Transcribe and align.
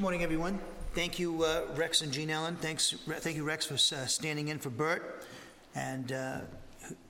Good 0.00 0.04
morning, 0.04 0.22
everyone. 0.22 0.58
Thank 0.94 1.18
you, 1.18 1.44
uh, 1.44 1.64
Rex 1.76 2.00
and 2.00 2.10
Jean 2.10 2.30
Ellen. 2.30 2.56
Thanks, 2.56 2.94
thank 3.06 3.36
you, 3.36 3.44
Rex, 3.44 3.66
for 3.66 3.74
uh, 3.74 4.06
standing 4.06 4.48
in 4.48 4.58
for 4.58 4.70
Bert. 4.70 5.26
And 5.74 6.10
uh, 6.10 6.38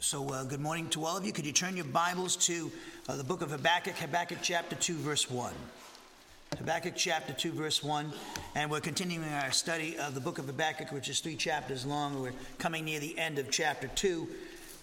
so, 0.00 0.28
uh, 0.30 0.42
good 0.42 0.58
morning 0.58 0.88
to 0.88 1.04
all 1.04 1.16
of 1.16 1.24
you. 1.24 1.30
Could 1.30 1.46
you 1.46 1.52
turn 1.52 1.76
your 1.76 1.84
Bibles 1.84 2.34
to 2.48 2.72
uh, 3.08 3.14
the 3.14 3.22
book 3.22 3.42
of 3.42 3.52
Habakkuk, 3.52 3.94
Habakkuk 3.94 4.38
chapter 4.42 4.74
2, 4.74 4.96
verse 4.96 5.30
1. 5.30 5.54
Habakkuk 6.58 6.94
chapter 6.96 7.32
2, 7.32 7.52
verse 7.52 7.80
1. 7.80 8.12
And 8.56 8.68
we're 8.68 8.80
continuing 8.80 9.32
our 9.34 9.52
study 9.52 9.96
of 9.96 10.16
the 10.16 10.20
book 10.20 10.38
of 10.38 10.46
Habakkuk, 10.46 10.90
which 10.90 11.08
is 11.08 11.20
three 11.20 11.36
chapters 11.36 11.86
long. 11.86 12.20
We're 12.20 12.32
coming 12.58 12.84
near 12.84 12.98
the 12.98 13.16
end 13.16 13.38
of 13.38 13.52
chapter 13.52 13.86
2. 13.86 14.28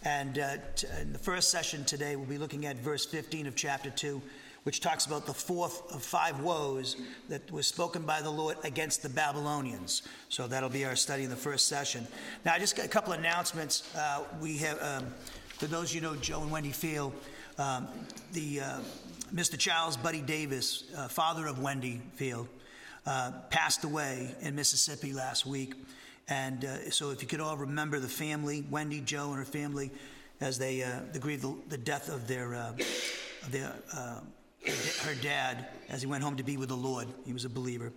And 0.06 0.40
uh, 0.40 0.56
t- 0.78 0.88
in 1.02 1.12
the 1.12 1.20
first 1.20 1.52
session 1.52 1.84
today, 1.84 2.16
we'll 2.16 2.26
be 2.26 2.38
looking 2.38 2.68
at 2.68 2.78
verse 2.78 3.06
15 3.06 3.48
of 3.48 3.58
chapter 3.58 3.90
2 3.90 4.22
which 4.68 4.82
talks 4.82 5.06
about 5.06 5.26
the 5.26 5.34
fourth 5.34 5.96
of 5.96 6.04
five 6.04 6.42
woes 6.42 6.98
that 7.30 7.50
was 7.54 7.66
spoken 7.66 8.02
by 8.02 8.22
the 8.22 8.30
Lord 8.30 8.58
against 8.66 9.02
the 9.02 9.08
Babylonians. 9.08 10.02
So 10.28 10.46
that'll 10.46 10.68
be 10.68 10.84
our 10.84 10.98
study 10.98 11.24
in 11.24 11.30
the 11.30 11.38
first 11.38 11.70
session. 11.70 12.06
Now, 12.44 12.54
I 12.54 12.60
just 12.60 12.76
got 12.76 12.86
a 12.86 12.90
couple 12.90 13.14
of 13.14 13.20
announcements. 13.20 13.96
Uh, 13.96 14.26
we 14.42 14.58
have, 14.58 14.84
um, 14.84 15.14
for 15.48 15.68
those 15.68 15.96
you 15.96 16.02
know, 16.02 16.18
Joe 16.18 16.42
and 16.42 16.52
Wendy 16.52 16.74
Field, 16.74 17.14
um, 17.58 17.88
the 18.34 18.60
uh, 18.60 18.80
Mr. 19.34 19.58
Charles 19.58 19.96
Buddy 19.96 20.20
Davis, 20.20 20.84
uh, 20.98 21.08
father 21.08 21.48
of 21.48 21.60
Wendy 21.60 22.02
Field, 22.16 22.50
uh, 23.06 23.32
passed 23.50 23.86
away 23.86 24.36
in 24.42 24.54
Mississippi 24.54 25.14
last 25.14 25.46
week. 25.46 25.76
And 26.28 26.66
uh, 26.66 26.92
so, 26.92 27.12
if 27.12 27.22
you 27.22 27.28
could 27.30 27.40
all 27.40 27.56
remember 27.56 28.02
the 28.02 28.10
family, 28.10 28.66
Wendy, 28.70 29.00
Joe, 29.00 29.30
and 29.30 29.38
her 29.38 29.46
family, 29.46 29.92
as 30.42 30.60
they, 30.60 30.84
uh, 30.84 31.00
they 31.14 31.20
grieve 31.20 31.42
the, 31.42 31.56
the, 31.70 31.78
death 31.78 32.10
of 32.10 32.28
their, 32.28 32.74
their 33.50 33.72
her 35.06 35.16
dad 35.16 35.68
as 35.90 36.02
he 36.02 36.08
went 36.08 36.24
home 36.24 36.38
to 36.38 36.44
be 36.44 36.58
with 36.58 36.70
the 36.70 36.76
Lord. 36.76 37.08
He 37.26 37.34
was 37.34 37.46
a 37.46 37.50
believer. 37.50 37.92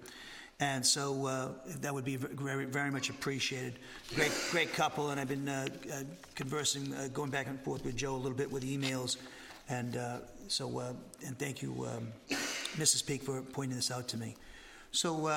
And 0.61 0.85
so 0.85 1.27
uh, 1.27 1.49
that 1.81 1.95
would 1.95 2.05
be 2.05 2.17
very, 2.17 2.67
very 2.67 2.91
much 2.91 3.09
appreciated. 3.09 3.79
Great, 4.15 4.33
great 4.51 4.73
couple, 4.75 5.11
and 5.11 5.19
I've 5.19 5.29
been 5.29 5.49
uh, 5.49 5.69
uh, 5.91 6.03
conversing, 6.35 6.93
uh, 6.93 7.09
going 7.15 7.31
back 7.31 7.47
and 7.47 7.59
forth 7.61 7.83
with 7.83 7.97
Joe 7.97 8.15
a 8.15 8.19
little 8.19 8.37
bit 8.37 8.53
with 8.53 8.63
emails, 8.63 9.17
and 9.71 9.97
uh, 9.97 10.19
so 10.49 10.79
uh, 10.79 10.93
and 11.27 11.39
thank 11.39 11.63
you, 11.63 11.89
um, 11.89 12.09
Mrs. 12.77 13.07
Peak, 13.07 13.23
for 13.23 13.41
pointing 13.41 13.75
this 13.75 13.91
out 13.91 14.07
to 14.09 14.19
me. 14.19 14.37
So, 14.93 15.29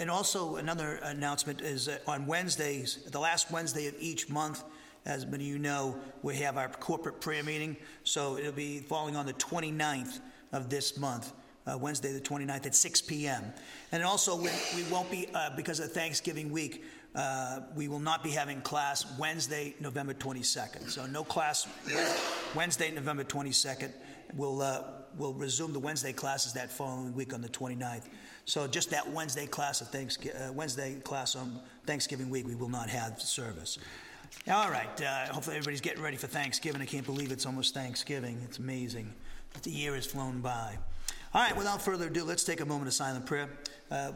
and 0.00 0.10
also 0.10 0.56
another 0.56 0.98
announcement 1.02 1.60
is 1.60 1.88
on 2.08 2.26
Wednesdays, 2.26 3.04
the 3.12 3.20
last 3.20 3.50
Wednesday 3.50 3.88
of 3.88 3.94
each 4.00 4.30
month, 4.30 4.64
as 5.04 5.26
many 5.26 5.44
of 5.44 5.50
you 5.50 5.58
know, 5.58 5.96
we 6.22 6.36
have 6.36 6.56
our 6.56 6.68
corporate 6.68 7.20
prayer 7.20 7.44
meeting. 7.44 7.76
So 8.04 8.38
it'll 8.38 8.52
be 8.52 8.78
falling 8.78 9.14
on 9.14 9.26
the 9.26 9.34
29th 9.34 10.20
of 10.52 10.70
this 10.70 10.98
month. 10.98 11.32
Uh, 11.66 11.76
Wednesday 11.76 12.12
the 12.12 12.20
29th 12.20 12.66
at 12.66 12.74
6 12.76 13.02
p.m. 13.02 13.42
And 13.90 14.04
also, 14.04 14.36
we, 14.36 14.50
we 14.76 14.84
won't 14.84 15.10
be, 15.10 15.26
uh, 15.34 15.50
because 15.56 15.80
of 15.80 15.90
Thanksgiving 15.90 16.52
week, 16.52 16.84
uh, 17.16 17.60
we 17.74 17.88
will 17.88 17.98
not 17.98 18.22
be 18.22 18.30
having 18.30 18.60
class 18.60 19.04
Wednesday, 19.18 19.74
November 19.80 20.14
22nd. 20.14 20.88
So, 20.90 21.06
no 21.06 21.24
class 21.24 21.66
Wednesday, 22.54 22.92
November 22.92 23.24
22nd. 23.24 23.90
We'll, 24.34 24.62
uh, 24.62 24.82
we'll 25.16 25.34
resume 25.34 25.72
the 25.72 25.80
Wednesday 25.80 26.12
classes 26.12 26.52
that 26.52 26.70
following 26.70 27.14
week 27.14 27.34
on 27.34 27.40
the 27.40 27.48
29th. 27.48 28.04
So, 28.44 28.68
just 28.68 28.90
that 28.90 29.10
Wednesday 29.10 29.46
class 29.46 29.80
of 29.80 29.88
Thanksgiving, 29.88 30.40
uh, 30.40 30.52
Wednesday 30.52 31.00
class 31.00 31.34
on 31.34 31.58
Thanksgiving 31.84 32.30
week, 32.30 32.46
we 32.46 32.54
will 32.54 32.68
not 32.68 32.88
have 32.90 33.20
service. 33.20 33.78
All 34.48 34.70
right. 34.70 35.02
Uh, 35.02 35.26
hopefully, 35.32 35.56
everybody's 35.56 35.80
getting 35.80 36.02
ready 36.02 36.16
for 36.16 36.26
Thanksgiving. 36.26 36.80
I 36.80 36.86
can't 36.86 37.06
believe 37.06 37.32
it's 37.32 37.46
almost 37.46 37.74
Thanksgiving. 37.74 38.40
It's 38.44 38.58
amazing. 38.58 39.12
The 39.62 39.70
year 39.70 39.94
has 39.94 40.06
flown 40.06 40.40
by. 40.40 40.78
All 41.34 41.42
right, 41.42 41.56
without 41.56 41.82
further 41.82 42.06
ado, 42.06 42.24
let's 42.24 42.44
take 42.44 42.60
a 42.60 42.64
moment 42.64 42.88
of 42.88 42.94
silent 42.94 43.26
prayer. 43.26 43.48
Uh, 43.90 44.12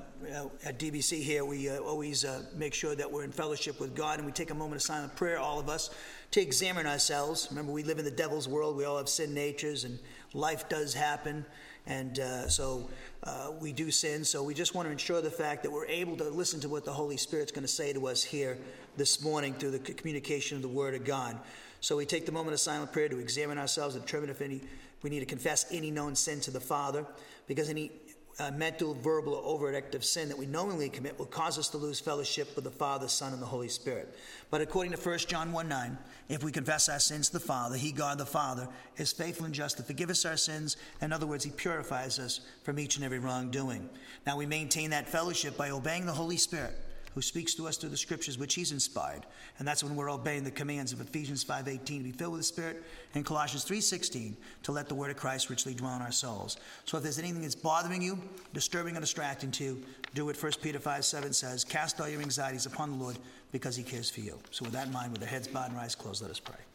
at 0.64 0.78
DBC 0.78 1.22
here, 1.22 1.44
we 1.44 1.68
uh, 1.68 1.78
always 1.78 2.24
uh, 2.24 2.42
make 2.56 2.72
sure 2.74 2.94
that 2.94 3.10
we're 3.10 3.24
in 3.24 3.32
fellowship 3.32 3.78
with 3.80 3.94
God 3.94 4.18
and 4.18 4.26
we 4.26 4.32
take 4.32 4.50
a 4.50 4.54
moment 4.54 4.76
of 4.76 4.82
silent 4.82 5.14
prayer, 5.16 5.38
all 5.38 5.58
of 5.58 5.68
us, 5.68 5.90
to 6.30 6.40
examine 6.40 6.86
ourselves. 6.86 7.48
Remember, 7.50 7.72
we 7.72 7.82
live 7.82 7.98
in 7.98 8.04
the 8.04 8.10
devil's 8.10 8.48
world. 8.48 8.76
We 8.76 8.84
all 8.84 8.96
have 8.96 9.08
sin 9.08 9.34
natures 9.34 9.84
and 9.84 9.98
life 10.34 10.68
does 10.68 10.94
happen. 10.94 11.44
And 11.86 12.18
uh, 12.20 12.48
so 12.48 12.88
uh, 13.24 13.52
we 13.60 13.72
do 13.72 13.90
sin. 13.90 14.24
So 14.24 14.42
we 14.42 14.54
just 14.54 14.74
want 14.74 14.86
to 14.86 14.92
ensure 14.92 15.20
the 15.20 15.30
fact 15.30 15.62
that 15.62 15.70
we're 15.70 15.86
able 15.86 16.16
to 16.18 16.28
listen 16.28 16.60
to 16.60 16.68
what 16.68 16.84
the 16.84 16.92
Holy 16.92 17.16
Spirit's 17.16 17.52
going 17.52 17.62
to 17.62 17.68
say 17.68 17.92
to 17.92 18.06
us 18.06 18.22
here 18.22 18.58
this 18.96 19.22
morning 19.22 19.54
through 19.54 19.72
the 19.72 19.78
communication 19.78 20.56
of 20.56 20.62
the 20.62 20.68
Word 20.68 20.94
of 20.94 21.04
God. 21.04 21.38
So 21.80 21.96
we 21.96 22.06
take 22.06 22.26
the 22.26 22.32
moment 22.32 22.54
of 22.54 22.60
silent 22.60 22.92
prayer 22.92 23.08
to 23.08 23.18
examine 23.18 23.58
ourselves 23.58 23.94
and 23.94 24.04
determine 24.04 24.30
if 24.30 24.40
any 24.40 24.60
we 25.02 25.10
need 25.10 25.20
to 25.20 25.26
confess 25.26 25.66
any 25.70 25.90
known 25.90 26.14
sin 26.14 26.40
to 26.40 26.50
the 26.50 26.60
Father 26.60 27.06
because 27.46 27.70
any 27.70 27.90
uh, 28.38 28.50
mental, 28.52 28.94
verbal, 28.94 29.34
or 29.34 29.44
overt 29.44 29.74
act 29.74 29.94
of 29.94 30.04
sin 30.04 30.28
that 30.28 30.38
we 30.38 30.46
knowingly 30.46 30.88
commit 30.88 31.18
will 31.18 31.26
cause 31.26 31.58
us 31.58 31.68
to 31.68 31.76
lose 31.76 32.00
fellowship 32.00 32.54
with 32.54 32.64
the 32.64 32.70
Father, 32.70 33.06
Son, 33.06 33.32
and 33.32 33.42
the 33.42 33.46
Holy 33.46 33.68
Spirit. 33.68 34.16
But 34.50 34.60
according 34.60 34.92
to 34.92 34.98
1 34.98 35.18
John 35.20 35.52
1 35.52 35.68
9, 35.68 35.98
if 36.28 36.42
we 36.42 36.52
confess 36.52 36.88
our 36.88 36.98
sins 36.98 37.28
to 37.28 37.34
the 37.34 37.40
Father, 37.40 37.76
He, 37.76 37.92
God 37.92 38.18
the 38.18 38.26
Father, 38.26 38.68
is 38.96 39.12
faithful 39.12 39.46
and 39.46 39.54
just 39.54 39.76
to 39.76 39.82
forgive 39.82 40.10
us 40.10 40.24
our 40.24 40.36
sins. 40.36 40.76
In 41.02 41.12
other 41.12 41.26
words, 41.26 41.44
He 41.44 41.50
purifies 41.50 42.18
us 42.18 42.40
from 42.62 42.78
each 42.78 42.96
and 42.96 43.04
every 43.04 43.18
wrongdoing. 43.18 43.88
Now 44.26 44.36
we 44.36 44.46
maintain 44.46 44.90
that 44.90 45.08
fellowship 45.08 45.56
by 45.56 45.70
obeying 45.70 46.06
the 46.06 46.12
Holy 46.12 46.36
Spirit 46.36 46.74
who 47.14 47.22
speaks 47.22 47.54
to 47.54 47.66
us 47.66 47.76
through 47.76 47.90
the 47.90 47.96
scriptures 47.96 48.38
which 48.38 48.54
he's 48.54 48.72
inspired. 48.72 49.26
And 49.58 49.66
that's 49.66 49.82
when 49.82 49.96
we're 49.96 50.10
obeying 50.10 50.44
the 50.44 50.50
commands 50.50 50.92
of 50.92 51.00
Ephesians 51.00 51.44
5:18 51.44 51.84
to 51.84 52.04
be 52.04 52.12
filled 52.12 52.32
with 52.32 52.40
the 52.40 52.46
Spirit 52.46 52.82
and 53.14 53.24
Colossians 53.24 53.64
3:16 53.64 54.36
to 54.62 54.72
let 54.72 54.88
the 54.88 54.94
word 54.94 55.10
of 55.10 55.16
Christ 55.16 55.50
richly 55.50 55.74
dwell 55.74 55.96
in 55.96 56.02
our 56.02 56.12
souls. 56.12 56.56
So 56.84 56.96
if 56.96 57.02
there's 57.02 57.18
anything 57.18 57.42
that's 57.42 57.54
bothering 57.54 58.02
you, 58.02 58.18
disturbing 58.52 58.96
or 58.96 59.00
distracting 59.00 59.50
to 59.52 59.64
you, 59.64 59.84
do 60.14 60.24
what 60.24 60.36
1 60.36 60.60
Peter 60.62 60.78
5:7 60.78 61.32
says, 61.34 61.64
cast 61.64 62.00
all 62.00 62.08
your 62.08 62.22
anxieties 62.22 62.66
upon 62.66 62.90
the 62.90 62.96
Lord 62.96 63.18
because 63.52 63.76
he 63.76 63.82
cares 63.82 64.10
for 64.10 64.20
you. 64.20 64.38
So 64.50 64.64
with 64.64 64.72
that 64.74 64.86
in 64.86 64.92
mind, 64.92 65.12
with 65.12 65.22
our 65.22 65.28
heads 65.28 65.48
bowed 65.48 65.70
and 65.70 65.78
eyes 65.78 65.94
closed, 65.94 66.22
let 66.22 66.30
us 66.30 66.40
pray. 66.40 66.69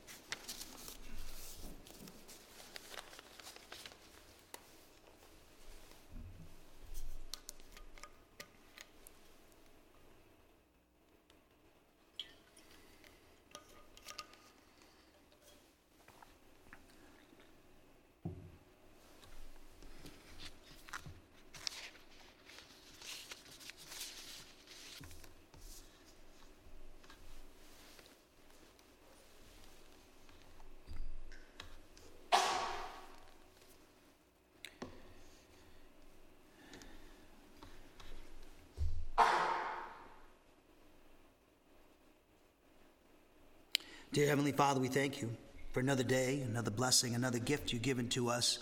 Dear 44.15 44.27
Heavenly 44.27 44.53
Father, 44.53 44.79
we 44.79 44.87
thank 44.87 45.21
you 45.21 45.29
for 45.73 45.81
another 45.81 46.01
day, 46.01 46.39
another 46.47 46.71
blessing, 46.71 47.15
another 47.15 47.37
gift 47.37 47.73
you've 47.73 47.81
given 47.81 48.07
to 48.11 48.29
us 48.29 48.59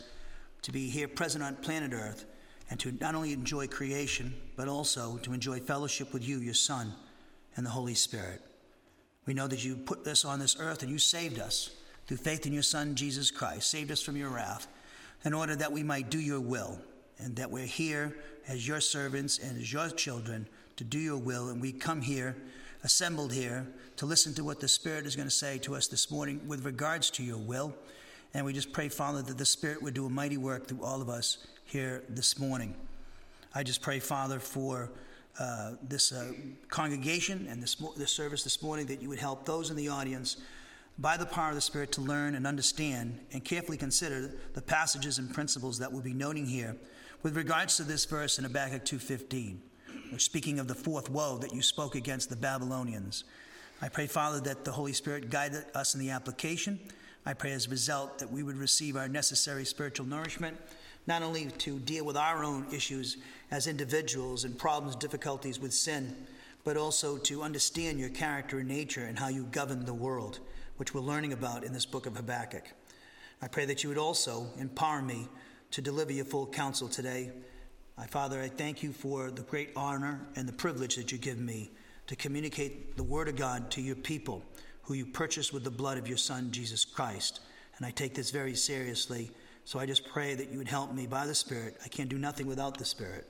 to 0.64 0.72
be 0.72 0.90
here 0.90 1.08
present 1.08 1.44
on 1.44 1.58
planet 1.58 1.94
Earth 1.94 2.26
and 2.72 2.80
to 2.80 2.92
not 2.94 3.14
only 3.14 3.34
enjoy 3.34 3.68
creation, 3.68 4.34
but 4.56 4.68
also 4.68 5.18
to 5.18 5.32
enjoy 5.32 5.60
fellowship 5.60 6.12
with 6.12 6.28
you, 6.28 6.40
your 6.40 6.56
Son, 6.56 6.92
and 7.56 7.64
the 7.64 7.70
Holy 7.70 7.94
Spirit. 7.94 8.42
We 9.28 9.36
know 9.36 9.46
that 9.46 9.64
you 9.64 9.76
put 9.76 10.08
us 10.08 10.26
on 10.26 10.40
this 10.40 10.58
earth 10.60 10.82
and 10.82 10.92
you 10.92 10.98
saved 10.98 11.38
us 11.38 11.70
through 12.08 12.18
faith 12.18 12.48
in 12.48 12.54
your 12.54 12.64
Son, 12.64 12.96
Jesus 12.96 13.30
Christ, 13.30 13.70
saved 13.70 13.92
us 13.92 14.02
from 14.02 14.18
your 14.18 14.30
wrath, 14.30 14.66
in 15.24 15.36
order 15.36 15.56
that 15.56 15.72
we 15.72 15.84
might 15.84 16.10
do 16.10 16.20
your 16.20 16.42
will, 16.42 16.80
and 17.20 17.36
that 17.36 17.52
we're 17.52 17.68
here 17.68 18.18
as 18.48 18.68
your 18.68 18.82
servants 18.82 19.38
and 19.38 19.62
as 19.62 19.72
your 19.72 19.92
children 19.92 20.48
to 20.78 20.84
do 20.84 20.98
your 20.98 21.20
will, 21.20 21.50
and 21.50 21.62
we 21.62 21.72
come 21.72 22.02
here 22.02 22.36
assembled 22.84 23.32
here 23.32 23.66
to 23.96 24.06
listen 24.06 24.34
to 24.34 24.44
what 24.44 24.60
the 24.60 24.68
Spirit 24.68 25.06
is 25.06 25.16
going 25.16 25.28
to 25.28 25.34
say 25.34 25.58
to 25.60 25.76
us 25.76 25.88
this 25.88 26.12
morning 26.12 26.42
with 26.48 26.66
regards 26.66 27.10
to 27.12 27.24
your 27.24 27.38
will. 27.38 27.74
And 28.34 28.46
we 28.46 28.52
just 28.52 28.74
pray, 28.74 28.90
Father, 28.90 29.22
that 29.22 29.38
the 29.38 29.46
Spirit 29.46 29.82
would 29.82 29.94
do 29.94 30.06
a 30.06 30.10
mighty 30.10 30.38
work 30.38 30.68
through 30.68 30.84
all 30.84 31.02
of 31.02 31.10
us 31.10 31.48
here 31.66 32.04
this 32.10 32.38
morning. 32.38 32.76
I 33.56 33.64
just 33.64 33.82
pray, 33.82 34.00
Father, 34.00 34.40
for 34.40 34.92
uh, 35.40 35.74
this 35.88 36.12
uh, 36.12 36.34
congregation 36.68 37.48
and 37.50 37.64
this, 37.64 37.76
this 37.96 38.12
service 38.12 38.44
this 38.44 38.62
morning 38.62 38.86
that 38.88 39.02
you 39.02 39.10
would 39.10 39.20
help 39.20 39.46
those 39.46 39.70
in 39.70 39.78
the 39.78 39.88
audience 39.88 40.38
by 41.00 41.18
the 41.18 41.26
power 41.26 41.50
of 41.50 41.56
the 41.56 41.62
Spirit 41.62 41.92
to 41.94 42.02
learn 42.02 42.36
and 42.36 42.46
understand 42.46 43.20
and 43.32 43.44
carefully 43.44 43.78
consider 43.78 44.32
the 44.54 44.62
passages 44.62 45.18
and 45.18 45.34
principles 45.34 45.80
that 45.80 45.92
we'll 45.92 46.02
be 46.02 46.14
noting 46.14 46.46
here 46.46 46.76
with 47.24 47.36
regards 47.38 47.78
to 47.78 47.84
this 47.84 48.06
verse 48.06 48.38
in 48.38 48.44
Habakkuk 48.44 48.84
2.15 48.86 49.58
speaking 50.18 50.60
of 50.60 50.68
the 50.68 50.76
fourth 50.76 51.10
woe 51.10 51.38
that 51.38 51.54
you 51.54 51.62
spoke 51.62 51.96
against 51.96 52.30
the 52.30 52.36
Babylonians. 52.36 53.24
I 53.82 53.90
pray, 53.90 54.08
Father, 54.08 54.40
that 54.42 54.64
the 54.64 54.72
Holy 54.72 54.94
Spirit 54.94 55.30
guide 55.30 55.54
us 55.76 55.94
in 55.94 56.00
the 56.00 56.12
application. 56.12 56.80
I 57.26 57.34
pray 57.34 57.54
as 57.54 57.68
a 57.68 57.70
result 57.70 58.20
that 58.20 58.32
we 58.32 58.44
would 58.44 58.58
receive 58.58 58.96
our 58.96 59.08
necessary 59.08 59.66
spiritual 59.66 60.06
nourishment 60.06 60.58
not 61.08 61.22
only 61.22 61.48
to 61.48 61.80
deal 61.80 62.06
with 62.06 62.18
our 62.18 62.44
own 62.44 62.66
issues 62.72 63.18
as 63.52 63.68
individuals 63.68 64.46
and 64.46 64.58
problems, 64.58 64.96
difficulties 64.96 65.60
with 65.60 65.74
sin, 65.74 66.16
but 66.64 66.78
also 66.78 67.18
to 67.18 67.44
understand 67.44 68.00
your 68.00 68.10
character 68.10 68.60
and 68.60 68.70
nature 68.70 69.06
and 69.06 69.20
how 69.20 69.28
you 69.28 69.44
govern 69.52 69.86
the 69.86 69.94
world, 69.94 70.40
which 70.78 70.94
we're 70.94 71.02
learning 71.02 71.34
about 71.34 71.64
in 71.64 71.74
this 71.74 71.86
book 71.86 72.06
of 72.06 72.16
Habakkuk. 72.16 72.64
I 73.42 73.48
pray 73.48 73.66
that 73.66 73.84
you 73.84 73.90
would 73.90 73.98
also 73.98 74.48
empower 74.58 75.02
me 75.02 75.28
to 75.72 75.82
deliver 75.82 76.14
your 76.14 76.26
full 76.26 76.48
counsel 76.48 76.88
today. 76.88 77.32
My 77.98 78.08
Father, 78.08 78.42
I 78.42 78.48
thank 78.48 78.82
you 78.82 78.92
for 78.92 79.30
the 79.30 79.44
great 79.44 79.70
honor 79.76 80.20
and 80.36 80.48
the 80.48 80.54
privilege 80.54 80.96
that 80.96 81.12
you 81.12 81.20
give 81.20 81.38
me 81.38 81.70
to 82.08 82.16
communicate 82.16 82.98
the 82.98 83.04
Word 83.04 83.28
of 83.28 83.36
God 83.36 83.70
to 83.72 83.82
your 83.82 83.96
people 83.96 84.44
who 84.82 84.96
you 84.96 85.06
purchased 85.06 85.54
with 85.54 85.64
the 85.64 85.70
blood 85.70 86.00
of 86.00 86.08
your 86.08 86.18
Son, 86.18 86.52
Jesus 86.52 86.86
Christ. 86.86 87.42
And 87.78 87.86
I 87.86 87.92
take 87.92 88.16
this 88.16 88.32
very 88.32 88.56
seriously. 88.56 89.30
So 89.64 89.78
I 89.78 89.86
just 89.86 90.08
pray 90.08 90.34
that 90.34 90.52
you 90.52 90.58
would 90.58 90.68
help 90.68 90.92
me 90.92 91.06
by 91.06 91.28
the 91.28 91.36
Spirit. 91.36 91.78
I 91.86 91.88
can't 91.88 92.10
do 92.10 92.18
nothing 92.18 92.48
without 92.48 92.80
the 92.80 92.86
Spirit. 92.86 93.28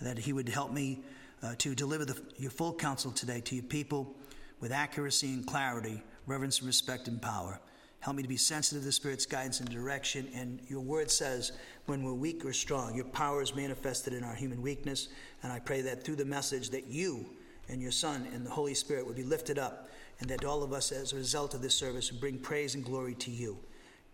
That 0.00 0.18
He 0.18 0.32
would 0.32 0.48
help 0.48 0.72
me 0.72 1.00
uh, 1.42 1.56
to 1.58 1.74
deliver 1.74 2.04
the, 2.04 2.20
your 2.36 2.52
full 2.52 2.74
counsel 2.74 3.10
today 3.10 3.40
to 3.40 3.56
your 3.56 3.64
people 3.64 4.14
with 4.60 4.70
accuracy 4.70 5.32
and 5.32 5.44
clarity, 5.44 6.00
reverence 6.26 6.60
and 6.60 6.68
respect 6.68 7.08
and 7.08 7.20
power. 7.20 7.60
Help 8.06 8.18
me 8.18 8.22
to 8.22 8.28
be 8.28 8.36
sensitive 8.36 8.82
to 8.82 8.86
the 8.86 8.92
Spirit's 8.92 9.26
guidance 9.26 9.58
and 9.58 9.68
direction. 9.68 10.28
And 10.32 10.60
your 10.68 10.78
word 10.78 11.10
says, 11.10 11.50
when 11.86 12.04
we're 12.04 12.14
weak 12.14 12.44
or 12.44 12.52
strong, 12.52 12.94
your 12.94 13.06
power 13.06 13.42
is 13.42 13.56
manifested 13.56 14.12
in 14.12 14.22
our 14.22 14.36
human 14.36 14.62
weakness. 14.62 15.08
And 15.42 15.52
I 15.52 15.58
pray 15.58 15.80
that 15.80 16.04
through 16.04 16.14
the 16.14 16.24
message 16.24 16.70
that 16.70 16.86
you 16.86 17.26
and 17.68 17.82
your 17.82 17.90
Son 17.90 18.28
and 18.32 18.46
the 18.46 18.50
Holy 18.50 18.74
Spirit 18.74 19.04
would 19.08 19.16
be 19.16 19.24
lifted 19.24 19.58
up, 19.58 19.88
and 20.20 20.30
that 20.30 20.44
all 20.44 20.62
of 20.62 20.72
us, 20.72 20.92
as 20.92 21.12
a 21.12 21.16
result 21.16 21.52
of 21.52 21.62
this 21.62 21.74
service, 21.74 22.12
would 22.12 22.20
bring 22.20 22.38
praise 22.38 22.76
and 22.76 22.84
glory 22.84 23.16
to 23.16 23.32
you. 23.32 23.58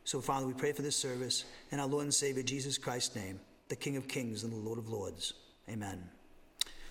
So, 0.05 0.23
Father, 0.23 0.47
we 0.47 0.55
pray 0.55 0.73
for 0.73 0.81
this 0.81 0.97
service 0.97 1.44
in 1.71 1.79
our 1.79 1.87
Lord 1.87 2.05
and 2.05 2.15
Savior 2.15 2.43
Jesus 2.43 2.79
Christ's 2.79 3.15
name, 3.15 3.41
the 3.69 3.77
King 3.77 3.99
of 3.99 4.09
Kings 4.09 4.43
and 4.43 4.50
the 4.50 4.56
Lord 4.56 4.79
of 4.79 4.89
Lords. 4.89 5.35
Amen. 5.69 6.03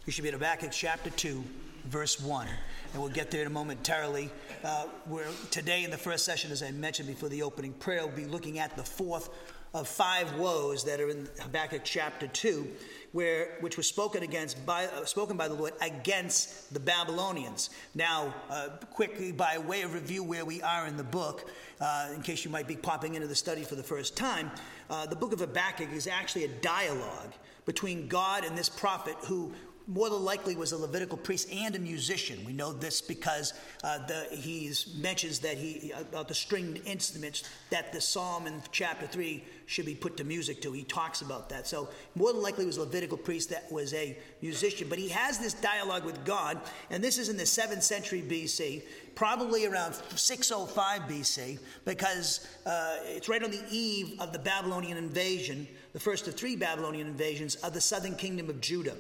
We 0.07 0.12
should 0.12 0.24
be 0.24 0.30
at 0.30 0.33
Habakkuk 0.33 0.71
chapter 0.71 1.12
2, 1.12 1.44
verse 1.86 2.19
1. 2.19 2.48
And 2.94 3.01
we'll 3.01 3.12
get 3.12 3.30
there 3.30 3.42
in 3.42 3.48
a 3.48 3.51
momentarily. 3.51 4.31
Uh, 4.63 4.88
we're, 5.06 5.27
today, 5.51 5.83
in 5.83 5.92
the 5.92 5.98
first 5.98 6.25
session, 6.25 6.51
as 6.51 6.63
I 6.63 6.71
mentioned 6.71 7.07
before 7.07 7.30
the 7.30 7.44
opening 7.44 7.71
prayer, 7.74 8.07
we'll 8.07 8.15
be 8.15 8.25
looking 8.25 8.57
at 8.57 8.75
the 8.75 8.83
fourth 8.83 9.30
of 9.75 9.88
five 9.88 10.33
woes 10.39 10.83
that 10.86 11.00
are 11.00 11.09
in 11.09 11.30
Habakkuk 11.39 11.81
chapter 11.83 12.25
2 12.25 12.68
where, 13.12 13.57
which 13.59 13.77
was 13.77 13.88
spoken 13.88 14.24
against 14.24 14.65
by, 14.65 14.86
uh, 14.86 15.06
spoken 15.06 15.38
by 15.38 15.48
the 15.48 15.53
Lord 15.53 15.74
against 15.81 16.74
the 16.74 16.80
Babylonians. 16.80 17.69
Now, 17.94 18.33
uh, 18.50 18.69
quickly, 18.92 19.31
by 19.31 19.59
way 19.59 19.83
of 19.83 19.94
review, 19.94 20.24
where 20.24 20.45
we 20.45 20.62
are 20.62 20.88
in 20.88 20.98
the 20.98 21.03
book, 21.03 21.50
uh, 21.80 22.09
in 22.15 22.21
case 22.21 22.44
you 22.44 22.51
might 22.51 22.68
be 22.68 22.75
popping 22.75 23.15
into 23.15 23.27
the 23.27 23.36
study 23.36 23.63
for 23.63 23.75
the 23.75 23.83
first 23.83 24.18
time, 24.18 24.50
uh, 24.89 25.06
the 25.06 25.15
book 25.15 25.31
of 25.31 25.42
Habakkuk 25.42 25.92
is 25.92 26.07
actually 26.07 26.45
a 26.45 26.50
dialogue 26.62 27.33
between 27.65 28.07
God 28.07 28.44
and 28.44 28.57
this 28.57 28.69
prophet 28.69 29.15
who 29.25 29.53
more 29.93 30.09
than 30.09 30.23
likely 30.23 30.55
was 30.55 30.71
a 30.71 30.77
Levitical 30.77 31.17
priest 31.17 31.51
and 31.51 31.75
a 31.75 31.79
musician. 31.79 32.39
We 32.45 32.53
know 32.53 32.71
this 32.71 33.01
because 33.01 33.53
uh, 33.83 33.99
he 34.31 34.71
mentions 34.97 35.39
that 35.39 35.57
he 35.57 35.91
about 35.91 36.29
the 36.29 36.33
stringed 36.33 36.81
instruments 36.85 37.43
that 37.71 37.91
the 37.91 37.99
psalm 37.99 38.47
in 38.47 38.61
chapter 38.71 39.05
three 39.05 39.43
should 39.65 39.85
be 39.85 39.95
put 39.95 40.17
to 40.17 40.23
music 40.23 40.61
to. 40.61 40.71
He 40.71 40.83
talks 40.83 41.21
about 41.21 41.49
that. 41.49 41.67
So 41.67 41.89
more 42.15 42.31
than 42.31 42.41
likely 42.41 42.65
was 42.65 42.77
a 42.77 42.81
Levitical 42.81 43.17
priest 43.17 43.49
that 43.49 43.69
was 43.71 43.93
a 43.93 44.17
musician. 44.41 44.88
But 44.89 44.97
he 44.97 45.09
has 45.09 45.39
this 45.39 45.53
dialogue 45.53 46.05
with 46.05 46.23
God, 46.23 46.59
and 46.89 47.03
this 47.03 47.17
is 47.17 47.27
in 47.27 47.38
the 47.38 47.45
seventh 47.45 47.83
century 47.83 48.21
BC, 48.21 48.83
probably 49.15 49.65
around 49.65 49.95
605 50.15 51.01
BC, 51.01 51.59
because 51.83 52.47
uh, 52.65 52.97
it's 53.03 53.27
right 53.27 53.43
on 53.43 53.51
the 53.51 53.63
eve 53.69 54.19
of 54.21 54.31
the 54.31 54.39
Babylonian 54.39 54.97
invasion, 54.97 55.67
the 55.93 55.99
first 55.99 56.27
of 56.27 56.35
three 56.35 56.55
Babylonian 56.55 57.07
invasions 57.07 57.55
of 57.55 57.73
the 57.73 57.81
southern 57.81 58.15
kingdom 58.15 58.49
of 58.49 58.61
Judah. 58.61 58.95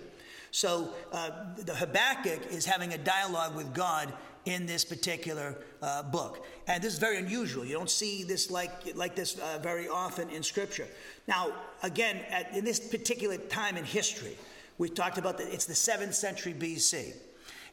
So 0.51 0.93
uh, 1.11 1.31
the 1.57 1.73
Habakkuk 1.73 2.51
is 2.51 2.65
having 2.65 2.93
a 2.93 2.97
dialogue 2.97 3.55
with 3.55 3.73
God 3.73 4.13
in 4.45 4.65
this 4.65 4.83
particular 4.83 5.55
uh, 5.81 6.03
book. 6.03 6.45
And 6.67 6.83
this 6.83 6.93
is 6.93 6.99
very 6.99 7.17
unusual. 7.17 7.63
You 7.63 7.73
don't 7.73 7.89
see 7.89 8.23
this 8.23 8.49
like, 8.49 8.95
like 8.95 9.15
this 9.15 9.39
uh, 9.39 9.59
very 9.61 9.87
often 9.87 10.29
in 10.29 10.43
Scripture. 10.43 10.87
Now, 11.27 11.53
again, 11.83 12.17
at, 12.29 12.55
in 12.55 12.65
this 12.65 12.79
particular 12.79 13.37
time 13.37 13.77
in 13.77 13.85
history, 13.85 14.37
we 14.77 14.89
talked 14.89 15.17
about 15.17 15.37
that 15.37 15.53
it's 15.53 15.65
the 15.65 15.73
7th 15.73 16.13
century 16.13 16.53
BC. 16.53 17.13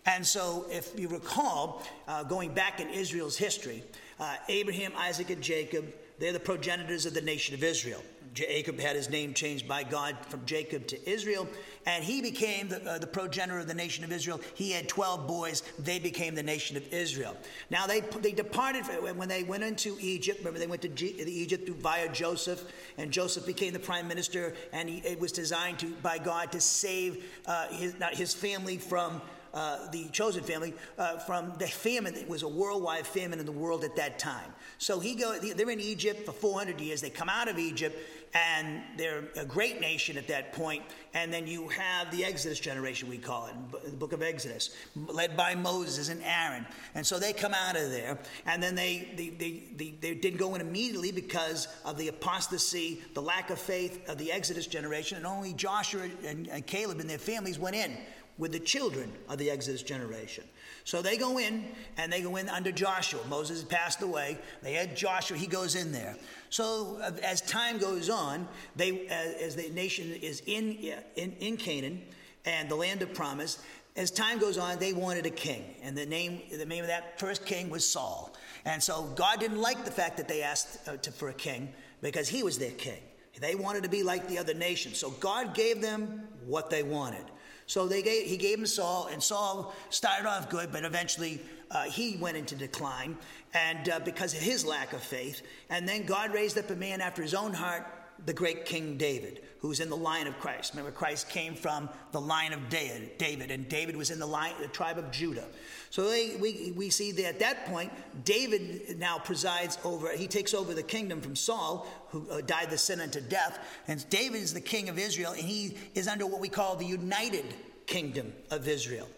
And 0.07 0.27
so, 0.27 0.67
if 0.71 0.99
you 0.99 1.09
recall, 1.09 1.83
uh, 2.07 2.23
going 2.23 2.55
back 2.55 2.81
in 2.81 2.89
Israel's 2.89 3.37
history, 3.37 3.83
uh, 4.21 4.37
Abraham, 4.49 4.93
Isaac, 4.97 5.31
and 5.31 5.43
Jacob, 5.43 5.87
they're 6.19 6.33
the 6.33 6.41
progenitors 6.41 7.07
of 7.07 7.15
the 7.15 7.21
nation 7.21 7.55
of 7.55 7.63
Israel. 7.63 8.03
Jacob 8.35 8.79
had 8.79 8.95
his 8.95 9.11
name 9.11 9.35
changed 9.35 9.67
by 9.67 9.83
God 9.83 10.17
from 10.29 10.45
Jacob 10.47 10.87
to 10.89 11.11
Israel, 11.11 11.49
and 11.87 12.05
he 12.05 12.21
became 12.21 12.69
the, 12.69 12.85
uh, 12.89 12.99
the 12.99 13.07
progenitor 13.07 13.59
of 13.59 13.67
the 13.67 13.75
nation 13.75 14.05
of 14.05 14.13
Israel. 14.13 14.41
He 14.55 14.71
had 14.71 14.89
12 14.89 15.27
boys. 15.27 15.63
They 15.79 15.99
became 15.99 16.35
the 16.35 16.43
nation 16.43 16.77
of 16.77 16.93
Israel. 16.93 17.37
Now, 17.71 17.87
they, 17.87 18.01
they 18.01 18.33
departed 18.33 18.85
when 19.17 19.29
they 19.29 19.43
went 19.43 19.63
into 19.63 19.97
Egypt. 20.01 20.39
Remember, 20.41 20.59
they 20.61 20.67
went 20.67 20.83
to 20.83 20.89
G- 20.89 21.17
Egypt 21.19 21.69
via 21.69 22.09
Joseph, 22.13 22.65
and 22.97 23.11
Joseph 23.11 23.47
became 23.47 23.73
the 23.73 23.79
prime 23.79 24.07
minister, 24.07 24.55
and 24.73 24.89
he, 24.89 24.99
it 24.99 25.19
was 25.19 25.33
designed 25.33 25.79
to, 25.81 25.91
by 26.03 26.19
God 26.19 26.53
to 26.53 26.61
save 26.61 27.25
uh, 27.47 27.69
his, 27.69 27.95
his 28.13 28.35
family 28.35 28.77
from 28.77 29.21
uh, 29.55 29.91
the 29.91 30.09
chosen 30.09 30.43
family 30.43 30.75
uh, 30.99 31.19
from 31.19 31.53
the 31.59 31.67
famine. 31.67 32.15
It 32.15 32.29
was 32.29 32.43
a 32.43 32.49
worldwide 32.49 33.07
famine 33.07 33.41
in 33.41 33.47
the 33.47 33.53
world 33.53 33.85
at 33.85 33.97
that 33.97 34.19
time. 34.19 34.53
So 34.79 35.01
he 35.01 35.15
go, 35.15 35.39
they're 35.39 35.71
in 35.71 35.81
Egypt 35.81 36.27
for 36.27 36.33
400 36.33 36.81
years. 36.81 37.01
They 37.01 37.11
come 37.11 37.29
out 37.29 37.49
of 37.49 37.59
Egypt, 37.59 37.97
and 38.35 38.83
they're 38.97 39.25
a 39.37 39.45
great 39.45 39.81
nation 39.81 40.17
at 40.19 40.29
that 40.29 40.53
point. 40.53 40.83
And 41.15 41.33
then 41.33 41.47
you 41.47 41.69
have 41.69 42.11
the 42.11 42.25
Exodus 42.25 42.61
generation, 42.61 43.09
we 43.09 43.19
call 43.19 43.47
it, 43.47 43.55
the 43.85 43.97
book 43.97 44.13
of 44.13 44.23
Exodus, 44.23 44.71
led 44.95 45.37
by 45.37 45.55
Moses 45.55 46.11
and 46.11 46.23
Aaron. 46.23 46.67
And 46.95 47.07
so 47.07 47.19
they 47.19 47.33
come 47.33 47.55
out 47.55 47.77
of 47.77 47.91
there, 47.91 48.19
and 48.47 48.63
then 48.63 48.75
they, 48.75 49.09
they, 49.17 49.31
they, 49.31 49.63
they, 49.77 49.95
they 50.01 50.15
didn't 50.15 50.39
go 50.39 50.55
in 50.55 50.61
immediately 50.61 51.13
because 51.13 51.69
of 51.85 51.97
the 51.97 52.09
apostasy, 52.09 53.03
the 53.15 53.23
lack 53.23 53.51
of 53.51 53.59
faith 53.59 54.09
of 54.09 54.19
the 54.19 54.31
Exodus 54.31 54.67
generation, 54.67 55.17
and 55.17 55.27
only 55.27 55.53
Joshua 55.55 56.09
and, 56.25 56.49
and 56.49 56.67
Caleb 56.67 57.01
and 57.01 57.09
their 57.09 57.19
families 57.19 57.59
went 57.59 57.77
in 57.77 57.97
with 58.39 58.53
the 58.53 58.61
children 58.61 59.13
of 59.29 59.39
the 59.39 59.51
Exodus 59.51 59.83
generation. 59.83 60.45
So 60.85 61.03
they 61.03 61.19
go 61.19 61.39
in 61.39 61.65
and 61.97 62.11
they 62.11 62.23
go 62.23 62.37
in 62.37 62.49
under 62.49 62.73
Joshua. 62.73 63.21
Moses 63.29 63.63
passed 63.63 64.01
away. 64.01 64.39
They 64.63 64.73
had 64.73 64.97
Joshua. 64.97 65.37
He 65.37 65.47
goes 65.47 65.75
in 65.75 65.93
there. 65.93 66.17
So 66.49 66.99
uh, 67.03 67.11
as 67.23 67.41
time 67.43 67.79
goes 67.79 68.09
on, 68.09 68.49
they 68.77 69.07
uh, 69.09 69.45
as 69.45 69.57
the 69.57 69.69
nation 69.71 70.13
is 70.23 70.43
in, 70.47 70.79
in 71.17 71.33
in 71.41 71.57
Canaan 71.57 72.03
and 72.47 72.69
the 72.71 72.77
land 72.77 73.03
of 73.03 73.13
promise. 73.13 73.59
As 73.97 74.13
time 74.13 74.39
goes 74.39 74.59
on, 74.59 74.79
they 74.79 74.93
wanted 74.93 75.27
a 75.27 75.31
king, 75.31 75.75
and 75.83 75.99
the 75.99 76.07
name 76.07 76.43
the 76.57 76.65
name 76.65 76.85
of 76.85 76.89
that 76.89 77.19
first 77.19 77.45
king 77.45 77.69
was 77.69 77.87
Saul. 77.87 78.33
And 78.65 78.83
so 78.83 79.05
God 79.17 79.41
didn't 79.41 79.61
like 79.61 79.85
the 79.85 79.91
fact 79.91 80.17
that 80.19 80.29
they 80.29 80.43
asked 80.43 80.89
uh, 80.89 80.97
to, 80.99 81.11
for 81.11 81.31
a 81.31 81.35
king 81.35 81.73
because 82.01 82.29
he 82.29 82.43
was 82.43 82.59
their 82.59 82.73
king. 82.73 83.01
They 83.41 83.55
wanted 83.55 83.83
to 83.85 83.89
be 83.89 84.03
like 84.03 84.29
the 84.29 84.39
other 84.39 84.55
nations. 84.55 84.99
So 84.99 85.11
God 85.11 85.55
gave 85.55 85.81
them 85.81 86.29
what 86.47 86.71
they 86.71 86.83
wanted. 86.83 87.25
So 87.69 87.87
they 87.87 88.01
gave, 88.01 88.27
he 88.27 88.39
gave 88.39 88.59
him 88.59 88.67
Saul, 88.67 89.09
and 89.13 89.23
Saul 89.23 89.75
started 89.91 90.27
off 90.27 90.49
good, 90.49 90.73
but 90.73 90.85
eventually 90.85 91.39
uh, 91.71 91.83
he 91.83 92.17
went 92.17 92.39
into 92.39 92.57
decline, 92.57 93.17
and 93.53 93.91
uh, 93.91 94.01
because 94.01 94.33
of 94.33 94.41
his 94.41 94.65
lack 94.65 94.95
of 94.95 95.03
faith. 95.03 95.43
And 95.69 95.87
then 95.87 96.07
God 96.07 96.33
raised 96.33 96.57
up 96.57 96.71
a 96.71 96.75
man 96.75 97.03
after 97.03 97.21
his 97.21 97.35
own 97.35 97.53
heart, 97.53 97.87
the 98.27 98.33
great 98.33 98.65
King 98.65 98.97
David, 98.97 99.41
who's 99.61 99.81
in 99.81 99.91
the 99.91 99.97
line 99.97 100.27
of 100.27 100.39
Christ. 100.39 100.73
Remember, 100.73 100.91
Christ 100.91 101.29
came 101.29 101.55
from 101.55 101.89
the 102.13 102.21
line 102.21 102.53
of 102.53 102.69
David, 102.69 103.51
and 103.51 103.69
David 103.69 103.97
was 103.97 104.11
in 104.11 104.19
the 104.19 104.27
line, 104.27 104.53
the 104.61 104.69
tribe 104.69 104.99
of 104.99 105.11
Judah. 105.11 105.47
So 105.91 106.09
they, 106.09 106.37
we, 106.37 106.73
we 106.77 106.91
see 106.91 107.13
that 107.13 107.25
at 107.25 107.39
that 107.41 107.67
point, 107.67 107.93
David 108.25 108.99
now 108.99 109.19
presides 109.19 109.79
over, 109.85 110.13
he 110.13 110.27
takes 110.27 110.55
over 110.55 110.75
the 110.75 110.83
kingdom 110.83 111.21
from 111.21 111.35
Saul, 111.35 111.87
who 112.11 112.29
uh, 112.31 112.41
died 112.43 112.71
the 112.71 112.79
sin 112.79 113.01
unto 113.01 113.21
death. 113.21 113.59
And 113.89 114.09
David 114.11 114.43
is 114.43 114.53
the 114.53 114.61
king 114.61 114.89
of 114.89 114.99
Israel, 114.99 115.33
and 115.33 115.41
he 115.41 115.77
is 115.95 116.09
under 116.09 116.27
what 116.27 116.41
we 116.41 116.49
call 116.49 116.77
the 116.77 116.85
united 116.85 117.45
kingdom 117.87 118.33
of 118.51 118.69
Israel. 118.69 119.09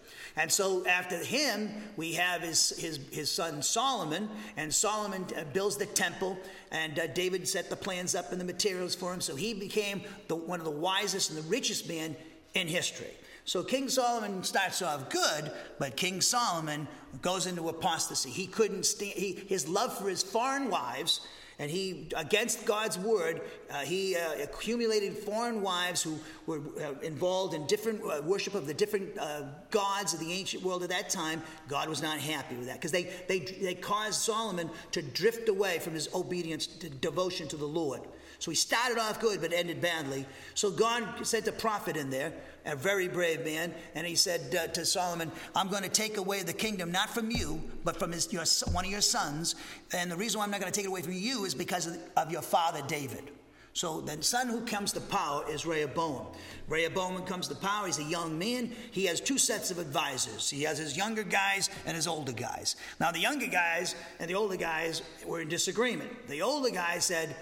And 0.41 0.51
so 0.51 0.87
after 0.87 1.19
him, 1.19 1.71
we 1.99 2.15
have 2.15 2.41
his, 2.41 2.71
his, 2.79 2.99
his 3.13 3.31
son 3.31 3.61
Solomon, 3.61 4.31
and 4.57 4.75
Solomon 4.75 5.27
uh, 5.37 5.45
builds 5.53 5.77
the 5.77 5.85
temple, 5.85 6.39
and 6.73 6.99
uh, 6.99 7.09
David 7.09 7.47
set 7.47 7.69
the 7.69 7.77
plans 7.77 8.15
up 8.15 8.33
and 8.33 8.41
the 8.41 8.47
materials 8.47 8.95
for 8.95 9.13
him. 9.13 9.21
So 9.21 9.37
he 9.37 9.53
became 9.53 10.01
the, 10.29 10.37
one 10.37 10.59
of 10.59 10.65
the 10.65 10.71
wisest 10.71 11.29
and 11.29 11.39
the 11.39 11.49
richest 11.51 11.87
men 11.91 12.17
in 12.55 12.69
history. 12.69 13.13
So 13.45 13.63
King 13.63 13.91
Solomon 13.91 14.43
starts 14.43 14.81
off 14.81 15.11
good, 15.11 15.53
but 15.79 15.99
King 15.99 16.23
Solomon 16.23 16.89
goes 17.21 17.47
into 17.47 17.69
apostasy. 17.69 18.31
He 18.31 18.47
couldn't 18.47 18.87
stand, 18.87 19.13
he, 19.13 19.33
his 19.33 19.69
love 19.69 19.99
for 19.99 20.09
his 20.09 20.23
foreign 20.23 20.71
wives, 20.71 21.21
and 21.61 21.71
he, 21.71 22.09
against 22.17 22.65
God's 22.65 22.99
word, 22.99 23.43
uh, 23.71 23.81
he 23.81 24.17
uh, 24.17 24.43
accumulated 24.43 25.13
foreign 25.13 25.61
wives 25.61 26.03
who 26.03 26.19
were 26.47 26.63
uh, 26.81 26.99
involved 27.03 27.53
in 27.53 27.67
different 27.67 28.01
uh, 28.03 28.23
worship 28.25 28.55
of 28.55 28.67
the 28.67 28.73
different 28.73 29.19
uh, 29.19 29.43
gods 29.71 30.15
of 30.15 30.21
the 30.21 30.33
ancient 30.33 30.63
world 30.63 30.83
at 30.83 30.89
that 30.89 31.11
time. 31.11 31.43
God 31.69 31.91
was 31.91 32.01
not 32.01 32.19
happy 32.19 32.57
with 32.57 32.67
that 32.67 32.77
because 32.77 32.93
they, 32.93 33.11
they, 33.29 33.41
they 33.41 33.75
caused 33.75 34.23
Solomon 34.23 34.71
to 34.93 35.03
drift 35.03 35.51
away 35.51 35.79
from 35.81 35.93
his 35.93 36.09
obedience 36.15 36.67
to 36.67 36.89
devotion 36.89 37.47
to 37.49 37.59
the 37.59 37.67
Lord. 37.69 38.01
So 38.41 38.51
he 38.51 38.57
started 38.57 38.99
off 38.99 39.21
good, 39.21 39.41
but 39.43 39.53
ended 39.53 39.81
badly. 39.83 40.27
So 40.55 40.71
God 40.71 41.27
sent 41.27 41.47
a 41.47 41.53
prophet 41.53 41.97
in 41.97 42.09
there, 42.09 42.33
a 42.65 42.75
very 42.75 43.07
brave 43.07 43.45
man, 43.45 43.75
and 43.95 44.07
he 44.07 44.17
said 44.17 44.55
uh, 44.55 44.67
to 44.69 44.87
Solomon, 44.87 45.31
I'm 45.55 45.69
going 45.69 45.83
to 45.83 45.91
take 45.91 46.17
away 46.17 46.43
the 46.43 46.55
kingdom, 46.55 46.91
not 46.91 47.11
from 47.11 47.31
you, 47.31 47.63
but 47.85 47.99
from 47.99 48.13
his, 48.13 48.33
your, 48.33 48.45
one 48.73 48.87
of 48.87 48.91
your 48.91 49.03
sons. 49.03 49.57
And 49.93 50.11
the 50.11 50.17
reason 50.17 50.39
why 50.39 50.45
I'm 50.45 50.51
not 50.51 50.61
going 50.61 50.73
to 50.73 50.77
take 50.77 50.87
it 50.87 50.89
away 50.89 51.03
from 51.03 51.13
you 51.13 51.45
is 51.45 51.55
because 51.55 51.87
of, 51.87 51.99
of 52.17 52.33
your 52.33 52.41
father, 52.41 52.81
David. 52.89 53.31
So 53.73 54.01
the 54.01 54.21
son 54.23 54.49
who 54.49 54.63
comes 54.63 54.93
to 54.93 55.01
power 55.01 55.45
is 55.49 55.65
Rehoboam. 55.65 56.27
Rehoboam 56.67 57.23
comes 57.25 57.47
to 57.49 57.55
power. 57.55 57.87
He's 57.87 57.99
a 57.99 58.05
young 58.05 58.39
man. 58.39 58.73
He 58.91 59.05
has 59.05 59.21
two 59.21 59.39
sets 59.39 59.71
of 59.71 59.79
advisors. 59.79 60.51
He 60.51 60.63
has 60.63 60.79
his 60.79 60.97
younger 60.97 61.23
guys 61.23 61.71
and 61.87 61.95
his 61.95 62.09
older 62.09 62.33
guys. 62.33 62.77
Now 62.99 63.13
the 63.13 63.21
younger 63.21 63.47
guys 63.47 63.95
and 64.19 64.29
the 64.29 64.35
older 64.35 64.57
guys 64.57 65.03
were 65.25 65.41
in 65.41 65.49
disagreement. 65.49 66.27
The 66.27 66.43
older 66.43 66.71
guy 66.71 66.99
said, 66.99 67.37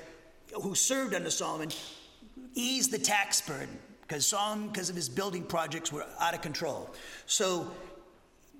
who 0.55 0.75
served 0.75 1.15
under 1.15 1.31
Solomon, 1.31 1.71
eased 2.55 2.91
the 2.91 2.99
tax 2.99 3.41
burden 3.41 3.79
because 4.03 4.27
Solomon, 4.27 4.69
because 4.69 4.89
of 4.89 4.97
his 4.97 5.09
building 5.09 5.45
projects, 5.45 5.93
were 5.93 6.07
out 6.19 6.35
of 6.35 6.41
control. 6.41 6.95
So 7.27 7.71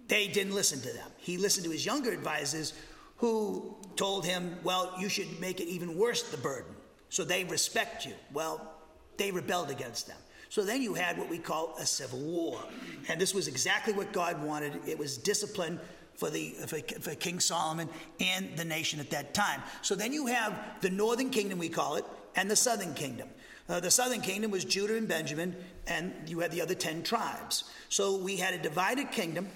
they 0.07 0.29
didn't 0.29 0.55
listen 0.55 0.81
to 0.81 0.93
them. 0.93 1.11
He 1.17 1.39
listened 1.39 1.65
to 1.65 1.71
his 1.71 1.87
younger 1.87 2.11
advisors 2.11 2.75
who 3.17 3.77
told 3.97 4.25
him, 4.25 4.57
well, 4.63 4.95
you 4.99 5.09
should 5.09 5.41
make 5.41 5.61
it 5.61 5.67
even 5.67 5.97
worse, 5.99 6.23
the 6.31 6.37
burden. 6.37 6.73
So 7.09 7.25
they 7.25 7.45
respect 7.45 8.05
you. 8.07 8.13
Well, 8.33 8.75
they 9.17 9.31
rebelled 9.31 9.71
against 9.71 10.07
them. 10.07 10.19
So 10.51 10.65
then 10.65 10.81
you 10.83 10.95
had 10.95 11.19
what 11.19 11.29
we 11.29 11.39
call 11.39 11.75
a 11.79 11.85
civil 11.85 12.21
war. 12.21 12.61
And 13.09 13.21
this 13.21 13.35
was 13.35 13.49
exactly 13.49 13.93
what 13.93 14.13
God 14.13 14.43
wanted. 14.43 14.81
It 14.87 14.99
was 14.99 15.19
discipline 15.19 15.79
for, 16.19 16.31
the, 16.31 16.51
for, 16.67 16.81
for, 17.01 17.15
King 17.15 17.39
Solomon 17.39 17.89
and 18.19 18.57
the 18.57 18.65
nation 18.65 18.99
at 18.99 19.09
that 19.11 19.35
time. 19.35 19.63
So 19.83 19.95
then 19.95 20.13
you 20.13 20.27
have 20.27 20.53
the 20.81 20.91
northern 20.91 21.31
kingdom, 21.31 21.59
we 21.61 21.69
call 21.69 21.95
it, 21.95 22.05
and 22.35 22.51
the 22.51 22.57
southern 22.57 22.93
kingdom. 22.93 23.29
Uh, 23.69 23.79
the 23.79 23.91
southern 23.91 24.21
kingdom 24.21 24.51
was 24.51 24.65
Judah 24.65 24.97
and 24.97 25.07
Benjamin, 25.07 25.55
and 25.87 26.13
you 26.27 26.41
had 26.41 26.51
the 26.51 26.61
other 26.61 26.75
10 26.75 27.05
tribes. 27.05 27.65
So 27.89 28.17
we 28.17 28.37
had 28.37 28.53
a 28.53 28.59
divided 28.59 29.13
kingdom. 29.13 29.49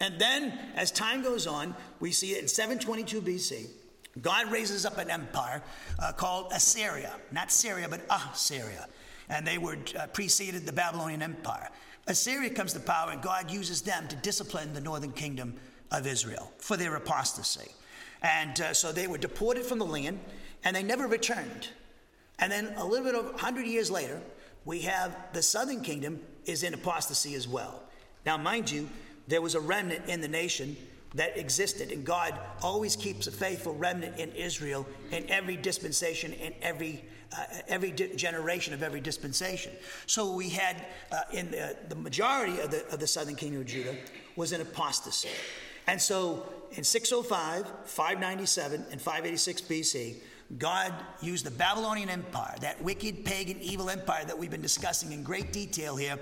And 0.00 0.20
then, 0.20 0.56
as 0.76 0.92
time 0.92 1.22
goes 1.22 1.48
on, 1.48 1.74
we 1.98 2.12
see 2.12 2.32
it 2.32 2.42
in 2.42 2.48
722 2.48 3.20
BC. 3.20 3.66
God 4.22 4.52
raises 4.52 4.86
up 4.86 4.98
an 4.98 5.10
empire 5.10 5.62
uh, 5.98 6.12
called 6.12 6.52
Assyria, 6.52 7.12
not 7.32 7.50
Syria, 7.50 7.88
but 7.88 8.02
Assyria. 8.08 8.86
And 9.28 9.44
they 9.44 9.58
were 9.58 9.78
uh, 9.98 10.06
preceded 10.08 10.64
the 10.64 10.72
Babylonian 10.72 11.22
Empire. 11.22 11.70
Assyria 12.06 12.50
comes 12.50 12.72
to 12.74 12.80
power, 12.80 13.10
and 13.10 13.20
God 13.20 13.50
uses 13.50 13.82
them 13.82 14.06
to 14.08 14.16
discipline 14.16 14.72
the 14.72 14.80
northern 14.80 15.12
kingdom 15.12 15.54
of 15.90 16.06
Israel 16.06 16.52
for 16.58 16.76
their 16.76 16.94
apostasy. 16.96 17.70
And 18.22 18.60
uh, 18.60 18.74
so 18.74 18.92
they 18.92 19.06
were 19.06 19.18
deported 19.18 19.64
from 19.64 19.78
the 19.78 19.86
land, 19.86 20.18
and 20.64 20.74
they 20.74 20.82
never 20.82 21.06
returned. 21.06 21.68
And 22.38 22.50
then 22.50 22.72
a 22.76 22.84
little 22.84 23.04
bit 23.04 23.14
over 23.14 23.30
100 23.30 23.66
years 23.66 23.90
later, 23.90 24.20
we 24.64 24.80
have 24.82 25.16
the 25.32 25.42
southern 25.42 25.82
kingdom 25.82 26.20
is 26.44 26.62
in 26.62 26.74
apostasy 26.74 27.34
as 27.34 27.46
well. 27.46 27.82
Now, 28.26 28.36
mind 28.36 28.70
you, 28.70 28.88
there 29.28 29.40
was 29.40 29.54
a 29.54 29.60
remnant 29.60 30.08
in 30.08 30.20
the 30.20 30.28
nation 30.28 30.76
that 31.14 31.38
existed. 31.38 31.90
And 31.90 32.04
God 32.04 32.38
always 32.62 32.96
keeps 32.96 33.26
a 33.26 33.32
faithful 33.32 33.74
remnant 33.74 34.18
in 34.18 34.30
Israel 34.32 34.86
in 35.10 35.28
every 35.28 35.56
dispensation, 35.56 36.32
in 36.32 36.54
every 36.62 37.04
uh, 37.30 37.44
every 37.68 37.90
di- 37.90 38.16
generation 38.16 38.72
of 38.72 38.82
every 38.82 39.02
dispensation. 39.02 39.70
So 40.06 40.32
we 40.32 40.48
had 40.48 40.86
uh, 41.12 41.20
in 41.30 41.50
the, 41.50 41.76
the 41.90 41.94
majority 41.94 42.58
of 42.60 42.70
the, 42.70 42.86
of 42.90 43.00
the 43.00 43.06
southern 43.06 43.36
kingdom 43.36 43.60
of 43.60 43.66
Judah 43.66 43.94
was 44.34 44.52
an 44.52 44.62
apostasy. 44.62 45.28
And 45.88 46.00
so 46.00 46.46
in 46.72 46.84
605, 46.84 47.66
597, 47.86 48.84
and 48.92 49.00
586 49.00 49.62
BC, 49.62 50.16
God 50.58 50.94
used 51.20 51.44
the 51.44 51.50
Babylonian 51.50 52.10
Empire, 52.10 52.54
that 52.60 52.82
wicked, 52.82 53.24
pagan, 53.24 53.58
evil 53.60 53.90
empire 53.90 54.24
that 54.24 54.38
we've 54.38 54.50
been 54.50 54.62
discussing 54.62 55.12
in 55.12 55.22
great 55.22 55.52
detail 55.52 55.96
here, 55.96 56.18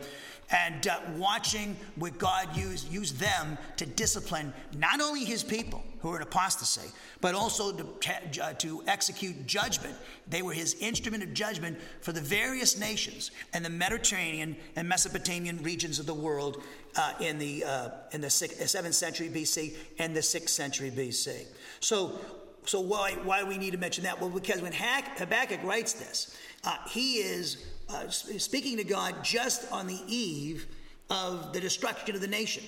and 0.50 0.86
uh, 0.86 1.00
watching 1.16 1.76
what 1.96 2.18
God 2.18 2.56
used 2.56 2.90
use 2.92 3.12
them 3.12 3.58
to 3.76 3.86
discipline 3.86 4.52
not 4.76 5.00
only 5.00 5.24
his 5.24 5.42
people 5.42 5.82
who 6.00 6.10
were 6.10 6.16
in 6.16 6.22
apostasy, 6.22 6.88
but 7.20 7.34
also 7.34 7.72
to, 7.72 8.42
uh, 8.42 8.52
to 8.54 8.82
execute 8.86 9.46
judgment. 9.46 9.94
They 10.28 10.42
were 10.42 10.52
his 10.52 10.74
instrument 10.74 11.24
of 11.24 11.34
judgment 11.34 11.78
for 12.00 12.12
the 12.12 12.20
various 12.20 12.78
nations 12.78 13.32
and 13.52 13.64
the 13.64 13.70
Mediterranean 13.70 14.56
and 14.76 14.88
Mesopotamian 14.88 15.62
regions 15.62 15.98
of 15.98 16.06
the 16.06 16.14
world 16.14 16.62
uh, 16.96 17.14
in 17.20 17.38
the, 17.38 17.64
uh, 17.64 17.88
in 18.12 18.20
the 18.20 18.28
7th 18.28 18.94
century 18.94 19.28
BC 19.28 19.74
and 19.98 20.14
the 20.14 20.20
6th 20.20 20.50
century 20.50 20.90
BC. 20.90 21.46
So, 21.80 22.20
so 22.64 22.80
why, 22.80 23.12
why 23.24 23.40
do 23.40 23.46
we 23.46 23.58
need 23.58 23.72
to 23.72 23.78
mention 23.78 24.04
that? 24.04 24.20
Well, 24.20 24.30
because 24.30 24.60
when 24.60 24.72
Habakkuk 24.72 25.62
writes 25.64 25.94
this, 25.94 26.36
uh, 26.64 26.76
he 26.88 27.14
is 27.16 27.64
uh, 27.88 28.08
speaking 28.08 28.76
to 28.78 28.84
God 28.84 29.22
just 29.22 29.70
on 29.72 29.86
the 29.86 30.00
eve 30.06 30.66
of 31.10 31.52
the 31.52 31.60
destruction 31.60 32.14
of 32.14 32.20
the 32.20 32.26
nation. 32.26 32.64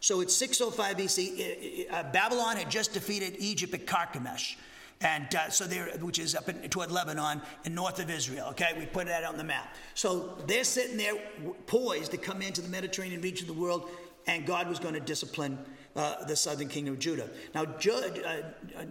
So 0.00 0.20
it's 0.20 0.34
605 0.36 0.96
BC. 0.96 1.86
Uh, 1.90 2.02
Babylon 2.12 2.56
had 2.56 2.70
just 2.70 2.92
defeated 2.92 3.36
Egypt 3.38 3.72
at 3.72 3.86
Carchemish. 3.86 4.56
And 5.00 5.34
uh, 5.34 5.48
so 5.48 5.64
there, 5.64 5.86
which 6.00 6.18
is 6.18 6.34
up 6.34 6.48
in, 6.48 6.68
toward 6.68 6.90
Lebanon 6.90 7.40
and 7.64 7.74
north 7.74 7.98
of 7.98 8.10
Israel. 8.10 8.48
Okay, 8.50 8.72
we 8.78 8.86
put 8.86 9.06
that 9.06 9.24
on 9.24 9.36
the 9.36 9.44
map. 9.44 9.74
So 9.94 10.38
they're 10.46 10.64
sitting 10.64 10.96
there 10.96 11.14
poised 11.66 12.10
to 12.12 12.16
come 12.16 12.42
into 12.42 12.60
the 12.60 12.68
Mediterranean 12.68 13.20
region 13.20 13.48
of 13.48 13.54
the 13.54 13.60
world, 13.60 13.90
and 14.26 14.46
God 14.46 14.68
was 14.68 14.78
going 14.78 14.94
to 14.94 15.00
discipline 15.00 15.58
uh, 15.94 16.24
the 16.24 16.36
southern 16.36 16.68
kingdom 16.68 16.94
of 16.94 17.00
Judah. 17.00 17.28
Now, 17.54 17.62
uh, 17.62 18.42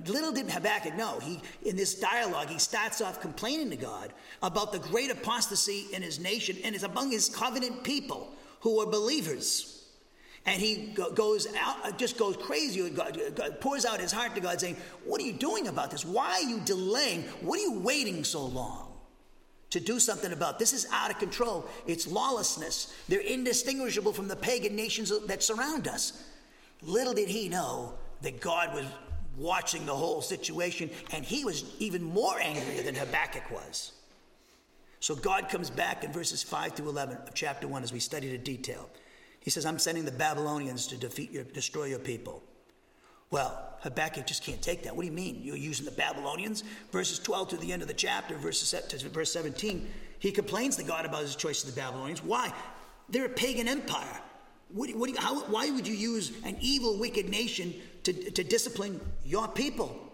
little 0.05 0.31
did 0.31 0.50
Habakkuk 0.50 0.96
know, 0.96 1.20
he, 1.20 1.39
in 1.63 1.75
this 1.75 2.00
dialogue, 2.00 2.50
he 2.50 2.60
starts 2.60 3.01
off 3.01 3.20
complaining 3.22 3.70
to 3.72 3.75
God 3.75 4.13
about 4.43 4.72
the 4.72 4.79
great 4.79 5.10
apostasy 5.10 5.88
in 5.93 6.01
his 6.01 6.20
nation 6.20 6.58
and 6.63 6.75
is 6.75 6.84
among 6.84 7.12
his 7.12 7.29
covenant 7.29 7.84
people 7.84 8.31
who 8.62 8.79
are 8.79 8.86
believers. 8.86 9.88
And 10.46 10.60
he 10.60 10.96
goes 11.13 11.48
out, 11.60 11.86
uh, 11.86 11.91
just 11.91 12.17
goes 12.17 12.36
crazy. 12.36 12.89
God, 12.89 13.20
God 13.36 13.62
pours 13.62 13.86
out 13.86 14.00
his 14.00 14.12
heart 14.12 14.34
to 14.36 14.41
God, 14.41 14.60
saying, 14.60 14.75
What 15.05 15.22
are 15.22 15.25
you 15.25 15.34
doing 15.34 15.67
about 15.67 15.91
this? 15.91 16.03
Why 16.03 16.31
are 16.31 16.50
you 16.50 16.60
delaying? 16.65 17.24
What 17.41 17.60
are 17.60 17.62
you 17.63 17.79
waiting 17.79 18.24
so 18.24 18.46
long? 18.46 18.88
to 19.72 19.79
do 19.79 20.00
something 20.00 20.34
about. 20.34 20.60
This 20.60 20.74
is 20.74 20.86
out 20.91 21.12
of 21.12 21.17
control. 21.17 21.65
It's 21.88 22.05
lawlessness. 22.05 22.93
They're 23.08 23.22
indistinguishable 23.22 24.13
from 24.13 24.27
the 24.27 24.36
pagan 24.36 24.75
nations 24.75 25.13
that 25.27 25.41
surround 25.41 25.88
us. 25.88 26.22
Little 26.83 27.13
did 27.13 27.29
he 27.29 27.50
know 27.50 27.93
that 28.21 28.39
God 28.39 28.73
was 28.73 28.85
watching 29.38 29.85
the 29.85 29.95
whole 29.95 30.21
situation, 30.21 30.89
and 31.11 31.23
he 31.23 31.45
was 31.45 31.63
even 31.79 32.03
more 32.03 32.39
angry 32.39 32.81
than 32.81 32.95
Habakkuk 32.95 33.50
was. 33.51 33.93
So 35.00 35.15
God 35.15 35.50
comes 35.50 35.69
back 35.69 36.03
in 36.03 36.11
verses 36.11 36.43
5 36.43 36.75
to 36.75 36.89
11 36.89 37.17
of 37.17 37.33
chapter 37.33 37.67
1 37.67 37.83
as 37.83 37.91
we 37.91 38.00
study 38.00 38.29
the 38.29 38.38
detail. 38.38 38.89
He 39.39 39.50
says, 39.50 39.65
I'm 39.65 39.79
sending 39.79 40.05
the 40.05 40.11
Babylonians 40.11 40.85
to 40.88 40.97
defeat 40.97 41.31
your, 41.31 41.43
destroy 41.43 41.85
your 41.85 42.00
people. 42.00 42.43
Well, 43.31 43.77
Habakkuk 43.79 44.27
just 44.27 44.43
can't 44.43 44.61
take 44.61 44.83
that. 44.83 44.95
What 44.95 45.01
do 45.01 45.07
you 45.07 45.13
mean? 45.13 45.39
You're 45.41 45.55
using 45.55 45.85
the 45.85 45.91
Babylonians? 45.91 46.63
Verses 46.91 47.17
12 47.17 47.50
to 47.50 47.57
the 47.57 47.71
end 47.71 47.81
of 47.81 47.88
the 47.88 47.93
chapter, 47.95 48.35
verses 48.38 48.69
to 48.88 49.09
verse 49.09 49.33
17, 49.33 49.89
he 50.19 50.31
complains 50.31 50.75
to 50.75 50.83
God 50.83 51.05
about 51.05 51.21
his 51.21 51.35
choice 51.35 51.63
of 51.63 51.73
the 51.73 51.81
Babylonians. 51.81 52.23
Why? 52.23 52.53
They're 53.09 53.25
a 53.25 53.29
pagan 53.29 53.67
empire. 53.67 54.21
What, 54.73 54.89
what, 54.95 55.15
how, 55.17 55.41
why 55.41 55.69
would 55.69 55.87
you 55.87 55.93
use 55.93 56.31
an 56.43 56.57
evil, 56.61 56.97
wicked 56.97 57.29
nation 57.29 57.73
to, 58.03 58.13
to 58.13 58.43
discipline 58.43 58.99
your 59.25 59.47
people 59.47 60.11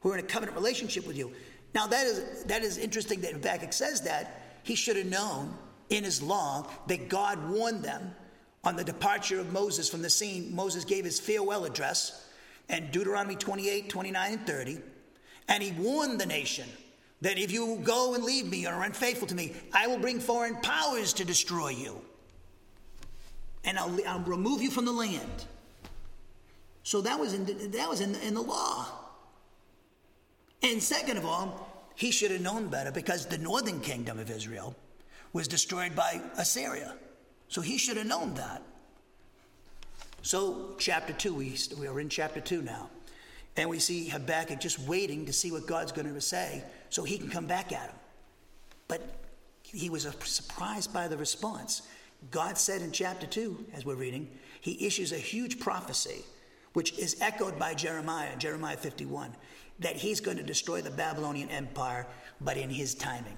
who 0.00 0.10
are 0.10 0.18
in 0.18 0.24
a 0.24 0.28
covenant 0.28 0.56
relationship 0.56 1.06
with 1.06 1.16
you? 1.16 1.32
Now, 1.74 1.86
that 1.88 2.06
is, 2.06 2.44
that 2.44 2.62
is 2.62 2.78
interesting 2.78 3.20
that 3.22 3.32
Habakkuk 3.32 3.72
says 3.72 4.02
that. 4.02 4.40
He 4.62 4.74
should 4.74 4.96
have 4.96 5.06
known 5.06 5.56
in 5.90 6.04
his 6.04 6.22
law 6.22 6.66
that 6.86 7.08
God 7.08 7.50
warned 7.50 7.82
them 7.82 8.14
on 8.62 8.76
the 8.76 8.84
departure 8.84 9.40
of 9.40 9.52
Moses 9.52 9.88
from 9.88 10.02
the 10.02 10.10
scene. 10.10 10.54
Moses 10.54 10.84
gave 10.84 11.04
his 11.04 11.20
farewell 11.20 11.64
address 11.64 12.28
and 12.68 12.90
Deuteronomy 12.90 13.36
28, 13.36 13.90
29, 13.90 14.32
and 14.32 14.46
30. 14.46 14.78
And 15.48 15.62
he 15.62 15.72
warned 15.72 16.18
the 16.18 16.26
nation 16.26 16.66
that 17.20 17.38
if 17.38 17.52
you 17.52 17.80
go 17.82 18.14
and 18.14 18.24
leave 18.24 18.46
me 18.46 18.66
or 18.66 18.72
are 18.72 18.84
unfaithful 18.84 19.28
to 19.28 19.34
me, 19.34 19.54
I 19.72 19.86
will 19.86 19.98
bring 19.98 20.20
foreign 20.20 20.56
powers 20.56 21.12
to 21.14 21.24
destroy 21.24 21.70
you 21.70 22.00
and 23.64 23.78
I'll, 23.78 23.98
I'll 24.06 24.20
remove 24.20 24.62
you 24.62 24.70
from 24.70 24.84
the 24.84 24.92
land. 24.92 25.46
So 26.82 27.00
that 27.00 27.18
was 27.18 27.32
in, 27.32 27.44
that 27.72 27.88
was 27.88 28.00
in, 28.00 28.14
in 28.16 28.34
the 28.34 28.42
law. 28.42 28.86
And 30.62 30.82
second 30.82 31.16
of 31.16 31.24
all, 31.24 31.92
he 31.94 32.10
should 32.10 32.30
have 32.30 32.40
known 32.40 32.68
better 32.68 32.90
because 32.90 33.26
the 33.26 33.38
northern 33.38 33.80
kingdom 33.80 34.18
of 34.18 34.30
Israel 34.30 34.74
was 35.32 35.48
destroyed 35.48 35.94
by 35.94 36.20
Assyria. 36.36 36.94
So 37.48 37.60
he 37.60 37.78
should 37.78 37.96
have 37.96 38.06
known 38.06 38.34
that. 38.34 38.62
So, 40.22 40.74
chapter 40.78 41.12
2, 41.12 41.34
we, 41.34 41.56
we 41.78 41.86
are 41.86 42.00
in 42.00 42.08
chapter 42.08 42.40
2 42.40 42.62
now. 42.62 42.88
And 43.56 43.68
we 43.68 43.78
see 43.78 44.08
Habakkuk 44.08 44.58
just 44.58 44.80
waiting 44.80 45.26
to 45.26 45.32
see 45.32 45.52
what 45.52 45.66
God's 45.66 45.92
going 45.92 46.12
to 46.12 46.20
say 46.20 46.64
so 46.88 47.04
he 47.04 47.18
can 47.18 47.28
come 47.28 47.46
back 47.46 47.72
at 47.72 47.90
him. 47.90 47.96
But 48.88 49.02
he 49.62 49.90
was 49.90 50.08
surprised 50.24 50.92
by 50.94 51.08
the 51.08 51.16
response. 51.16 51.82
God 52.30 52.58
said 52.58 52.82
in 52.82 52.92
chapter 52.92 53.26
2, 53.26 53.66
as 53.74 53.84
we're 53.84 53.94
reading, 53.94 54.30
he 54.60 54.86
issues 54.86 55.12
a 55.12 55.16
huge 55.18 55.60
prophecy, 55.60 56.24
which 56.72 56.98
is 56.98 57.16
echoed 57.20 57.58
by 57.58 57.74
Jeremiah, 57.74 58.36
Jeremiah 58.36 58.76
51. 58.76 59.34
that 59.80 59.96
he's 59.96 60.20
going 60.20 60.36
to 60.36 60.42
destroy 60.42 60.80
the 60.80 60.90
Babylonian 60.90 61.50
Empire, 61.50 62.06
but 62.40 62.56
in 62.56 62.70
his 62.70 62.94
timing. 62.94 63.36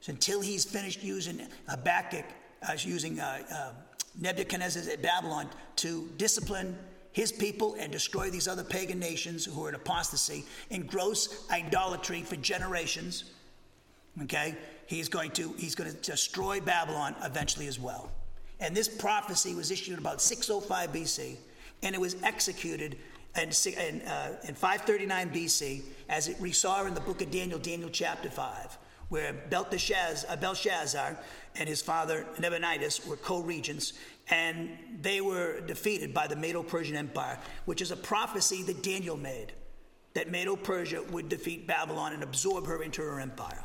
So 0.00 0.12
until 0.12 0.40
he's 0.40 0.64
finished 0.64 1.02
using 1.02 1.46
Habakkuk, 1.68 2.24
uh, 2.66 2.72
using 2.78 3.20
uh, 3.20 3.42
uh, 3.52 3.72
Nebuchadnezzar 4.18 4.90
at 4.90 5.02
Babylon 5.02 5.48
to 5.76 6.08
discipline 6.16 6.76
his 7.12 7.32
people 7.32 7.76
and 7.78 7.92
destroy 7.92 8.30
these 8.30 8.48
other 8.48 8.64
pagan 8.64 8.98
nations 8.98 9.44
who 9.44 9.64
are 9.64 9.68
in 9.68 9.74
apostasy 9.74 10.44
in 10.70 10.86
gross 10.86 11.48
idolatry 11.50 12.22
for 12.22 12.36
generations. 12.36 13.24
Okay, 14.22 14.56
he's 14.90 15.08
going 15.08 15.30
to 15.30 15.54
he's 15.56 15.76
going 15.76 15.88
to 15.88 15.96
destroy 15.98 16.60
Babylon 16.60 17.14
eventually 17.22 17.68
as 17.68 17.78
well. 17.78 18.10
And 18.58 18.76
this 18.76 18.88
prophecy 18.88 19.54
was 19.54 19.70
issued 19.70 19.98
about 19.98 20.20
605 20.20 20.92
BC, 20.92 21.36
and 21.82 21.94
it 21.94 22.00
was 22.00 22.16
executed 22.22 22.98
in, 23.36 24.02
uh, 24.02 24.36
in 24.42 24.54
539 24.54 25.30
BC, 25.30 25.82
as 26.08 26.28
it, 26.28 26.38
we 26.40 26.50
saw 26.50 26.84
in 26.84 26.94
the 26.94 27.00
book 27.00 27.22
of 27.22 27.30
Daniel, 27.30 27.60
Daniel 27.60 27.88
chapter 27.88 28.28
5, 28.28 28.76
where 29.08 29.32
Belteshazzar, 29.48 30.30
uh, 30.30 30.36
Belshazzar 30.36 31.16
and 31.54 31.68
his 31.68 31.80
father 31.80 32.26
Nabonidus 32.40 33.06
were 33.06 33.16
co 33.16 33.40
regents, 33.40 33.92
and 34.28 34.70
they 35.00 35.20
were 35.20 35.60
defeated 35.60 36.12
by 36.12 36.26
the 36.26 36.36
Medo 36.36 36.64
Persian 36.64 36.96
Empire, 36.96 37.38
which 37.64 37.80
is 37.80 37.92
a 37.92 37.96
prophecy 37.96 38.64
that 38.64 38.82
Daniel 38.82 39.16
made 39.16 39.52
that 40.14 40.28
Medo 40.28 40.56
Persia 40.56 41.04
would 41.12 41.28
defeat 41.28 41.68
Babylon 41.68 42.12
and 42.12 42.24
absorb 42.24 42.66
her 42.66 42.82
into 42.82 43.00
her 43.00 43.20
empire. 43.20 43.64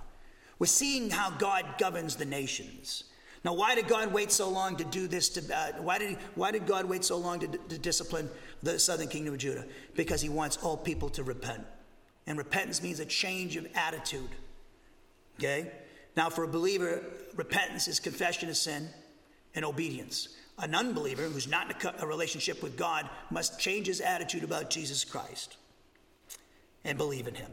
We're 0.59 0.67
seeing 0.67 1.09
how 1.09 1.31
God 1.31 1.65
governs 1.77 2.15
the 2.15 2.25
nations. 2.25 3.05
Now, 3.43 3.53
why 3.53 3.75
did 3.75 3.87
God 3.87 4.11
wait 4.11 4.31
so 4.31 4.49
long 4.49 4.75
to 4.77 4.83
do 4.83 5.07
this? 5.07 5.29
To, 5.29 5.55
uh, 5.55 5.73
why, 5.81 5.99
did 5.99 6.17
why 6.33 6.51
did 6.51 6.65
God 6.65 6.85
wait 6.85 7.03
so 7.03 7.17
long 7.17 7.39
to, 7.41 7.47
to 7.47 7.77
discipline 7.77 8.29
the 8.63 8.79
southern 8.79 9.07
kingdom 9.07 9.35
of 9.35 9.39
Judah? 9.39 9.65
Because 9.95 10.21
he 10.21 10.29
wants 10.29 10.57
all 10.57 10.75
people 10.75 11.09
to 11.09 11.23
repent. 11.23 11.63
And 12.25 12.37
repentance 12.39 12.81
means 12.81 12.99
a 12.99 13.05
change 13.05 13.55
of 13.55 13.67
attitude. 13.75 14.29
Okay? 15.37 15.71
Now, 16.17 16.29
for 16.29 16.43
a 16.43 16.47
believer, 16.47 17.03
repentance 17.35 17.87
is 17.87 17.99
confession 17.99 18.49
of 18.49 18.57
sin 18.57 18.89
and 19.53 19.63
obedience. 19.63 20.29
An 20.57 20.73
unbeliever 20.73 21.23
who's 21.23 21.47
not 21.47 21.69
in 21.69 21.91
a 21.99 22.07
relationship 22.07 22.63
with 22.63 22.77
God 22.77 23.09
must 23.29 23.59
change 23.59 23.87
his 23.87 24.01
attitude 24.01 24.43
about 24.43 24.69
Jesus 24.69 25.03
Christ 25.03 25.57
and 26.83 26.97
believe 26.97 27.27
in 27.27 27.35
him. 27.35 27.51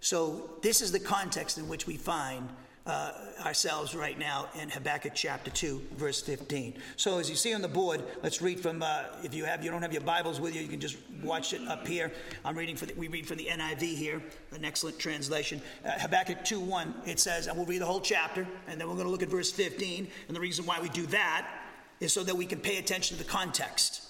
So, 0.00 0.50
this 0.62 0.82
is 0.82 0.92
the 0.92 1.00
context 1.00 1.58
in 1.58 1.68
which 1.68 1.86
we 1.86 1.96
find 1.96 2.48
uh, 2.86 3.12
ourselves 3.44 3.94
right 3.94 4.16
now 4.16 4.48
in 4.60 4.68
Habakkuk 4.68 5.12
chapter 5.14 5.50
2, 5.50 5.82
verse 5.96 6.22
15. 6.22 6.74
So, 6.96 7.18
as 7.18 7.28
you 7.28 7.34
see 7.34 7.52
on 7.52 7.62
the 7.62 7.68
board, 7.68 8.02
let's 8.22 8.40
read 8.40 8.60
from, 8.60 8.82
uh, 8.82 9.04
if 9.24 9.34
you 9.34 9.44
have, 9.44 9.64
you 9.64 9.70
don't 9.70 9.82
have 9.82 9.92
your 9.92 10.02
Bibles 10.02 10.40
with 10.40 10.54
you, 10.54 10.62
you 10.62 10.68
can 10.68 10.78
just 10.78 10.96
watch 11.22 11.52
it 11.52 11.66
up 11.66 11.86
here. 11.86 12.12
I'm 12.44 12.56
reading 12.56 12.76
for 12.76 12.86
the, 12.86 12.94
we 12.94 13.08
read 13.08 13.26
from 13.26 13.38
the 13.38 13.46
NIV 13.46 13.96
here, 13.96 14.22
an 14.52 14.64
excellent 14.64 14.98
translation. 14.98 15.60
Uh, 15.84 15.92
Habakkuk 15.98 16.44
2, 16.44 16.60
1, 16.60 16.94
it 17.06 17.18
says, 17.18 17.48
and 17.48 17.56
we'll 17.56 17.66
read 17.66 17.80
the 17.80 17.86
whole 17.86 18.00
chapter, 18.00 18.46
and 18.68 18.80
then 18.80 18.86
we're 18.88 18.94
going 18.94 19.06
to 19.06 19.10
look 19.10 19.22
at 19.22 19.28
verse 19.28 19.50
15. 19.50 20.06
And 20.28 20.36
the 20.36 20.40
reason 20.40 20.64
why 20.64 20.80
we 20.80 20.88
do 20.90 21.06
that 21.06 21.48
is 21.98 22.12
so 22.12 22.22
that 22.22 22.36
we 22.36 22.46
can 22.46 22.60
pay 22.60 22.78
attention 22.78 23.16
to 23.16 23.24
the 23.24 23.28
context. 23.28 24.02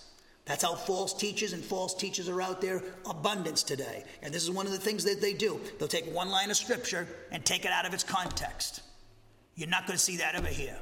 That's 0.47 0.63
how 0.63 0.77
false 0.77 1.13
teachers 1.13 1.53
and 1.53 1.63
false 1.63 1.93
teachers 1.93 2.29
are 2.29 2.41
out 2.41 2.61
there 2.61 2.83
abundance 3.05 3.65
today. 3.65 4.05
And 4.23 4.33
this 4.33 4.45
is 4.45 4.51
one 4.51 4.65
of 4.65 4.73
the 4.73 4.79
things 4.79 5.03
that 5.05 5.21
they 5.21 5.33
do. 5.33 5.61
They'll 5.79 5.89
take 5.89 6.07
one 6.15 6.31
line 6.31 6.51
of 6.51 6.57
scripture 6.57 7.09
and 7.33 7.45
take 7.45 7.65
it 7.65 7.73
out 7.73 7.85
of 7.85 7.93
its 7.93 8.05
context. 8.05 8.83
You're 9.57 9.69
not 9.69 9.87
going 9.87 9.97
to 9.97 10.03
see 10.03 10.19
that 10.19 10.37
ever 10.37 10.47
here. 10.47 10.79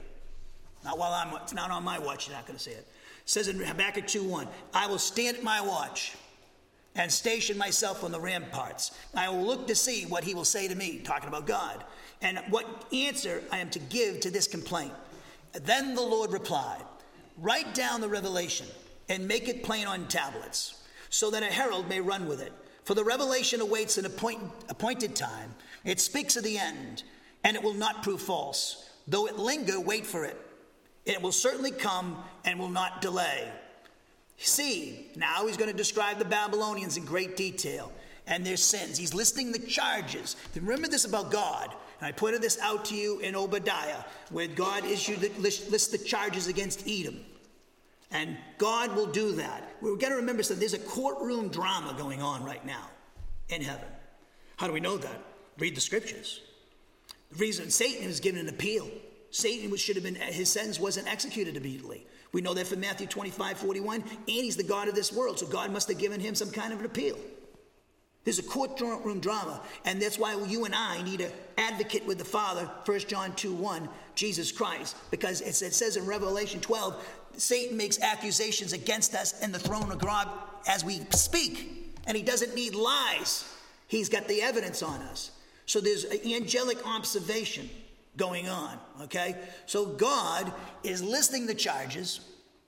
Not 0.84 0.98
while 0.98 1.14
I'm 1.14 1.34
it's 1.42 1.54
not 1.54 1.70
on 1.70 1.82
my 1.82 1.98
watch, 1.98 2.28
you're 2.28 2.36
not 2.36 2.46
going 2.46 2.58
to 2.58 2.62
see 2.62 2.72
it. 2.72 2.86
It 2.86 2.86
says 3.24 3.48
in 3.48 3.58
Habakkuk 3.58 4.04
2:1, 4.06 4.46
I 4.74 4.86
will 4.86 4.98
stand 4.98 5.38
at 5.38 5.42
my 5.42 5.62
watch 5.62 6.14
and 6.94 7.10
station 7.10 7.56
myself 7.56 8.04
on 8.04 8.12
the 8.12 8.20
ramparts. 8.20 8.90
I 9.14 9.30
will 9.30 9.44
look 9.44 9.66
to 9.68 9.74
see 9.74 10.04
what 10.04 10.24
he 10.24 10.34
will 10.34 10.44
say 10.44 10.68
to 10.68 10.74
me, 10.74 10.98
talking 10.98 11.28
about 11.28 11.46
God, 11.46 11.84
and 12.20 12.38
what 12.50 12.84
answer 12.92 13.42
I 13.50 13.58
am 13.58 13.70
to 13.70 13.78
give 13.78 14.20
to 14.20 14.30
this 14.30 14.46
complaint. 14.46 14.92
Then 15.52 15.94
the 15.94 16.02
Lord 16.02 16.32
replied, 16.32 16.82
Write 17.38 17.74
down 17.74 18.02
the 18.02 18.08
revelation 18.08 18.66
and 19.08 19.28
make 19.28 19.48
it 19.48 19.62
plain 19.62 19.86
on 19.86 20.08
tablets, 20.08 20.82
so 21.10 21.30
that 21.30 21.42
a 21.42 21.46
herald 21.46 21.88
may 21.88 22.00
run 22.00 22.26
with 22.26 22.40
it. 22.40 22.52
For 22.84 22.94
the 22.94 23.04
revelation 23.04 23.60
awaits 23.60 23.98
an 23.98 24.06
appoint, 24.06 24.40
appointed 24.68 25.16
time. 25.16 25.54
It 25.84 26.00
speaks 26.00 26.36
of 26.36 26.44
the 26.44 26.58
end, 26.58 27.02
and 27.42 27.56
it 27.56 27.62
will 27.62 27.74
not 27.74 28.02
prove 28.02 28.20
false. 28.20 28.90
Though 29.06 29.26
it 29.26 29.38
linger, 29.38 29.80
wait 29.80 30.06
for 30.06 30.24
it. 30.24 30.40
It 31.04 31.20
will 31.20 31.32
certainly 31.32 31.70
come 31.70 32.22
and 32.44 32.58
will 32.58 32.70
not 32.70 33.02
delay. 33.02 33.48
See, 34.38 35.08
now 35.16 35.46
he's 35.46 35.56
going 35.56 35.70
to 35.70 35.76
describe 35.76 36.18
the 36.18 36.24
Babylonians 36.24 36.96
in 36.96 37.04
great 37.04 37.36
detail 37.36 37.92
and 38.26 38.44
their 38.44 38.56
sins. 38.56 38.96
He's 38.96 39.14
listing 39.14 39.52
the 39.52 39.58
charges. 39.58 40.36
Remember 40.54 40.88
this 40.88 41.04
about 41.04 41.30
God. 41.30 41.74
And 42.00 42.08
I 42.08 42.12
pointed 42.12 42.42
this 42.42 42.58
out 42.60 42.84
to 42.86 42.94
you 42.94 43.20
in 43.20 43.36
Obadiah, 43.36 44.02
where 44.30 44.48
God 44.48 44.84
issued 44.84 45.20
the, 45.20 45.30
list 45.38 45.92
the 45.92 45.98
charges 45.98 46.48
against 46.48 46.88
Edom. 46.88 47.20
And 48.10 48.36
God 48.58 48.94
will 48.94 49.06
do 49.06 49.32
that. 49.32 49.76
We've 49.80 49.98
got 49.98 50.10
to 50.10 50.16
remember 50.16 50.42
something. 50.42 50.60
There's 50.60 50.74
a 50.74 50.78
courtroom 50.78 51.48
drama 51.48 51.94
going 51.98 52.22
on 52.22 52.44
right 52.44 52.64
now 52.64 52.90
in 53.48 53.62
heaven. 53.62 53.86
How 54.56 54.66
do 54.66 54.72
we 54.72 54.80
know 54.80 54.96
that? 54.96 55.20
Read 55.58 55.76
the 55.76 55.80
scriptures. 55.80 56.40
The 57.32 57.38
reason 57.38 57.70
Satan 57.70 58.06
was 58.06 58.20
given 58.20 58.40
an 58.40 58.48
appeal. 58.48 58.88
Satan 59.30 59.76
should 59.76 59.96
have 59.96 60.04
been, 60.04 60.14
his 60.14 60.48
sentence 60.50 60.78
wasn't 60.78 61.08
executed 61.08 61.56
immediately. 61.56 62.06
We 62.32 62.40
know 62.40 62.54
that 62.54 62.66
from 62.66 62.80
Matthew 62.80 63.06
25, 63.06 63.58
41. 63.58 64.02
And 64.02 64.20
he's 64.26 64.56
the 64.56 64.62
God 64.62 64.88
of 64.88 64.94
this 64.94 65.12
world. 65.12 65.38
So 65.38 65.46
God 65.46 65.72
must 65.72 65.88
have 65.88 65.98
given 65.98 66.20
him 66.20 66.34
some 66.34 66.50
kind 66.50 66.72
of 66.72 66.80
an 66.80 66.86
appeal. 66.86 67.18
There's 68.24 68.38
a 68.38 68.42
courtroom 68.42 69.20
drama, 69.20 69.60
and 69.84 70.00
that's 70.00 70.18
why 70.18 70.34
you 70.46 70.64
and 70.64 70.74
I 70.74 71.02
need 71.02 71.18
to 71.18 71.30
advocate 71.58 72.06
with 72.06 72.16
the 72.16 72.24
Father, 72.24 72.70
1 72.86 73.00
John 73.00 73.34
2 73.34 73.52
1, 73.52 73.86
Jesus 74.14 74.50
Christ, 74.50 74.96
because 75.10 75.42
it 75.42 75.54
says 75.54 75.98
in 75.98 76.06
Revelation 76.06 76.58
12 76.60 77.06
Satan 77.36 77.76
makes 77.76 78.00
accusations 78.00 78.72
against 78.72 79.14
us 79.14 79.40
in 79.42 79.52
the 79.52 79.58
throne 79.58 79.90
of 79.90 79.98
God 79.98 80.28
as 80.66 80.84
we 80.84 81.00
speak, 81.10 81.94
and 82.06 82.16
he 82.16 82.22
doesn't 82.22 82.54
need 82.54 82.74
lies. 82.74 83.44
He's 83.88 84.08
got 84.08 84.28
the 84.28 84.42
evidence 84.42 84.82
on 84.82 85.00
us. 85.02 85.30
So 85.66 85.80
there's 85.80 86.04
an 86.04 86.20
angelic 86.32 86.86
observation 86.86 87.68
going 88.16 88.48
on, 88.48 88.78
okay? 89.02 89.36
So 89.66 89.86
God 89.86 90.52
is 90.82 91.02
listing 91.02 91.46
the 91.46 91.54
charges, 91.54 92.20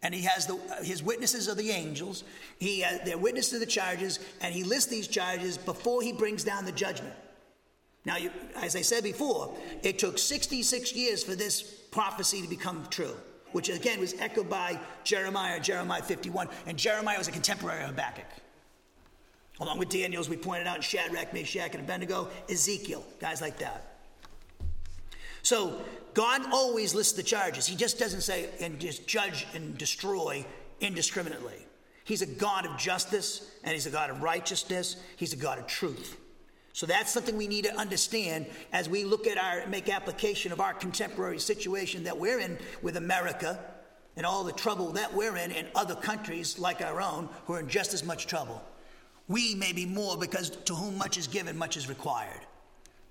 and 0.03 0.15
he 0.15 0.23
has 0.23 0.47
the, 0.47 0.57
his 0.83 1.03
witnesses 1.03 1.49
are 1.49 1.55
the 1.55 1.71
angels. 1.71 2.25
He, 2.59 2.83
uh, 2.85 2.99
they're 3.05 3.19
witness 3.19 3.51
to 3.51 3.59
the 3.59 3.67
charges, 3.67 4.19
and 4.41 4.55
he 4.55 4.65
lists 4.65 4.91
these 4.91 5.09
charges 5.09 5.59
before 5.59 6.03
he 6.03 6.13
brings 6.13 6.45
down 6.45 6.65
the 6.65 6.73
judgment. 6.73 7.15
Now, 8.05 8.17
you, 8.17 8.31
as 8.55 8.77
I 8.77 8.83
said 8.83 9.03
before, 9.03 9.55
it 9.83 9.99
took 9.99 10.19
66 10.19 10.95
years 10.95 11.25
for 11.25 11.35
this 11.35 11.63
prophecy 11.63 12.41
to 12.41 12.49
become 12.49 12.87
true 12.91 13.17
which 13.57 13.71
again 13.71 13.99
was 13.99 14.13
echoed 14.21 14.51
by 14.51 14.79
Jeremiah, 15.03 15.59
Jeremiah 15.59 16.03
51. 16.03 16.47
And 16.67 16.77
Jeremiah 16.77 17.17
was 17.17 17.27
a 17.27 17.33
contemporary 17.33 17.81
of 17.85 17.89
Habakkuk. 17.89 18.27
Along 19.61 19.79
with 19.79 19.89
Daniel, 19.89 20.21
as 20.21 20.29
we 20.29 20.37
pointed 20.37 20.67
out, 20.67 20.85
Shadrach, 20.85 21.33
Meshach, 21.33 21.75
and 21.75 21.83
Abednego, 21.83 22.29
Ezekiel, 22.51 23.03
guys 23.19 23.41
like 23.41 23.59
that. 23.61 23.97
So 25.41 25.81
God 26.13 26.43
always 26.53 26.95
lists 26.95 27.15
the 27.15 27.23
charges. 27.23 27.67
He 27.67 27.77
just 27.77 27.99
doesn't 27.99 28.21
say 28.21 28.51
and 28.61 28.79
just 28.79 29.07
judge 29.07 29.47
and 29.55 29.79
destroy 29.79 30.45
indiscriminately. 30.81 31.67
He's 32.05 32.21
a 32.21 32.27
God 32.27 32.67
of 32.67 32.77
justice 32.77 33.51
and 33.65 33.73
he's 33.73 33.87
a 33.87 33.91
God 33.91 34.11
of 34.11 34.21
righteousness. 34.21 34.97
He's 35.17 35.33
a 35.33 35.37
God 35.37 35.59
of 35.59 35.67
truth. 35.67 36.19
So 36.77 36.85
that's 36.85 37.11
something 37.11 37.39
we 37.39 37.49
need 37.49 37.65
to 37.65 37.75
understand 37.75 38.45
as 38.71 38.87
we 38.87 39.05
look 39.05 39.27
at 39.27 39.39
our 39.39 39.67
make 39.67 39.89
application 39.89 40.53
of 40.53 40.61
our 40.61 40.75
contemporary 40.75 41.39
situation 41.39 42.05
that 42.05 42.19
we're 42.19 42.39
in 42.39 42.59
with 42.83 42.99
America 42.99 43.59
and 44.15 44.27
all 44.27 44.45
the 44.45 44.53
trouble 44.53 44.93
that 44.93 45.15
we're 45.15 45.39
in 45.39 45.53
in 45.53 45.69
other 45.75 45.95
countries 45.95 46.59
like 46.59 46.83
our 46.83 47.01
own 47.01 47.31
who 47.47 47.55
are 47.55 47.61
in 47.61 47.69
just 47.71 47.95
as 47.95 48.05
much 48.05 48.27
trouble. 48.27 48.63
We 49.27 49.55
may 49.55 49.73
be 49.73 49.87
more 49.87 50.19
because 50.19 50.51
to 50.51 50.75
whom 50.75 50.99
much 50.99 51.17
is 51.17 51.27
given, 51.27 51.57
much 51.57 51.79
is 51.79 51.89
required. 51.89 52.43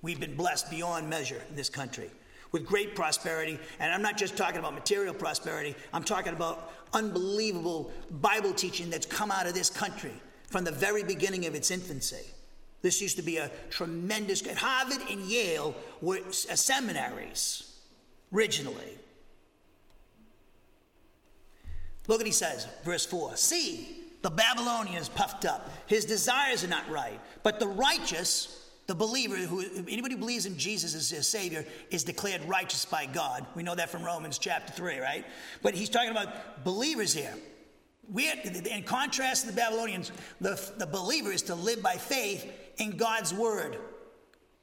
We've 0.03 0.19
been 0.19 0.35
blessed 0.35 0.69
beyond 0.69 1.09
measure 1.09 1.41
in 1.49 1.55
this 1.55 1.71
country 1.71 2.11
with 2.51 2.67
great 2.67 2.93
prosperity. 2.93 3.57
And 3.79 3.91
I'm 3.91 4.03
not 4.03 4.15
just 4.15 4.37
talking 4.37 4.59
about 4.59 4.75
material 4.75 5.15
prosperity, 5.15 5.73
I'm 5.91 6.03
talking 6.03 6.33
about 6.33 6.71
unbelievable 6.93 7.91
Bible 8.21 8.53
teaching 8.53 8.91
that's 8.91 9.07
come 9.07 9.31
out 9.31 9.47
of 9.47 9.55
this 9.55 9.71
country 9.71 10.13
from 10.51 10.65
the 10.65 10.71
very 10.71 11.01
beginning 11.01 11.47
of 11.47 11.55
its 11.55 11.71
infancy. 11.71 12.27
This 12.85 13.01
used 13.01 13.17
to 13.17 13.23
be 13.23 13.37
a 13.37 13.49
tremendous, 13.71 14.45
Harvard 14.59 15.01
and 15.09 15.21
Yale 15.21 15.73
were 16.01 16.19
uh, 16.19 16.55
seminaries 16.55 17.79
originally. 18.31 18.99
Look 22.07 22.19
what 22.19 22.27
he 22.27 22.31
says, 22.31 22.67
verse 22.83 23.03
4. 23.03 23.37
See, 23.37 24.03
the 24.21 24.29
Babylonian 24.29 25.01
is 25.01 25.09
puffed 25.09 25.45
up. 25.45 25.71
His 25.87 26.05
desires 26.05 26.63
are 26.63 26.67
not 26.67 26.87
right. 26.87 27.19
But 27.41 27.59
the 27.59 27.67
righteous, 27.67 28.69
the 28.85 28.93
believer, 28.93 29.35
who 29.35 29.61
anybody 29.89 30.13
who 30.13 30.19
believes 30.19 30.45
in 30.45 30.55
Jesus 30.55 30.93
as 30.93 31.09
his 31.09 31.27
Savior, 31.27 31.65
is 31.89 32.03
declared 32.03 32.47
righteous 32.47 32.85
by 32.85 33.07
God. 33.07 33.47
We 33.55 33.63
know 33.63 33.73
that 33.73 33.89
from 33.89 34.03
Romans 34.03 34.37
chapter 34.37 34.71
3, 34.73 34.99
right? 34.99 35.25
But 35.63 35.73
he's 35.73 35.89
talking 35.89 36.11
about 36.11 36.63
believers 36.63 37.15
here. 37.15 37.33
We're, 38.07 38.35
in 38.69 38.83
contrast 38.83 39.45
to 39.45 39.47
the 39.47 39.57
Babylonians, 39.57 40.11
the, 40.39 40.61
the 40.77 40.85
believer 40.85 41.31
is 41.31 41.41
to 41.41 41.55
live 41.55 41.81
by 41.81 41.95
faith 41.95 42.45
in 42.77 42.97
God's 42.97 43.33
word. 43.33 43.77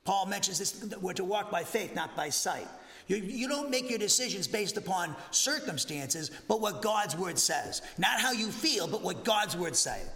Paul 0.05 0.27
mentions 0.27 0.59
this 0.59 0.85
we're 1.01 1.13
to 1.15 1.25
walk 1.25 1.51
by 1.51 1.63
faith, 1.63 1.95
not 1.95 2.17
by 2.17 2.29
sight. 2.29 2.67
You, 3.07 3.17
you 3.17 3.49
don't 3.49 3.71
make 3.71 3.91
your 3.91 3.99
decisions 3.99 4.47
based 4.47 4.77
upon 4.77 5.17
circumstances, 5.31 6.31
but 6.49 6.61
what 6.61 6.83
God's 6.83 7.17
word 7.17 7.39
says. 7.39 7.83
Not 7.99 8.21
how 8.21 8.33
you 8.33 8.51
feel, 8.51 8.87
but 8.87 9.03
what 9.03 9.25
God's 9.25 9.57
word 9.57 9.77
says. 9.77 10.09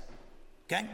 Okay? 0.67 0.87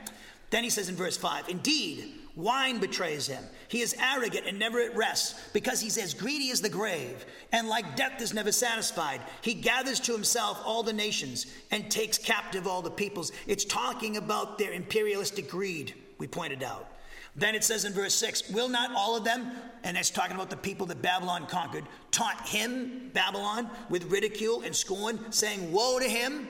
Then 0.51 0.65
he 0.65 0.71
says 0.71 0.89
in 0.89 0.97
verse 0.97 1.17
5 1.17 1.49
Indeed, 1.49 2.13
wine 2.37 2.79
betrays 2.79 3.27
him. 3.27 3.43
He 3.69 3.81
is 3.81 3.97
arrogant 3.99 4.47
and 4.47 4.59
never 4.59 4.81
at 4.81 4.95
rest, 4.97 5.37
because 5.55 5.81
he's 5.81 5.97
as 5.97 6.13
greedy 6.13 6.51
as 6.51 6.61
the 6.61 6.69
grave, 6.69 7.25
and 7.53 7.69
like 7.69 7.97
death 7.97 8.21
is 8.21 8.35
never 8.35 8.53
satisfied. 8.53 9.21
He 9.41 9.55
gathers 9.55 10.01
to 10.01 10.13
himself 10.13 10.61
all 10.65 10.83
the 10.83 10.93
nations 10.93 11.47
and 11.71 11.91
takes 11.91 12.19
captive 12.19 12.67
all 12.67 12.83
the 12.83 12.91
peoples. 12.91 13.33
It's 13.47 13.65
talking 13.65 14.19
about 14.19 14.59
their 14.59 14.73
imperialistic 14.73 15.49
greed, 15.49 15.95
we 16.19 16.27
pointed 16.27 16.63
out. 16.63 16.92
Then 17.35 17.55
it 17.55 17.65
says 17.65 17.85
in 17.85 17.93
verse 17.93 18.15
6 18.15 18.51
Will 18.51 18.69
not 18.69 18.93
all 18.95 19.17
of 19.17 19.25
them, 19.25 19.51
and 19.85 19.97
it's 19.97 20.11
talking 20.11 20.37
about 20.37 20.51
the 20.51 20.57
people 20.57 20.87
that 20.87 21.01
Babylon 21.01 21.47
conquered, 21.47 21.85
taunt 22.11 22.41
him, 22.47 23.11
Babylon, 23.15 23.71
with 23.89 24.11
ridicule 24.11 24.63
and 24.63 24.75
scorn, 24.75 25.19
saying, 25.31 25.73
Woe 25.73 25.99
to 25.99 26.09
him 26.09 26.47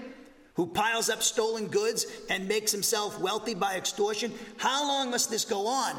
who 0.55 0.67
piles 0.67 1.09
up 1.09 1.23
stolen 1.23 1.69
goods 1.69 2.07
and 2.29 2.49
makes 2.49 2.73
himself 2.73 3.19
wealthy 3.21 3.55
by 3.55 3.77
extortion? 3.77 4.33
How 4.57 4.87
long 4.87 5.11
must 5.11 5.31
this 5.31 5.45
go 5.45 5.67
on? 5.67 5.95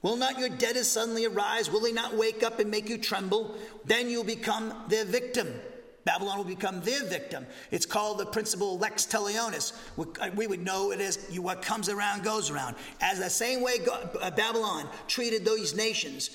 Will 0.00 0.16
not 0.16 0.38
your 0.38 0.48
debtors 0.48 0.86
suddenly 0.86 1.26
arise? 1.26 1.70
Will 1.70 1.80
they 1.80 1.92
not 1.92 2.16
wake 2.16 2.42
up 2.42 2.60
and 2.60 2.70
make 2.70 2.88
you 2.88 2.98
tremble? 2.98 3.56
Then 3.84 4.08
you'll 4.08 4.24
become 4.24 4.72
their 4.88 5.04
victim. 5.04 5.48
Babylon 6.08 6.38
will 6.38 6.44
become 6.44 6.80
their 6.80 7.04
victim. 7.04 7.46
It's 7.70 7.84
called 7.84 8.16
the 8.16 8.24
principle 8.24 8.78
lex 8.78 9.04
talionis. 9.04 9.74
We 10.34 10.46
would 10.46 10.64
know 10.64 10.90
it 10.90 11.02
as 11.02 11.18
what 11.38 11.60
comes 11.60 11.90
around 11.90 12.24
goes 12.24 12.48
around. 12.48 12.76
As 13.02 13.18
the 13.18 13.28
same 13.28 13.60
way 13.60 13.74
uh, 14.18 14.30
Babylon 14.30 14.88
treated 15.06 15.44
those 15.44 15.76
nations, 15.76 16.30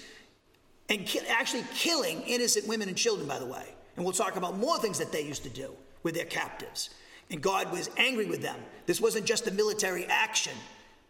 and 0.89 1.09
actually 1.27 1.63
killing 1.73 2.21
innocent 2.21 2.67
women 2.67 2.87
and 2.87 2.95
children, 2.95 3.27
by 3.27 3.39
the 3.39 3.47
way. 3.47 3.65
And 3.95 4.05
we'll 4.05 4.13
talk 4.13 4.35
about 4.35 4.59
more 4.59 4.77
things 4.77 4.99
that 4.99 5.11
they 5.11 5.23
used 5.23 5.41
to 5.41 5.49
do 5.49 5.71
with 6.03 6.13
their 6.13 6.25
captives. 6.25 6.91
And 7.31 7.41
God 7.41 7.71
was 7.71 7.89
angry 7.97 8.27
with 8.27 8.43
them. 8.43 8.59
This 8.85 9.01
wasn't 9.01 9.25
just 9.25 9.47
a 9.47 9.51
military 9.51 10.05
action, 10.05 10.53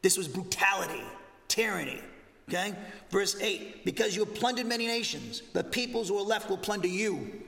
this 0.02 0.17
was 0.17 0.30
brutality, 0.30 1.04
tyranny. 1.49 1.99
Okay? 2.47 2.73
Verse 3.10 3.36
8 3.41 3.84
Because 3.84 4.15
you 4.15 4.23
have 4.23 4.34
plundered 4.34 4.67
many 4.67 4.88
nations, 4.88 5.41
the 5.52 5.65
peoples 5.65 6.08
who 6.08 6.17
are 6.17 6.23
left 6.23 6.49
will 6.49 6.58
plunder 6.58 6.88
you. 6.88 7.43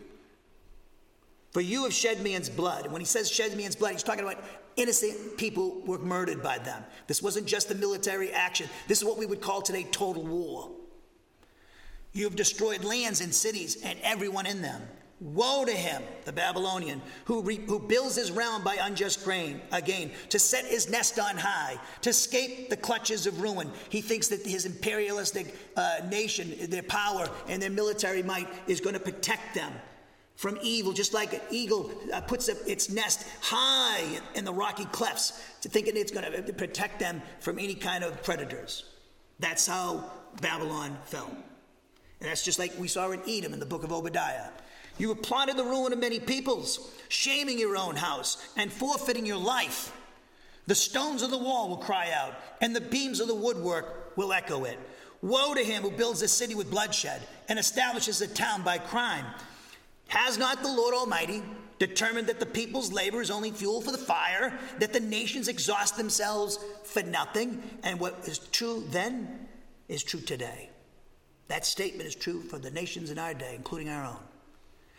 For 1.55 1.61
you 1.61 1.83
have 1.83 1.93
shed 1.93 2.21
man's 2.21 2.49
blood. 2.49 2.83
And 2.83 2.91
when 2.91 3.01
he 3.01 3.05
says 3.05 3.31
shed 3.31 3.55
man's 3.55 3.77
blood, 3.77 3.93
he's 3.93 4.03
talking 4.03 4.25
about 4.25 4.43
innocent 4.75 5.37
people 5.37 5.79
were 5.85 5.97
murdered 5.97 6.43
by 6.43 6.57
them. 6.57 6.83
This 7.07 7.21
wasn't 7.21 7.47
just 7.47 7.71
a 7.71 7.75
military 7.75 8.29
action. 8.33 8.67
This 8.89 8.97
is 8.97 9.05
what 9.05 9.17
we 9.17 9.25
would 9.25 9.39
call 9.39 9.61
today 9.61 9.83
total 9.83 10.23
war. 10.23 10.69
You 12.11 12.25
have 12.25 12.35
destroyed 12.35 12.83
lands 12.83 13.21
and 13.21 13.33
cities 13.33 13.81
and 13.85 13.97
everyone 14.03 14.45
in 14.45 14.61
them. 14.61 14.81
Woe 15.21 15.63
to 15.63 15.71
him, 15.71 16.03
the 16.25 16.33
Babylonian, 16.33 17.01
who, 17.23 17.41
re, 17.41 17.55
who 17.55 17.79
builds 17.79 18.17
his 18.17 18.31
realm 18.31 18.61
by 18.61 18.75
unjust 18.81 19.23
grain, 19.23 19.61
again, 19.71 20.11
to 20.31 20.39
set 20.39 20.65
his 20.65 20.89
nest 20.89 21.17
on 21.19 21.37
high, 21.37 21.79
to 22.01 22.09
escape 22.09 22.69
the 22.69 22.75
clutches 22.75 23.27
of 23.27 23.41
ruin. 23.41 23.71
He 23.87 24.01
thinks 24.01 24.27
that 24.27 24.45
his 24.45 24.65
imperialistic 24.65 25.55
uh, 25.77 25.99
nation, 26.11 26.53
their 26.69 26.83
power 26.83 27.29
and 27.47 27.61
their 27.61 27.69
military 27.69 28.23
might 28.23 28.49
is 28.67 28.81
going 28.81 28.95
to 28.95 28.99
protect 28.99 29.55
them 29.55 29.71
from 30.35 30.57
evil, 30.61 30.91
just 30.91 31.13
like 31.13 31.33
an 31.33 31.41
eagle 31.49 31.91
uh, 32.13 32.21
puts 32.21 32.49
its 32.49 32.89
nest 32.89 33.25
high 33.41 34.03
in 34.35 34.43
the 34.43 34.53
rocky 34.53 34.85
clefts, 34.85 35.41
to 35.61 35.69
thinking 35.69 35.95
it's 35.95 36.11
going 36.11 36.45
to 36.45 36.53
protect 36.53 36.99
them 36.99 37.21
from 37.39 37.57
any 37.57 37.73
kind 37.73 38.03
of 38.03 38.21
predators. 38.21 38.85
That's 39.39 39.65
how 39.65 40.11
Babylon 40.41 40.97
fell. 41.05 41.29
And 42.19 42.29
that's 42.29 42.43
just 42.43 42.59
like 42.59 42.73
we 42.77 42.87
saw 42.87 43.11
in 43.11 43.21
Edom 43.27 43.53
in 43.53 43.59
the 43.59 43.65
book 43.65 43.83
of 43.83 43.91
Obadiah. 43.91 44.49
You 44.97 45.09
have 45.09 45.21
plotted 45.21 45.57
the 45.57 45.63
ruin 45.63 45.91
of 45.91 45.99
many 45.99 46.19
peoples, 46.19 46.91
shaming 47.09 47.59
your 47.59 47.75
own 47.75 47.95
house 47.95 48.37
and 48.55 48.71
forfeiting 48.71 49.25
your 49.25 49.37
life. 49.37 49.91
The 50.67 50.75
stones 50.75 51.21
of 51.21 51.31
the 51.31 51.37
wall 51.37 51.69
will 51.69 51.77
cry 51.77 52.11
out, 52.11 52.33
and 52.61 52.75
the 52.75 52.81
beams 52.81 53.19
of 53.19 53.27
the 53.27 53.35
woodwork 53.35 54.17
will 54.17 54.33
echo 54.33 54.63
it. 54.63 54.79
Woe 55.21 55.53
to 55.53 55.63
him 55.63 55.83
who 55.83 55.91
builds 55.91 56.21
a 56.21 56.27
city 56.27 56.55
with 56.55 56.71
bloodshed 56.71 57.21
and 57.49 57.59
establishes 57.59 58.21
a 58.21 58.27
town 58.27 58.63
by 58.63 58.77
crime 58.77 59.25
has 60.07 60.37
not 60.37 60.61
the 60.61 60.71
Lord 60.71 60.93
Almighty 60.93 61.41
determined 61.79 62.27
that 62.27 62.39
the 62.39 62.45
people's 62.45 62.91
labor 62.91 63.21
is 63.21 63.29
only 63.29 63.51
fuel 63.51 63.81
for 63.81 63.91
the 63.91 63.97
fire, 63.97 64.57
that 64.79 64.93
the 64.93 64.99
nations 64.99 65.47
exhaust 65.47 65.97
themselves 65.97 66.59
for 66.83 67.03
nothing? 67.03 67.61
And 67.83 67.99
what 67.99 68.19
is 68.25 68.39
true 68.39 68.83
then 68.91 69.47
is 69.87 70.03
true 70.03 70.21
today. 70.21 70.69
That 71.47 71.65
statement 71.65 72.07
is 72.07 72.15
true 72.15 72.41
for 72.41 72.57
the 72.57 72.71
nations 72.71 73.11
in 73.11 73.19
our 73.19 73.33
day, 73.33 73.53
including 73.55 73.89
our 73.89 74.05
own. 74.05 74.19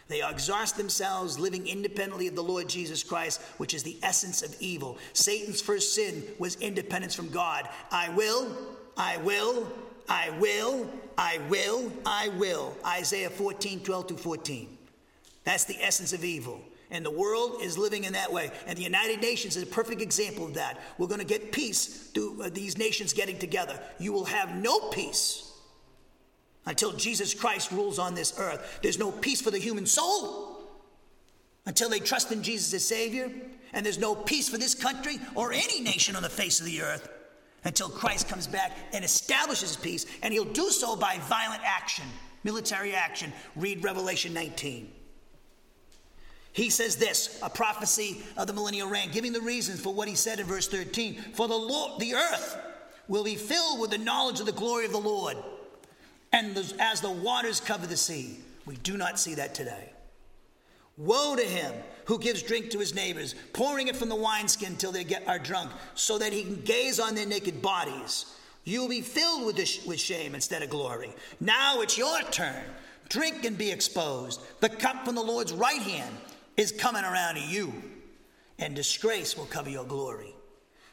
They 0.09 0.23
exhaust 0.23 0.77
themselves 0.77 1.39
living 1.39 1.67
independently 1.67 2.29
of 2.29 2.37
the 2.37 2.43
Lord 2.43 2.69
Jesus 2.69 3.03
Christ, 3.03 3.43
which 3.57 3.75
is 3.75 3.83
the 3.83 3.97
essence 4.03 4.43
of 4.43 4.55
evil. 4.61 4.99
Satan's 5.13 5.61
first 5.61 5.95
sin 5.95 6.23
was 6.39 6.55
independence 6.57 7.15
from 7.15 7.29
God. 7.29 7.69
I 7.91 8.11
will, 8.11 8.57
I 8.97 9.17
will, 9.19 9.73
I 10.09 10.31
will, 10.39 10.89
I 11.19 11.39
will, 11.49 11.93
I 12.05 12.29
will. 12.37 12.77
Isaiah 12.87 13.31
14, 13.31 13.81
12 13.81 14.07
to 14.09 14.15
14. 14.15 14.76
That's 15.47 15.65
the 15.65 15.81
essence 15.81 16.13
of 16.13 16.25
evil. 16.25 16.61
And 16.91 17.07
the 17.07 17.11
world 17.11 17.63
is 17.63 17.79
living 17.79 18.03
in 18.03 18.13
that 18.15 18.33
way. 18.33 18.51
And 18.67 18.77
the 18.77 18.83
United 18.83 19.21
Nations 19.21 19.57
is 19.57 19.63
a 19.63 19.67
perfect 19.67 20.03
example 20.03 20.45
of 20.45 20.55
that. 20.55 20.79
We're 20.99 21.07
going 21.07 21.21
to 21.21 21.25
get 21.25 21.53
peace 21.53 22.11
through 22.11 22.43
uh, 22.43 22.51
these 22.53 22.77
nations 22.77 23.13
getting 23.13 23.39
together. 23.39 23.79
You 23.99 24.13
will 24.13 24.25
have 24.25 24.57
no 24.57 24.91
peace 24.91 25.53
until 26.67 26.93
Jesus 26.93 27.33
Christ 27.33 27.71
rules 27.71 28.01
on 28.01 28.15
this 28.17 28.35
earth. 28.41 28.81
There's 28.83 28.99
no 28.99 29.13
peace 29.13 29.41
for 29.41 29.53
the 29.53 29.59
human 29.59 29.87
soul 29.87 30.69
until 31.65 31.89
they 31.89 32.01
trust 32.01 32.33
in 32.33 32.43
Jesus 32.43 32.75
as 32.75 32.85
Savior. 32.85 33.31
And 33.73 33.87
there's 33.87 33.99
no 33.99 34.17
peace 34.17 34.49
for 34.49 34.59
this 34.59 34.75
country 34.75 35.21
or 35.37 35.53
any 35.53 35.81
nation 35.81 36.17
on 36.17 36.25
the 36.25 36.29
face 36.29 36.59
of 36.59 36.67
the 36.67 36.83
earth 36.83 37.09
until 37.63 37.89
Christ 37.89 38.29
comes 38.29 38.49
back 38.49 38.77
and 38.93 39.05
establishes 39.05 39.77
peace. 39.77 40.07
And 40.25 40.35
he'll 40.35 40.45
do 40.45 40.71
so 40.71 40.97
by 40.97 41.19
violent 41.29 41.63
action, 41.65 42.05
military 42.43 42.95
action. 42.95 43.33
Read 43.55 43.85
Revelation 43.85 44.35
19. 44.35 44.91
He 46.57 46.71
says 46.71 46.97
this, 46.97 47.39
a 47.43 47.51
prophecy 47.51 48.23
of 48.39 48.47
the 48.47 48.55
millennial 48.55 48.89
reign, 48.89 49.11
giving 49.13 49.35
the 49.35 49.43
reasons 49.43 49.79
for 49.79 49.93
what 49.93 50.09
he 50.09 50.15
said 50.15 50.41
in 50.41 50.47
verse 50.47 50.67
13. 50.67 51.17
For 51.35 51.47
the 51.47 51.55
Lord, 51.55 52.01
the 52.01 52.15
earth 52.15 52.57
will 53.09 53.25
be 53.25 53.35
filled 53.35 53.79
with 53.79 53.91
the 53.91 53.99
knowledge 53.99 54.41
of 54.41 54.47
the 54.47 54.53
glory 54.53 54.87
of 54.87 54.93
the 54.93 54.97
Lord, 54.97 55.37
and 56.33 56.57
as 56.81 57.03
the 57.03 57.11
waters 57.11 57.61
cover 57.61 57.87
the 57.87 57.97
sea. 57.99 58.39
We 58.65 58.77
do 58.77 58.97
not 58.97 59.21
see 59.21 59.35
that 59.35 59.55
today. 59.55 59.93
Woe 60.97 61.37
to 61.37 61.45
him 61.45 61.75
who 62.07 62.19
gives 62.19 62.43
drink 62.43 62.71
to 62.71 62.79
his 62.79 62.95
neighbors, 62.95 63.35
pouring 63.53 63.89
it 63.89 63.97
from 63.97 64.09
the 64.09 64.17
wineskin 64.17 64.77
till 64.77 64.93
they 64.93 65.05
get, 65.05 65.29
are 65.29 65.39
drunk, 65.39 65.71
so 65.95 66.17
that 66.17 66.33
he 66.33 66.43
can 66.43 66.63
gaze 66.63 66.99
on 66.99 67.15
their 67.15 67.27
naked 67.27 67.61
bodies. 67.61 68.35
You 68.65 68.81
will 68.81 68.89
be 68.89 69.03
filled 69.03 69.45
with, 69.45 69.63
sh- 69.63 69.85
with 69.85 70.01
shame 70.01 70.35
instead 70.35 70.63
of 70.63 70.71
glory. 70.71 71.13
Now 71.39 71.83
it's 71.83 71.99
your 71.99 72.23
turn. 72.31 72.65
Drink 73.11 73.45
and 73.45 73.59
be 73.59 73.71
exposed. 73.71 74.41
The 74.61 74.71
cup 74.71 75.05
from 75.05 75.17
the 75.17 75.23
Lord's 75.23 75.53
right 75.53 75.83
hand 75.83 76.17
is 76.57 76.73
coming 76.73 77.05
around 77.05 77.35
to 77.37 77.43
you, 77.43 77.73
and 78.59 78.75
disgrace 78.75 79.37
will 79.37 79.47
cover 79.47 79.71
your 79.71 79.85
glory. 79.85 80.35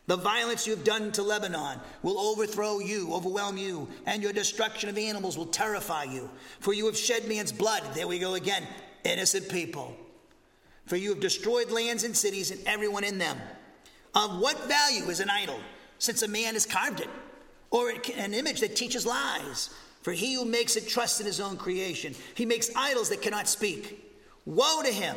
The 0.06 0.18
violence 0.18 0.68
you've 0.68 0.84
done 0.84 1.14
to 1.14 1.24
Lebanon 1.24 1.80
will 2.02 2.20
overthrow 2.20 2.80
you, 2.80 3.14
overwhelm 3.14 3.58
you, 3.58 3.88
and 4.06 4.22
your 4.22 4.34
destruction 4.34 4.90
of 4.90 4.98
animals 4.98 5.38
will 5.38 5.46
terrify 5.46 6.04
you. 6.04 6.30
For 6.60 6.74
you 6.74 6.86
have 6.88 6.98
shed 6.98 7.26
man's 7.28 7.54
blood. 7.54 7.84
There 7.94 8.08
we 8.08 8.20
go 8.20 8.34
again. 8.34 8.68
Innocent 9.06 9.48
people. 9.48 9.96
For 10.88 10.98
you 10.98 11.10
have 11.12 11.22
destroyed 11.22 11.72
lands 11.72 12.04
and 12.04 12.16
cities 12.16 12.52
and 12.52 12.60
everyone 12.68 13.06
in 13.06 13.18
them. 13.18 13.38
Of 14.14 14.40
what 14.40 14.68
value 14.68 15.10
is 15.10 15.22
an 15.22 15.30
idol, 15.30 15.60
since 16.00 16.22
a 16.22 16.28
man 16.28 16.56
has 16.56 16.66
carved 16.66 17.00
it? 17.00 17.10
Or 17.72 17.90
an 18.18 18.34
image 18.34 18.60
that 18.60 18.76
teaches 18.76 19.06
lies? 19.06 19.70
For 20.02 20.12
he 20.12 20.34
who 20.34 20.44
makes 20.44 20.76
it 20.76 20.90
trusts 20.90 21.22
in 21.22 21.26
his 21.26 21.40
own 21.40 21.56
creation. 21.56 22.14
He 22.36 22.46
makes 22.46 22.70
idols 22.76 23.08
that 23.08 23.22
cannot 23.22 23.48
speak. 23.48 24.06
Woe 24.46 24.82
to 24.84 24.92
him 24.92 25.16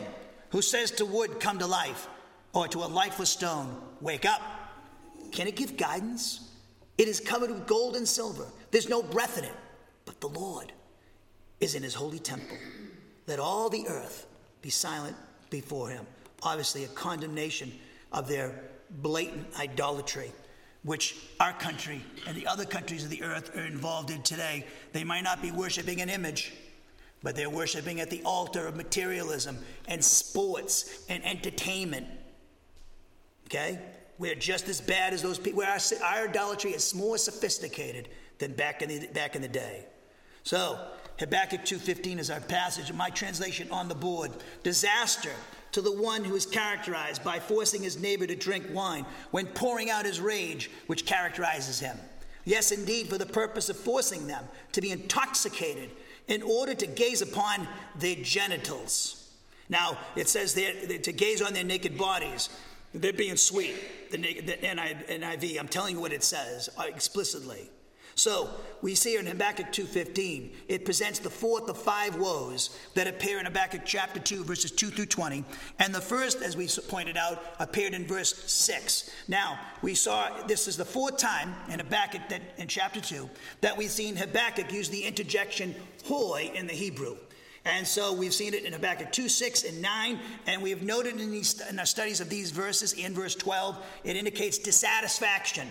who 0.50 0.62
says 0.62 0.90
to 0.92 1.06
wood, 1.06 1.40
Come 1.40 1.58
to 1.58 1.66
life, 1.66 2.08
or 2.52 2.68
to 2.68 2.78
a 2.78 2.86
lifeless 2.86 3.30
stone, 3.30 3.76
Wake 4.00 4.24
up. 4.24 4.42
Can 5.32 5.46
it 5.46 5.56
give 5.56 5.76
guidance? 5.76 6.50
It 6.98 7.08
is 7.08 7.20
covered 7.20 7.50
with 7.50 7.66
gold 7.66 7.96
and 7.96 8.06
silver. 8.06 8.46
There's 8.70 8.88
no 8.88 9.02
breath 9.02 9.38
in 9.38 9.44
it, 9.44 9.54
but 10.04 10.20
the 10.20 10.28
Lord 10.28 10.72
is 11.60 11.74
in 11.74 11.82
his 11.82 11.94
holy 11.94 12.18
temple. 12.18 12.56
Let 13.26 13.38
all 13.38 13.68
the 13.68 13.86
earth 13.88 14.26
be 14.62 14.70
silent 14.70 15.16
before 15.50 15.90
him. 15.90 16.06
Obviously, 16.42 16.84
a 16.84 16.88
condemnation 16.88 17.72
of 18.12 18.28
their 18.28 18.60
blatant 18.90 19.46
idolatry, 19.58 20.30
which 20.84 21.16
our 21.40 21.52
country 21.54 22.02
and 22.26 22.36
the 22.36 22.46
other 22.46 22.64
countries 22.64 23.04
of 23.04 23.10
the 23.10 23.22
earth 23.22 23.56
are 23.56 23.66
involved 23.66 24.10
in 24.10 24.22
today. 24.22 24.64
They 24.92 25.04
might 25.04 25.24
not 25.24 25.42
be 25.42 25.50
worshiping 25.50 26.00
an 26.00 26.08
image, 26.08 26.52
but 27.26 27.34
they're 27.34 27.50
worshiping 27.50 28.00
at 28.00 28.08
the 28.08 28.22
altar 28.22 28.68
of 28.68 28.76
materialism 28.76 29.58
and 29.88 30.04
sports 30.04 31.04
and 31.08 31.26
entertainment. 31.26 32.06
Okay? 33.46 33.80
We're 34.16 34.36
just 34.36 34.68
as 34.68 34.80
bad 34.80 35.12
as 35.12 35.22
those 35.22 35.36
people. 35.36 35.64
Our, 35.64 35.78
our 36.04 36.28
idolatry 36.28 36.70
is 36.70 36.94
more 36.94 37.18
sophisticated 37.18 38.10
than 38.38 38.52
back 38.52 38.80
in 38.80 38.90
the, 38.90 39.08
back 39.08 39.34
in 39.34 39.42
the 39.42 39.48
day. 39.48 39.86
So, 40.44 40.78
Habakkuk 41.18 41.62
2.15 41.62 42.20
is 42.20 42.30
our 42.30 42.38
passage. 42.38 42.92
My 42.92 43.10
translation 43.10 43.72
on 43.72 43.88
the 43.88 43.96
board. 43.96 44.30
Disaster 44.62 45.32
to 45.72 45.80
the 45.80 45.90
one 45.90 46.22
who 46.22 46.36
is 46.36 46.46
characterized 46.46 47.24
by 47.24 47.40
forcing 47.40 47.82
his 47.82 48.00
neighbor 48.00 48.28
to 48.28 48.36
drink 48.36 48.66
wine 48.72 49.04
when 49.32 49.46
pouring 49.46 49.90
out 49.90 50.06
his 50.06 50.20
rage, 50.20 50.70
which 50.86 51.06
characterizes 51.06 51.80
him. 51.80 51.98
Yes, 52.44 52.70
indeed, 52.70 53.08
for 53.08 53.18
the 53.18 53.26
purpose 53.26 53.68
of 53.68 53.76
forcing 53.76 54.28
them 54.28 54.44
to 54.70 54.80
be 54.80 54.92
intoxicated 54.92 55.90
in 56.28 56.42
order 56.42 56.74
to 56.74 56.86
gaze 56.86 57.22
upon 57.22 57.66
their 57.96 58.16
genitals. 58.16 59.30
Now, 59.68 59.98
it 60.14 60.28
says 60.28 60.54
there 60.54 60.72
to 60.98 61.12
gaze 61.12 61.42
on 61.42 61.52
their 61.52 61.64
naked 61.64 61.98
bodies. 61.98 62.48
They're 62.94 63.12
being 63.12 63.36
sweet. 63.36 63.74
The, 64.10 64.18
the 64.18 64.56
NIV, 64.62 65.58
I'm 65.58 65.68
telling 65.68 65.96
you 65.96 66.00
what 66.00 66.12
it 66.12 66.22
says 66.22 66.68
uh, 66.78 66.84
explicitly. 66.84 67.68
So 68.16 68.48
we 68.80 68.94
see 68.94 69.10
here 69.10 69.20
in 69.20 69.26
Habakkuk 69.26 69.72
2.15, 69.72 70.50
it 70.68 70.86
presents 70.86 71.18
the 71.18 71.28
fourth 71.28 71.68
of 71.68 71.76
five 71.76 72.16
woes 72.16 72.70
that 72.94 73.06
appear 73.06 73.38
in 73.38 73.44
Habakkuk 73.44 73.82
chapter 73.84 74.18
2, 74.18 74.42
verses 74.42 74.70
2 74.70 74.88
through 74.88 75.06
20. 75.06 75.44
And 75.78 75.94
the 75.94 76.00
first, 76.00 76.40
as 76.40 76.56
we 76.56 76.66
pointed 76.88 77.18
out, 77.18 77.44
appeared 77.58 77.92
in 77.92 78.06
verse 78.06 78.34
6. 78.50 79.10
Now, 79.28 79.60
we 79.82 79.94
saw 79.94 80.30
this 80.46 80.66
is 80.66 80.78
the 80.78 80.84
fourth 80.84 81.18
time 81.18 81.54
in 81.68 81.78
Habakkuk 81.78 82.22
that, 82.30 82.40
in 82.56 82.68
chapter 82.68 83.02
2 83.02 83.28
that 83.60 83.76
we've 83.76 83.90
seen 83.90 84.16
Habakkuk 84.16 84.72
use 84.72 84.88
the 84.88 85.04
interjection 85.04 85.74
hoi 86.06 86.50
in 86.54 86.66
the 86.66 86.72
Hebrew. 86.72 87.18
And 87.66 87.86
so 87.86 88.14
we've 88.14 88.32
seen 88.32 88.54
it 88.54 88.64
in 88.64 88.72
Habakkuk 88.72 89.12
2, 89.12 89.28
6, 89.28 89.64
and 89.64 89.82
9. 89.82 90.18
And 90.46 90.62
we've 90.62 90.82
noted 90.82 91.20
in, 91.20 91.30
these, 91.30 91.60
in 91.68 91.78
our 91.78 91.84
studies 91.84 92.22
of 92.22 92.30
these 92.30 92.50
verses, 92.50 92.94
in 92.94 93.12
verse 93.12 93.34
12, 93.34 93.76
it 94.04 94.16
indicates 94.16 94.56
dissatisfaction 94.56 95.68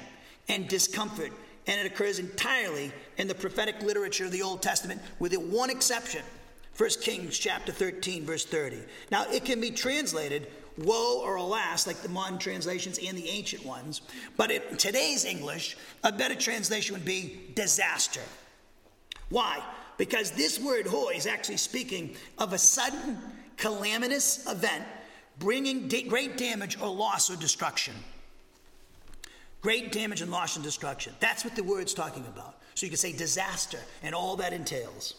and 0.47 0.67
discomfort 0.67 1.31
and 1.67 1.80
it 1.80 1.86
occurs 1.86 2.19
entirely 2.19 2.91
in 3.17 3.28
the 3.28 3.36
prophetic 3.36 3.82
literature 3.82 4.25
of 4.25 4.32
the 4.32 4.41
Old 4.41 4.62
Testament, 4.62 5.01
with 5.19 5.36
one 5.36 5.69
exception 5.69 6.21
1 6.78 6.89
Kings 7.01 7.39
chapter 7.39 7.71
13, 7.71 8.25
verse 8.25 8.45
30. 8.45 8.80
Now, 9.10 9.25
it 9.32 9.45
can 9.45 9.62
be 9.62 9.71
translated 9.71 10.47
woe 10.78 11.21
or 11.23 11.36
alas, 11.36 11.88
like 11.88 12.01
the 12.01 12.10
modern 12.10 12.38
translations 12.38 12.99
and 13.06 13.17
the 13.17 13.30
ancient 13.30 13.65
ones, 13.65 14.01
but 14.36 14.51
in 14.51 14.62
today's 14.78 15.23
English, 15.23 15.78
a 16.04 16.12
better 16.12 16.36
translation 16.36 16.93
would 16.93 17.06
be 17.06 17.39
disaster. 17.56 18.21
Why? 19.30 19.63
Because 19.97 20.32
this 20.32 20.60
word 20.60 20.86
hoi 20.86 21.13
is 21.15 21.28
actually 21.28 21.58
speaking 21.58 22.15
of 22.38 22.51
a 22.51 22.58
sudden, 22.58 23.17
calamitous 23.56 24.45
event 24.51 24.84
bringing 25.39 25.88
great 25.88 26.38
damage 26.38 26.80
or 26.82 26.89
loss 26.89 27.30
or 27.30 27.38
destruction. 27.38 27.93
Great 29.65 29.91
damage 29.91 30.21
and 30.21 30.30
loss 30.30 30.58
and 30.58 30.63
destruction. 30.63 31.12
That's 31.19 31.43
what 31.43 31.56
the 31.56 31.63
word's 31.63 31.95
talking 31.95 32.23
about. 32.28 32.54
So 32.75 32.86
you 32.86 32.91
can 32.91 32.99
say 32.99 33.12
disaster 33.12 33.80
and 34.04 34.13
all 34.13 34.36
that 34.36 34.54
entails. 34.54 35.15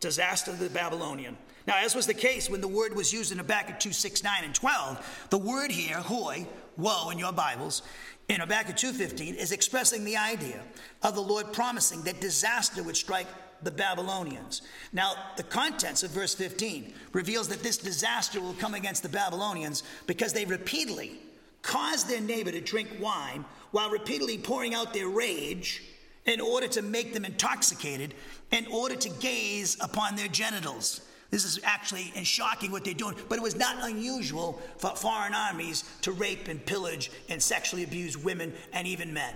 Disaster 0.00 0.50
of 0.50 0.58
the 0.58 0.70
Babylonian. 0.70 1.36
Now, 1.66 1.74
as 1.76 1.94
was 1.94 2.06
the 2.06 2.14
case 2.14 2.48
when 2.48 2.62
the 2.62 2.68
word 2.68 2.96
was 2.96 3.12
used 3.12 3.32
in 3.32 3.38
Habakkuk 3.38 3.78
2, 3.78 3.92
6, 3.92 4.24
9, 4.24 4.44
and 4.44 4.54
12, 4.54 5.26
the 5.28 5.36
word 5.36 5.70
here, 5.70 5.96
hoi, 5.96 6.46
woe 6.78 7.10
in 7.10 7.18
your 7.18 7.34
Bibles, 7.34 7.82
in 8.30 8.40
Habakkuk 8.40 8.76
2.15, 8.76 9.36
is 9.36 9.52
expressing 9.52 10.06
the 10.06 10.16
idea 10.16 10.62
of 11.02 11.14
the 11.14 11.20
Lord 11.20 11.52
promising 11.52 12.00
that 12.04 12.18
disaster 12.18 12.82
would 12.82 12.96
strike 12.96 13.26
the 13.62 13.70
Babylonians. 13.70 14.62
Now, 14.94 15.12
the 15.36 15.42
contents 15.42 16.02
of 16.02 16.12
verse 16.12 16.34
15 16.34 16.94
reveals 17.12 17.48
that 17.48 17.62
this 17.62 17.76
disaster 17.76 18.40
will 18.40 18.54
come 18.54 18.72
against 18.72 19.02
the 19.02 19.10
Babylonians 19.10 19.82
because 20.06 20.32
they 20.32 20.46
repeatedly 20.46 21.18
caused 21.60 22.08
their 22.08 22.22
neighbor 22.22 22.52
to 22.52 22.60
drink 22.62 22.88
wine 23.00 23.44
while 23.70 23.90
repeatedly 23.90 24.38
pouring 24.38 24.74
out 24.74 24.92
their 24.92 25.08
rage 25.08 25.82
in 26.24 26.40
order 26.40 26.66
to 26.68 26.82
make 26.82 27.14
them 27.14 27.24
intoxicated, 27.24 28.14
in 28.50 28.66
order 28.66 28.96
to 28.96 29.08
gaze 29.08 29.76
upon 29.80 30.16
their 30.16 30.28
genitals. 30.28 31.00
This 31.30 31.44
is 31.44 31.60
actually 31.64 32.12
shocking 32.24 32.70
what 32.70 32.84
they're 32.84 32.94
doing, 32.94 33.16
but 33.28 33.38
it 33.38 33.42
was 33.42 33.56
not 33.56 33.88
unusual 33.88 34.60
for 34.78 34.90
foreign 34.90 35.34
armies 35.34 35.84
to 36.02 36.12
rape 36.12 36.48
and 36.48 36.64
pillage 36.64 37.10
and 37.28 37.42
sexually 37.42 37.84
abuse 37.84 38.16
women 38.16 38.52
and 38.72 38.86
even 38.86 39.12
men. 39.12 39.34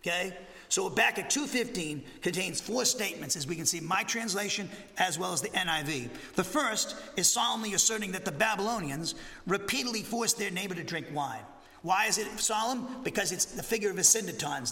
Okay? 0.00 0.36
So 0.68 0.88
Habakkuk 0.88 1.26
2.15 1.28 2.02
contains 2.22 2.60
four 2.60 2.84
statements, 2.84 3.34
as 3.34 3.46
we 3.46 3.56
can 3.56 3.66
see, 3.66 3.80
my 3.80 4.04
translation 4.04 4.70
as 4.98 5.18
well 5.18 5.32
as 5.32 5.42
the 5.42 5.48
NIV. 5.48 6.08
The 6.36 6.44
first 6.44 6.94
is 7.16 7.28
solemnly 7.28 7.74
asserting 7.74 8.12
that 8.12 8.24
the 8.24 8.32
Babylonians 8.32 9.16
repeatedly 9.48 10.02
forced 10.02 10.38
their 10.38 10.52
neighbor 10.52 10.76
to 10.76 10.84
drink 10.84 11.08
wine. 11.12 11.42
Why 11.82 12.06
is 12.06 12.18
it 12.18 12.26
solemn? 12.38 12.86
Because 13.02 13.32
it's 13.32 13.46
the 13.46 13.62
figure 13.62 13.90
of 13.90 13.98
a 13.98 14.04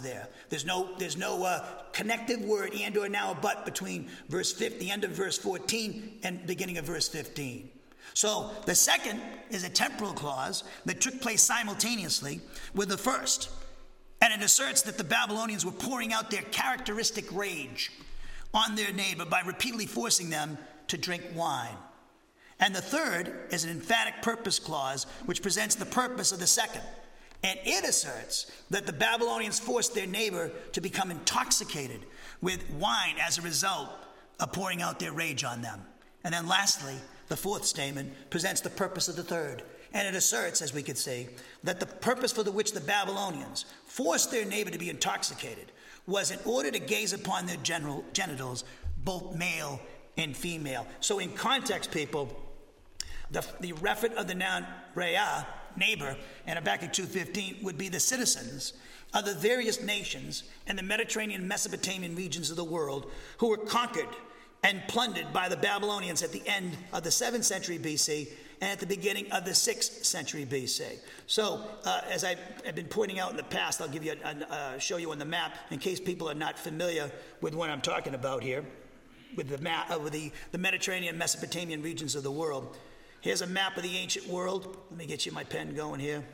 there. 0.03 0.29
There's 0.51 0.67
no, 0.67 0.91
there's 0.99 1.17
no 1.17 1.43
uh, 1.45 1.65
connective 1.93 2.43
word 2.43 2.75
and 2.75 2.97
or 2.97 3.09
now 3.09 3.37
but 3.41 3.65
between 3.65 4.09
verse 4.29 4.53
5, 4.53 4.79
the 4.79 4.91
end 4.91 5.05
of 5.05 5.13
verse 5.13 5.39
14 5.39 6.19
and 6.23 6.47
beginning 6.47 6.77
of 6.77 6.85
verse 6.85 7.09
15. 7.09 7.71
So 8.13 8.51
the 8.67 8.75
second 8.75 9.21
is 9.51 9.65
a 9.65 9.71
temporal 9.71 10.13
clause 10.13 10.65
that 10.85 11.01
took 11.01 11.21
place 11.21 11.43
simultaneously 11.43 12.41
with 12.75 12.89
the 12.89 12.99
first. 12.99 13.51
And 14.21 14.33
it 14.33 14.45
asserts 14.45 14.83
that 14.83 14.99
the 14.99 15.05
Babylonians 15.05 15.65
were 15.65 15.73
pouring 15.73 16.13
out 16.13 16.31
their 16.31 16.43
characteristic 16.43 17.25
rage 17.33 17.93
on 18.53 18.75
their 18.75 18.93
neighbor 18.93 19.25
by 19.25 19.43
repeatedly 19.47 19.87
forcing 19.87 20.31
them 20.31 20.59
to 20.89 20.99
drink 20.99 21.23
wine. 21.35 21.77
And 22.61 22.75
the 22.75 22.83
third 22.83 23.33
is 23.51 23.65
an 23.65 23.71
emphatic 23.71 24.21
purpose 24.21 24.59
clause, 24.59 25.07
which 25.27 25.43
presents 25.43 25.77
the 25.77 25.87
purpose 25.87 26.33
of 26.33 26.41
the 26.41 26.47
second. 26.47 26.83
And 27.43 27.59
it 27.65 27.85
asserts 27.85 28.51
that 28.71 28.87
the 28.87 28.93
Babylonians 28.93 29.61
forced 29.61 29.95
their 29.95 30.07
neighbor 30.07 30.51
to 30.73 30.81
become 30.81 31.11
intoxicated 31.11 32.05
with 32.41 32.69
wine 32.71 33.17
as 33.21 33.39
a 33.39 33.43
result 33.43 33.91
of 34.41 34.53
pouring 34.53 34.83
out 34.83 34.99
their 34.99 35.13
rage 35.13 35.45
on 35.45 35.63
them. 35.63 35.81
And 36.25 36.35
then 36.35 36.49
lastly, 36.49 36.97
the 37.29 37.37
fourth 37.37 37.65
statement 37.65 38.13
presents 38.31 38.61
the 38.61 38.71
purpose 38.71 39.09
of 39.09 39.17
the 39.17 39.23
third. 39.23 39.63
And 39.95 40.07
it 40.07 40.15
asserts, 40.15 40.61
as 40.61 40.75
we 40.75 40.83
could 40.83 40.99
see, 40.99 41.29
that 41.65 41.81
the 41.81 41.87
purpose 41.87 42.33
for 42.33 42.43
the 42.43 42.53
which 42.53 42.73
the 42.73 42.81
Babylonians 42.81 43.65
forced 43.87 44.31
their 44.31 44.45
neighbor 44.45 44.71
to 44.71 44.79
be 44.79 44.91
intoxicated 44.91 45.73
was 46.07 46.31
in 46.31 46.39
order 46.45 46.71
to 46.71 46.79
gaze 46.79 47.13
upon 47.13 47.47
their 47.47 47.57
general, 47.59 48.05
genitals, 48.13 48.65
both 49.05 49.35
male 49.37 49.81
and 50.17 50.37
female. 50.37 50.87
So, 51.01 51.21
in 51.21 51.31
context, 51.33 51.91
people, 51.91 52.37
the, 53.31 53.47
the 53.61 53.73
referent 53.75 54.15
of 54.15 54.27
the 54.27 54.35
noun 54.35 54.67
rea, 54.95 55.19
neighbor, 55.79 56.17
in 56.47 56.57
Habakkuk 56.57 56.93
2.15 56.93 57.63
would 57.63 57.79
be 57.79 57.89
the 57.89 58.01
citizens 58.01 58.75
of 59.15 59.25
the 59.25 59.35
various 59.35 59.83
nations 59.83 60.45
in 60.67 60.77
the 60.77 60.83
Mediterranean 60.83 61.49
Mesopotamian 61.49 62.15
regions 62.15 62.51
of 62.51 62.57
the 62.57 62.65
world 62.65 63.11
who 63.39 63.49
were 63.49 63.57
conquered 63.57 64.09
and 64.63 64.83
plundered 64.89 65.33
by 65.33 65.49
the 65.49 65.57
Babylonians 65.57 66.23
at 66.23 66.33
the 66.33 66.43
end 66.47 66.77
of 66.93 67.05
the 67.05 67.11
7th 67.11 67.45
century 67.45 67.79
BC 67.79 68.29
and 68.61 68.71
at 68.71 68.81
the 68.81 68.87
beginning 68.87 69.31
of 69.31 69.45
the 69.45 69.53
6th 69.53 70.05
century 70.05 70.45
BC. 70.45 70.99
So, 71.27 71.63
uh, 71.85 72.01
as 72.11 72.25
I 72.25 72.35
have 72.65 72.75
been 72.75 72.89
pointing 72.89 73.21
out 73.21 73.31
in 73.31 73.37
the 73.37 73.45
past, 73.45 73.81
I'll 73.81 73.89
give 73.89 74.05
you 74.05 74.15
a, 74.25 74.29
a, 74.29 74.53
uh, 74.53 74.79
show 74.79 74.97
you 74.97 75.13
on 75.13 75.19
the 75.19 75.25
map 75.25 75.57
in 75.71 75.79
case 75.79 76.01
people 76.01 76.29
are 76.29 76.35
not 76.35 76.59
familiar 76.59 77.11
with 77.41 77.55
what 77.55 77.71
I'm 77.71 77.81
talking 77.81 78.15
about 78.15 78.43
here, 78.43 78.65
with 79.37 79.49
the 79.49 79.59
map 79.59 79.91
of 79.91 80.11
the, 80.11 80.33
the 80.51 80.59
Mediterranean 80.59 81.17
Mesopotamian 81.17 81.83
regions 81.83 82.17
of 82.17 82.25
the 82.25 82.33
world. 82.33 82.77
Here's 83.21 83.43
a 83.43 83.47
map 83.47 83.77
of 83.77 83.83
the 83.83 83.97
ancient 83.97 84.29
world. 84.29 84.77
Let 84.91 84.99
me 84.99 85.07
get 85.07 85.27
you 85.27 85.33
my 85.33 85.45
pen 85.45 85.75
going 85.75 86.01
here. 86.01 86.25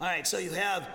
All 0.00 0.06
right, 0.06 0.26
so 0.26 0.38
you 0.38 0.50
have, 0.50 0.88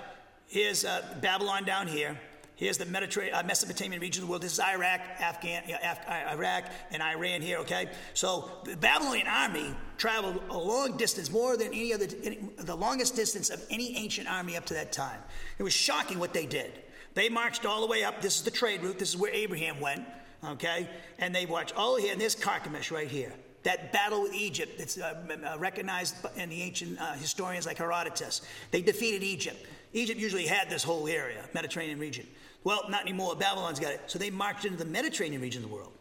here's 0.47 0.85
uh, 0.85 1.01
Babylon 1.21 1.65
down 1.65 1.87
here. 1.87 2.17
Here's 2.55 2.77
the 2.77 2.85
Mediterranean, 2.85 3.35
uh, 3.35 3.43
Mesopotamian 3.43 4.01
region 4.01 4.23
of 4.23 4.27
the 4.27 4.31
world. 4.31 4.41
This 4.41 4.53
is 4.53 4.59
Iraq, 4.59 5.01
Afghan, 5.19 5.63
Af- 5.83 5.99
uh, 6.07 6.31
Iraq, 6.31 6.65
and 6.91 7.03
Iran 7.03 7.41
here. 7.41 7.59
Okay, 7.59 7.89
so 8.13 8.49
the 8.63 8.75
Babylonian 8.75 9.27
army 9.27 9.75
traveled 9.97 10.41
a 10.49 10.57
long 10.57 10.97
distance, 10.97 11.29
more 11.29 11.55
than 11.55 11.67
any 11.67 11.93
other, 11.93 12.07
any, 12.23 12.39
the 12.57 12.75
longest 12.75 13.15
distance 13.15 13.49
of 13.49 13.63
any 13.69 13.95
ancient 13.97 14.27
army 14.27 14.57
up 14.57 14.65
to 14.65 14.73
that 14.73 14.91
time. 14.91 15.19
It 15.59 15.63
was 15.63 15.73
shocking 15.73 16.17
what 16.17 16.33
they 16.33 16.47
did. 16.47 16.71
They 17.13 17.29
marched 17.29 17.65
all 17.65 17.81
the 17.81 17.87
way 17.87 18.03
up. 18.03 18.21
This 18.21 18.37
is 18.37 18.43
the 18.43 18.51
trade 18.51 18.81
route. 18.81 18.97
This 18.97 19.09
is 19.09 19.17
where 19.17 19.31
Abraham 19.31 19.79
went. 19.79 20.05
Okay, 20.43 20.89
and 21.19 21.35
they 21.35 21.45
watched 21.45 21.75
all 21.75 21.97
here, 21.97 22.11
and 22.11 22.19
there's 22.19 22.35
Carchemish 22.35 22.91
right 22.91 23.07
here 23.07 23.33
that 23.67 23.91
battle 23.91 24.23
with 24.23 24.33
Egypt 24.33 24.77
that's 24.77 24.97
uh, 24.97 25.13
uh, 25.29 25.59
recognized 25.59 26.15
in 26.37 26.47
the 26.47 26.61
ancient 26.61 26.97
uh, 27.01 27.11
historians 27.15 27.65
like 27.65 27.77
Herodotus. 27.77 28.41
They 28.71 28.81
defeated 28.81 29.23
Egypt. 29.23 29.57
Egypt 29.91 30.17
usually 30.17 30.45
had 30.45 30.69
this 30.69 30.83
whole 30.83 31.05
area, 31.05 31.43
Mediterranean 31.53 31.99
region. 31.99 32.25
Well, 32.63 32.85
not 32.87 33.01
anymore. 33.01 33.35
Babylon's 33.35 33.81
got 33.81 33.91
it. 33.91 34.01
So 34.07 34.17
they 34.17 34.29
marched 34.29 34.63
into 34.63 34.77
the 34.77 34.85
Mediterranean 34.85 35.41
region 35.41 35.63
of 35.65 35.69
the 35.69 35.75
world. 35.75 35.91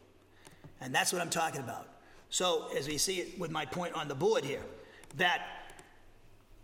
And 0.80 0.94
that's 0.94 1.12
what 1.12 1.20
I'm 1.20 1.28
talking 1.28 1.60
about. 1.60 1.88
So, 2.30 2.68
as 2.76 2.86
we 2.86 2.98
see 2.98 3.16
it 3.16 3.36
with 3.36 3.50
my 3.50 3.64
point 3.64 3.94
on 3.94 4.06
the 4.06 4.14
board 4.14 4.44
here, 4.44 4.62
that 5.16 5.42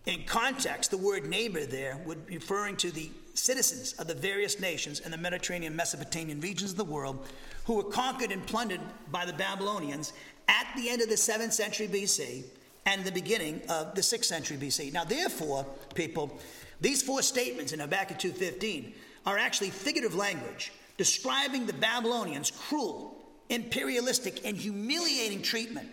in 0.07 0.23
context, 0.25 0.93
the 0.93 0.99
word 0.99 1.27
neighbor 1.27 1.67
there 1.67 2.01
would 2.07 2.27
be 2.27 2.37
referring 2.37 2.77
to 2.77 2.93
the 2.93 3.11
citizens 3.35 3.95
of 3.95 4.07
the 4.07 4.15
various 4.15 4.61
nations 4.61 5.01
in 5.01 5.11
the 5.11 5.17
Mediterranean 5.17 5.75
Mesopotamian 5.75 6.41
regions 6.41 6.73
of 6.73 6.77
the 6.77 6.85
world 6.85 7.27
who 7.65 7.75
were 7.75 7.85
conquered 7.85 8.33
and 8.33 8.45
plundered 8.47 8.81
by 9.11 9.25
the 9.25 9.33
Babylonians 9.33 10.13
at 10.49 10.67
the 10.77 10.89
end 10.89 11.03
of 11.03 11.09
the 11.09 11.15
7th 11.15 11.53
century 11.53 11.89
BC 11.89 12.45
and 12.87 13.05
the 13.05 13.13
beginning 13.13 13.63
of 13.69 13.95
the 13.95 14.01
6th 14.01 14.25
century 14.25 14.57
BC. 14.57 14.93
Now, 14.93 15.05
therefore, 15.05 15.67
people, 15.95 16.39
these 16.81 17.03
four 17.03 17.23
statements 17.23 17.73
in 17.73 17.81
Habakkuk 17.81 18.19
2.15 18.19 18.93
are 19.27 19.39
actually 19.39 19.71
figurative 19.71 20.17
language 20.17 20.73
describing 20.97 21.67
the 21.67 21.73
Babylonians' 21.73 22.51
cruel, 22.51 23.17
imperialistic, 23.49 24.45
and 24.47 24.57
humiliating 24.57 25.43
treatment 25.43 25.89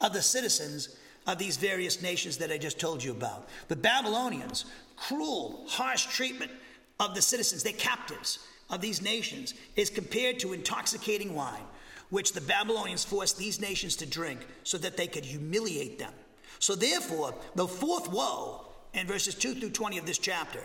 of 0.00 0.12
the 0.12 0.22
citizens 0.22 0.96
of 1.26 1.38
these 1.38 1.56
various 1.56 2.02
nations 2.02 2.38
that 2.38 2.50
I 2.50 2.58
just 2.58 2.78
told 2.78 3.02
you 3.02 3.12
about. 3.12 3.48
The 3.68 3.76
Babylonians' 3.76 4.64
cruel, 4.96 5.64
harsh 5.68 6.06
treatment 6.06 6.50
of 6.98 7.14
the 7.14 7.22
citizens, 7.22 7.62
their 7.62 7.72
captives 7.74 8.40
of 8.68 8.80
these 8.80 9.02
nations, 9.02 9.54
is 9.76 9.90
compared 9.90 10.38
to 10.40 10.52
intoxicating 10.52 11.34
wine, 11.34 11.62
which 12.10 12.32
the 12.32 12.40
Babylonians 12.40 13.04
forced 13.04 13.38
these 13.38 13.60
nations 13.60 13.96
to 13.96 14.06
drink 14.06 14.40
so 14.64 14.78
that 14.78 14.96
they 14.96 15.06
could 15.06 15.24
humiliate 15.24 15.98
them. 15.98 16.12
So, 16.58 16.74
therefore, 16.74 17.34
the 17.54 17.66
fourth 17.66 18.08
woe 18.10 18.66
in 18.92 19.06
verses 19.06 19.34
2 19.34 19.54
through 19.54 19.70
20 19.70 19.98
of 19.98 20.06
this 20.06 20.18
chapter 20.18 20.60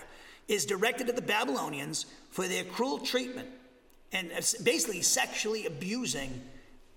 is 0.47 0.65
directed 0.65 1.09
at 1.09 1.15
the 1.15 1.21
Babylonians 1.21 2.05
for 2.31 2.47
their 2.47 2.63
cruel 2.63 2.99
treatment 2.99 3.47
and 4.11 4.31
uh, 4.31 4.41
basically 4.63 5.01
sexually 5.01 5.65
abusing 5.65 6.41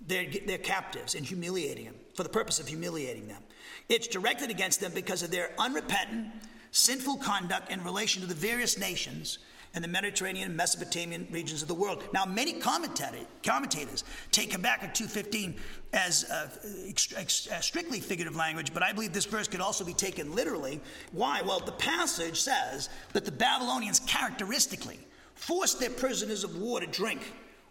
their, 0.06 0.26
their 0.46 0.58
captives 0.58 1.14
and 1.14 1.24
humiliating 1.24 1.86
them 1.86 1.94
for 2.14 2.22
the 2.22 2.28
purpose 2.28 2.60
of 2.60 2.68
humiliating 2.68 3.28
them. 3.28 3.42
It's 3.88 4.06
directed 4.06 4.50
against 4.50 4.80
them 4.80 4.92
because 4.92 5.22
of 5.22 5.30
their 5.30 5.50
unrepentant, 5.58 6.28
sinful 6.70 7.16
conduct 7.18 7.70
in 7.70 7.82
relation 7.84 8.22
to 8.22 8.28
the 8.28 8.34
various 8.34 8.78
nations 8.78 9.38
in 9.74 9.82
the 9.82 9.88
Mediterranean 9.88 10.48
and 10.48 10.56
Mesopotamian 10.56 11.26
regions 11.30 11.62
of 11.62 11.68
the 11.68 11.74
world. 11.74 12.02
Now, 12.12 12.24
many 12.24 12.54
commentators 12.54 14.04
take 14.30 14.52
Habakkuk 14.52 14.94
2.15 14.94 15.56
as 15.92 16.24
uh, 16.30 17.60
strictly 17.60 18.00
figurative 18.00 18.36
language, 18.36 18.72
but 18.72 18.82
I 18.82 18.92
believe 18.92 19.12
this 19.12 19.24
verse 19.24 19.48
could 19.48 19.60
also 19.60 19.84
be 19.84 19.94
taken 19.94 20.34
literally. 20.34 20.80
Why? 21.12 21.42
Well, 21.42 21.60
the 21.60 21.72
passage 21.72 22.40
says 22.40 22.88
that 23.12 23.24
the 23.24 23.32
Babylonians 23.32 24.00
characteristically 24.00 24.98
forced 25.34 25.80
their 25.80 25.90
prisoners 25.90 26.44
of 26.44 26.56
war 26.56 26.80
to 26.80 26.86
drink 26.86 27.20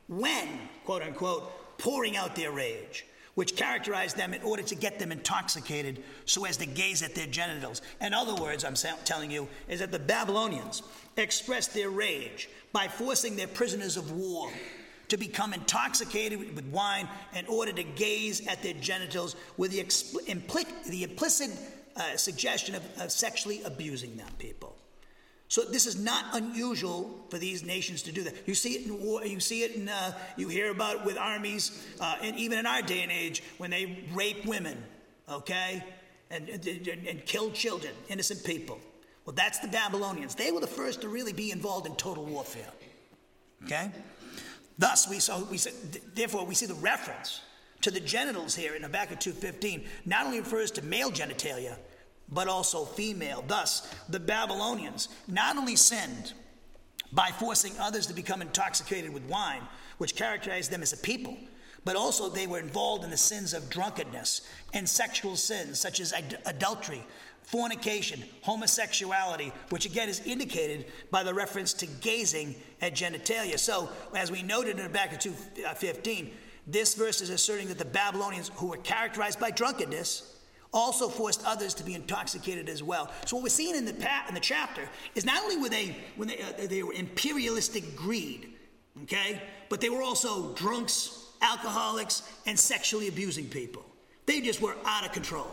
when, 0.07 0.47
quote 0.85 1.01
unquote, 1.01 1.77
pouring 1.77 2.15
out 2.17 2.35
their 2.35 2.51
rage 2.51 3.05
which 3.37 3.55
characterized 3.55 4.17
them 4.17 4.33
in 4.33 4.41
order 4.41 4.63
to 4.63 4.73
get 4.73 4.97
them 4.97 5.11
intoxicated 5.11 6.03
so 6.25 6.43
as 6.45 6.57
to 6.57 6.65
gaze 6.65 7.03
at 7.03 7.13
their 7.13 7.27
genitals. 7.27 7.83
In 8.01 8.11
other 8.11 8.33
words, 8.33 8.65
I'm 8.65 8.73
telling 9.05 9.29
you, 9.29 9.47
is 9.69 9.79
that 9.79 9.91
the 9.91 9.99
Babylonians 9.99 10.81
expressed 11.17 11.75
their 11.75 11.91
rage 11.91 12.49
by 12.73 12.87
forcing 12.87 13.35
their 13.35 13.47
prisoners 13.47 13.95
of 13.95 14.11
war 14.11 14.49
to 15.09 15.17
become 15.17 15.53
intoxicated 15.53 16.39
with 16.55 16.65
wine 16.71 17.07
in 17.35 17.45
order 17.45 17.71
to 17.73 17.83
gaze 17.83 18.47
at 18.47 18.63
their 18.63 18.73
genitals 18.73 19.35
with 19.55 19.69
the, 19.69 19.83
expl- 19.83 20.83
the 20.85 21.03
implicit 21.03 21.51
uh, 21.95 22.17
suggestion 22.17 22.73
of, 22.73 22.81
of 22.99 23.11
sexually 23.11 23.61
abusing 23.61 24.17
them, 24.17 24.29
people. 24.39 24.75
So 25.49 25.61
this 25.61 25.85
is 25.85 25.97
not 25.97 26.25
unusual 26.33 27.25
for 27.29 27.37
these 27.37 27.63
nations 27.63 28.01
to 28.03 28.11
do 28.11 28.23
that. 28.23 28.35
You 28.45 28.53
see 28.53 28.73
it 28.73 28.85
in 28.85 29.01
war. 29.01 29.25
You 29.25 29.39
see 29.39 29.63
it 29.63 29.75
in. 29.75 29.87
Uh, 29.87 30.11
you 30.35 30.49
hear 30.49 30.71
about 30.71 30.97
it 30.97 31.05
with 31.05 31.17
armies, 31.17 31.85
uh, 32.01 32.17
and 32.21 32.35
even 32.35 32.59
in 32.59 32.65
our 32.65 32.81
day 32.81 33.01
and 33.01 33.11
age, 33.11 33.41
when 33.57 33.71
they 33.71 34.03
rape 34.13 34.45
women, 34.45 34.83
okay, 35.29 35.83
and, 36.29 36.49
and, 36.49 36.87
and 37.07 37.25
kill 37.25 37.51
children, 37.51 37.93
innocent 38.09 38.43
people. 38.43 38.79
Well, 39.25 39.35
that's 39.35 39.59
the 39.59 39.69
Babylonians. 39.69 40.35
They 40.35 40.51
were 40.51 40.59
the 40.59 40.67
first 40.67 41.01
to 41.01 41.09
really 41.09 41.33
be 41.33 41.51
involved 41.51 41.85
in 41.85 41.95
total 41.95 42.25
warfare. 42.25 42.71
Okay. 43.63 43.91
Thus, 44.77 45.09
we 45.09 45.19
saw. 45.19 45.43
We 45.45 45.59
therefore 46.13 46.45
we 46.45 46.55
see 46.55 46.65
the 46.65 46.75
reference 46.75 47.41
to 47.81 47.91
the 47.91 47.99
genitals 47.99 48.55
here 48.55 48.75
in 48.75 48.83
Habakkuk 48.83 49.19
2:15 49.19 49.85
not 50.05 50.25
only 50.25 50.39
refers 50.39 50.71
to 50.71 50.81
male 50.81 51.11
genitalia, 51.11 51.77
but 52.29 52.47
also 52.47 52.85
female. 52.85 53.43
Thus, 53.47 53.93
the 54.09 54.19
Babylonians 54.19 55.09
not 55.27 55.57
only 55.57 55.75
sinned 55.75 56.33
by 57.11 57.29
forcing 57.29 57.73
others 57.79 58.07
to 58.07 58.13
become 58.13 58.41
intoxicated 58.41 59.13
with 59.13 59.23
wine, 59.23 59.61
which 59.97 60.15
characterized 60.15 60.71
them 60.71 60.81
as 60.81 60.93
a 60.93 60.97
people, 60.97 61.37
but 61.85 61.95
also 61.95 62.27
they 62.27 62.47
were 62.47 62.59
involved 62.59 63.03
in 63.03 63.09
the 63.09 63.17
sins 63.17 63.53
of 63.53 63.69
drunkenness 63.69 64.41
and 64.73 64.87
sexual 64.87 65.35
sins 65.37 65.79
such 65.79 66.01
as 66.01 66.11
ad- 66.11 66.39
adultery, 66.45 67.01
fornication, 67.43 68.21
homosexuality, 68.41 69.53
which 69.69 69.85
again 69.85 70.09
is 70.09 70.19
indicated 70.25 70.85
by 71.11 71.23
the 71.23 71.33
reference 71.33 71.71
to 71.71 71.85
gazing 71.85 72.55
at 72.81 72.93
genitalia. 72.93 73.57
So, 73.57 73.89
as 74.13 74.29
we 74.31 74.43
noted 74.43 74.77
in 74.77 74.83
Habakkuk 74.83 75.21
2:15, 75.21 76.25
uh, 76.25 76.29
this 76.67 76.93
verse 76.93 77.21
is 77.21 77.29
asserting 77.29 77.69
that 77.69 77.77
the 77.77 77.85
Babylonians, 77.85 78.51
who 78.55 78.67
were 78.67 78.77
characterized 78.77 79.39
by 79.39 79.51
drunkenness, 79.51 80.36
also 80.73 81.09
forced 81.09 81.45
others 81.45 81.73
to 81.75 81.83
be 81.83 81.93
intoxicated 81.93 82.69
as 82.69 82.83
well. 82.83 83.11
So 83.25 83.35
what 83.35 83.43
we're 83.43 83.49
seeing 83.49 83.75
in 83.75 83.85
the 83.85 83.95
in 84.27 84.33
the 84.33 84.39
chapter 84.39 84.87
is 85.15 85.25
not 85.25 85.41
only 85.43 85.57
were 85.57 85.69
they 85.69 85.95
when 86.15 86.27
they, 86.27 86.39
uh, 86.39 86.67
they 86.67 86.83
were 86.83 86.93
imperialistic 86.93 87.95
greed, 87.95 88.53
okay, 89.03 89.41
but 89.69 89.81
they 89.81 89.89
were 89.89 90.01
also 90.01 90.53
drunks, 90.55 91.25
alcoholics, 91.41 92.23
and 92.45 92.57
sexually 92.57 93.07
abusing 93.07 93.45
people. 93.45 93.85
They 94.25 94.41
just 94.41 94.61
were 94.61 94.75
out 94.85 95.05
of 95.05 95.13
control, 95.13 95.49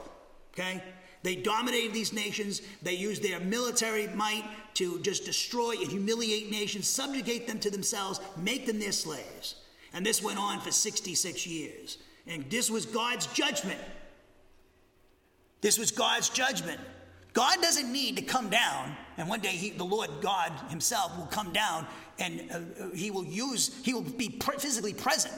okay. 0.53 0.83
They 1.23 1.37
dominated 1.37 1.95
these 1.95 2.13
nations. 2.13 2.61
They 2.83 2.93
used 2.93 3.23
their 3.23 3.41
military 3.41 4.09
might 4.09 4.45
to 4.75 5.01
just 5.01 5.25
destroy 5.25 5.73
and 5.81 5.91
humiliate 5.91 6.51
nations, 6.51 6.87
subjugate 6.87 7.47
them 7.47 7.59
to 7.61 7.71
themselves, 7.71 8.21
make 8.37 8.67
them 8.67 8.79
their 8.79 8.93
slaves. 8.93 9.55
And 9.95 10.05
this 10.05 10.23
went 10.23 10.39
on 10.39 10.61
for 10.61 10.71
66 10.71 11.47
years. 11.47 11.97
And 12.27 12.45
this 12.51 12.71
was 12.71 12.85
God's 12.85 13.27
judgment 13.29 13.81
this 15.65 15.79
was 15.79 15.91
God's 15.91 16.29
judgment. 16.29 16.79
God 17.33 17.63
doesn't 17.63 17.91
need 17.91 18.19
to 18.19 18.23
come 18.23 18.51
down, 18.51 18.95
and 19.17 19.31
one 19.31 19.41
day 19.41 19.49
he, 19.49 19.71
the 19.71 19.83
Lord 19.83 20.11
God 20.21 20.53
Himself 20.69 21.17
will 21.17 21.25
come 21.25 21.55
down 21.55 21.87
and 22.19 22.43
uh, 22.51 22.85
uh 22.85 22.91
He 22.95 23.11
will 23.11 23.25
use, 23.25 23.75
He 23.83 23.95
will 23.95 24.03
be 24.03 24.29
physically 24.59 24.93
present. 24.93 25.33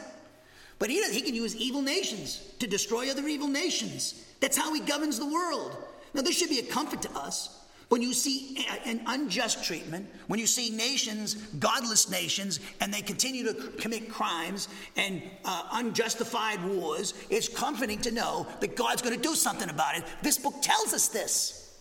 But 0.80 0.90
he, 0.90 1.00
he 1.12 1.22
can 1.22 1.36
use 1.36 1.54
evil 1.54 1.80
nations 1.80 2.42
to 2.58 2.66
destroy 2.66 3.08
other 3.08 3.28
evil 3.28 3.46
nations. 3.46 4.26
That's 4.40 4.56
how 4.56 4.74
He 4.74 4.80
governs 4.80 5.16
the 5.16 5.26
world. 5.26 5.76
Now, 6.12 6.22
this 6.22 6.36
should 6.36 6.50
be 6.50 6.58
a 6.58 6.64
comfort 6.64 7.02
to 7.02 7.10
us 7.12 7.60
when 7.88 8.02
you 8.02 8.12
see 8.12 8.66
an 8.84 9.00
unjust 9.06 9.62
treatment, 9.64 10.08
when 10.26 10.40
you 10.40 10.46
see 10.46 10.70
nations, 10.70 11.34
godless 11.60 12.10
nations, 12.10 12.58
and 12.80 12.92
they 12.92 13.00
continue 13.00 13.44
to 13.44 13.54
commit 13.78 14.10
crimes 14.10 14.68
and 14.96 15.22
uh, 15.44 15.68
unjustified 15.74 16.64
wars, 16.64 17.14
it's 17.30 17.48
comforting 17.48 18.00
to 18.00 18.10
know 18.10 18.46
that 18.60 18.74
God's 18.74 19.02
going 19.02 19.14
to 19.14 19.22
do 19.22 19.36
something 19.36 19.70
about 19.70 19.96
it. 19.96 20.04
This 20.20 20.36
book 20.36 20.54
tells 20.62 20.92
us 20.92 21.08
this. 21.08 21.78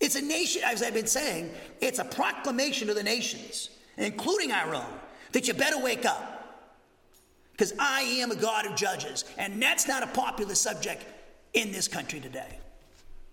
It's 0.00 0.14
a 0.14 0.22
nation, 0.22 0.62
as 0.64 0.82
I've 0.82 0.94
been 0.94 1.06
saying, 1.06 1.50
it's 1.80 1.98
a 1.98 2.04
proclamation 2.04 2.88
to 2.88 2.94
the 2.94 3.02
nations, 3.02 3.68
including 3.98 4.50
our 4.50 4.76
own, 4.76 4.94
that 5.32 5.46
you 5.46 5.52
better 5.52 5.78
wake 5.78 6.06
up. 6.06 6.36
Because 7.52 7.74
I 7.78 8.02
am 8.20 8.30
a 8.30 8.36
God 8.36 8.64
of 8.64 8.76
judges, 8.76 9.24
and 9.36 9.60
that's 9.60 9.88
not 9.88 10.02
a 10.02 10.06
popular 10.06 10.54
subject 10.54 11.04
in 11.52 11.72
this 11.72 11.88
country 11.88 12.20
today. 12.20 12.60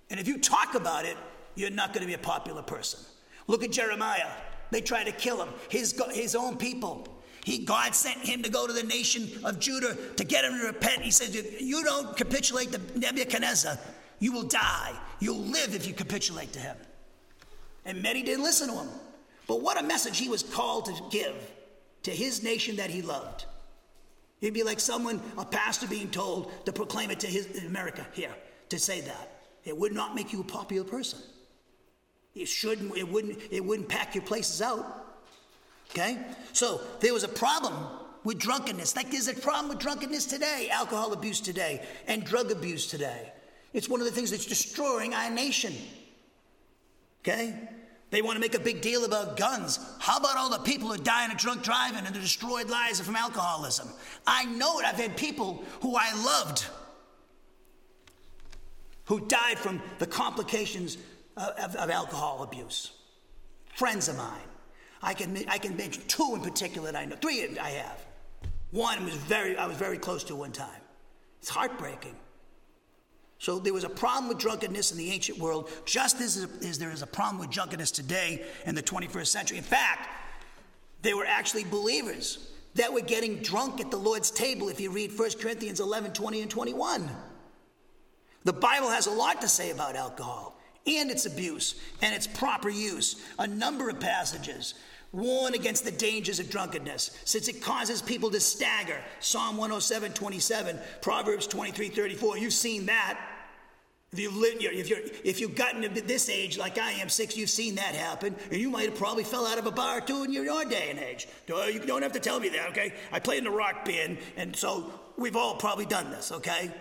And 0.09 0.19
if 0.19 0.27
you 0.27 0.39
talk 0.39 0.75
about 0.75 1.05
it, 1.05 1.15
you're 1.55 1.69
not 1.69 1.93
going 1.93 2.01
to 2.01 2.07
be 2.07 2.13
a 2.13 2.17
popular 2.17 2.61
person. 2.61 2.99
Look 3.47 3.63
at 3.63 3.71
Jeremiah. 3.71 4.29
They 4.71 4.81
tried 4.81 5.05
to 5.05 5.11
kill 5.11 5.41
him, 5.41 5.53
his, 5.69 5.99
his 6.13 6.35
own 6.35 6.57
people. 6.57 7.07
He, 7.43 7.59
God 7.59 7.93
sent 7.93 8.17
him 8.19 8.41
to 8.41 8.49
go 8.49 8.65
to 8.65 8.73
the 8.73 8.83
nation 8.83 9.29
of 9.43 9.59
Judah 9.59 9.95
to 10.15 10.23
get 10.23 10.43
him 10.43 10.59
to 10.59 10.65
repent. 10.65 11.03
He 11.03 11.11
said, 11.11 11.35
You 11.61 11.83
don't 11.83 12.17
capitulate 12.17 12.71
to 12.71 12.81
Nebuchadnezzar, 12.97 13.77
you 14.19 14.31
will 14.31 14.43
die. 14.43 14.93
You'll 15.19 15.37
live 15.37 15.75
if 15.75 15.87
you 15.87 15.93
capitulate 15.93 16.53
to 16.53 16.59
him. 16.59 16.75
And 17.85 18.01
many 18.01 18.23
didn't 18.23 18.43
listen 18.43 18.69
to 18.69 18.75
him. 18.75 18.89
But 19.47 19.61
what 19.61 19.79
a 19.79 19.83
message 19.83 20.17
he 20.17 20.27
was 20.27 20.41
called 20.41 20.85
to 20.85 20.93
give 21.11 21.35
to 22.03 22.11
his 22.11 22.43
nation 22.43 22.77
that 22.77 22.89
he 22.89 23.03
loved. 23.03 23.45
He'd 24.41 24.53
be 24.53 24.63
like 24.63 24.79
someone, 24.79 25.21
a 25.37 25.45
pastor 25.45 25.87
being 25.87 26.09
told 26.09 26.51
to 26.65 26.73
proclaim 26.73 27.11
it 27.11 27.19
to 27.21 27.27
his 27.27 27.63
America 27.63 28.05
here, 28.13 28.33
to 28.69 28.79
say 28.79 29.01
that. 29.01 29.43
It 29.63 29.77
would 29.77 29.93
not 29.93 30.15
make 30.15 30.33
you 30.33 30.41
a 30.41 30.43
popular 30.43 30.83
person. 30.83 31.19
It 32.35 32.47
shouldn't, 32.47 32.95
it 32.97 33.07
wouldn't, 33.07 33.39
it 33.49 33.63
wouldn't 33.63 33.87
pack 33.87 34.13
your 34.13 34.23
places 34.23 34.61
out. 34.61 35.05
Okay? 35.91 36.17
So 36.51 36.81
there 36.99 37.13
was 37.13 37.23
a 37.23 37.29
problem 37.29 37.73
with 38.23 38.37
drunkenness. 38.39 38.95
Like 38.95 39.11
there's 39.11 39.29
a 39.29 39.33
problem 39.33 39.69
with 39.69 39.79
drunkenness 39.79 40.25
today, 40.25 40.69
alcohol 40.71 41.13
abuse 41.13 41.39
today, 41.39 41.85
and 42.07 42.25
drug 42.25 42.51
abuse 42.51 42.87
today. 42.87 43.31
It's 43.71 43.87
one 43.87 44.01
of 44.01 44.05
the 44.05 44.11
things 44.11 44.31
that's 44.31 44.45
destroying 44.45 45.13
our 45.13 45.29
nation. 45.29 45.73
Okay? 47.21 47.55
They 48.11 48.21
want 48.21 48.35
to 48.35 48.39
make 48.39 48.55
a 48.55 48.59
big 48.59 48.81
deal 48.81 49.05
about 49.05 49.37
guns. 49.37 49.79
How 49.99 50.17
about 50.17 50.37
all 50.37 50.49
the 50.49 50.59
people 50.59 50.89
who 50.89 50.97
die 50.97 51.25
in 51.25 51.31
a 51.31 51.35
drunk 51.35 51.63
driving 51.63 52.05
and 52.05 52.15
the 52.15 52.19
destroyed 52.19 52.69
lives 52.69 52.99
from 52.99 53.15
alcoholism? 53.15 53.89
I 54.27 54.45
know 54.45 54.79
it. 54.79 54.85
I've 54.85 54.95
had 54.95 55.17
people 55.17 55.63
who 55.81 55.95
I 55.95 56.13
loved 56.23 56.65
who 59.05 59.19
died 59.27 59.59
from 59.59 59.81
the 59.99 60.07
complications 60.07 60.97
of, 61.37 61.75
of 61.75 61.89
alcohol 61.89 62.43
abuse. 62.43 62.91
Friends 63.75 64.07
of 64.07 64.17
mine. 64.17 64.41
I 65.01 65.13
can, 65.13 65.37
I 65.47 65.57
can 65.57 65.75
mention 65.75 66.03
two 66.07 66.33
in 66.35 66.41
particular 66.41 66.91
that 66.91 66.97
I 66.97 67.05
know. 67.05 67.15
Three 67.17 67.57
I 67.59 67.69
have. 67.71 68.05
One 68.71 69.03
was 69.05 69.13
very, 69.13 69.57
I 69.57 69.67
was 69.67 69.77
very 69.77 69.97
close 69.97 70.23
to 70.25 70.35
one 70.35 70.51
time. 70.51 70.81
It's 71.39 71.49
heartbreaking. 71.49 72.15
So 73.37 73.59
there 73.59 73.73
was 73.73 73.83
a 73.83 73.89
problem 73.89 74.29
with 74.29 74.39
drunkenness 74.39 74.91
in 74.91 74.97
the 74.97 75.11
ancient 75.11 75.37
world, 75.37 75.69
just 75.85 76.21
as, 76.21 76.47
as 76.65 76.79
there 76.79 76.91
is 76.91 77.01
a 77.01 77.07
problem 77.07 77.37
with 77.39 77.51
drunkenness 77.51 77.91
today 77.91 78.43
in 78.65 78.73
the 78.73 78.81
21st 78.81 79.27
century. 79.27 79.57
In 79.57 79.63
fact, 79.63 80.09
there 81.01 81.15
were 81.15 81.25
actually 81.25 81.65
believers 81.65 82.49
that 82.73 82.91
were 82.91 83.01
getting 83.01 83.41
drunk 83.41 83.79
at 83.79 83.91
the 83.91 83.97
Lord's 83.97 84.31
table 84.31 84.69
if 84.69 84.79
you 84.79 84.89
read 84.89 85.17
1 85.17 85.31
Corinthians 85.39 85.79
11 85.79 86.13
20 86.13 86.41
and 86.41 86.49
21. 86.49 87.09
The 88.45 88.53
Bible 88.53 88.89
has 88.89 89.07
a 89.07 89.11
lot 89.11 89.41
to 89.41 89.47
say 89.47 89.71
about 89.71 89.95
alcohol 89.95 90.54
and 90.87 91.09
its 91.09 91.25
abuse 91.25 91.75
and 92.01 92.13
its 92.13 92.27
proper 92.27 92.69
use. 92.69 93.23
A 93.39 93.47
number 93.47 93.89
of 93.89 93.99
passages 93.99 94.75
warn 95.11 95.53
against 95.53 95.85
the 95.85 95.91
dangers 95.91 96.39
of 96.39 96.49
drunkenness 96.49 97.17
since 97.23 97.47
it 97.47 97.61
causes 97.61 98.01
people 98.01 98.29
to 98.31 98.39
stagger. 98.39 98.99
Psalm 99.19 99.57
107 99.57 100.13
27, 100.13 100.79
Proverbs 101.01 101.47
23 101.47 101.89
34. 101.89 102.37
You've 102.37 102.53
seen 102.53 102.85
that. 102.87 103.19
If 104.11 104.19
you've, 104.19 104.37
lived, 104.37 104.63
if, 104.63 104.87
you're, 104.89 104.99
if 105.25 105.41
you've 105.41 105.55
gotten 105.55 105.81
to 105.81 105.89
this 106.01 106.29
age 106.29 106.57
like 106.57 106.77
I 106.77 106.91
am, 106.91 107.09
six, 107.09 107.35
you've 107.35 107.49
seen 107.49 107.75
that 107.75 107.95
happen, 107.95 108.33
and 108.49 108.61
you 108.61 108.69
might 108.69 108.85
have 108.85 108.97
probably 108.97 109.25
fell 109.25 109.45
out 109.45 109.57
of 109.57 109.65
a 109.65 109.71
bar 109.71 109.99
too 109.99 110.23
in 110.23 110.31
your, 110.31 110.45
your 110.45 110.63
day 110.63 110.87
and 110.89 110.97
age. 110.99 111.27
You 111.49 111.79
don't 111.85 112.01
have 112.01 112.13
to 112.13 112.21
tell 112.21 112.39
me 112.39 112.47
that, 112.49 112.69
okay? 112.69 112.93
I 113.11 113.19
played 113.19 113.39
in 113.39 113.47
a 113.47 113.51
rock 113.51 113.83
band, 113.83 114.19
and 114.37 114.55
so 114.55 114.89
we've 115.17 115.35
all 115.35 115.55
probably 115.55 115.85
done 115.85 116.11
this, 116.11 116.31
okay? 116.31 116.71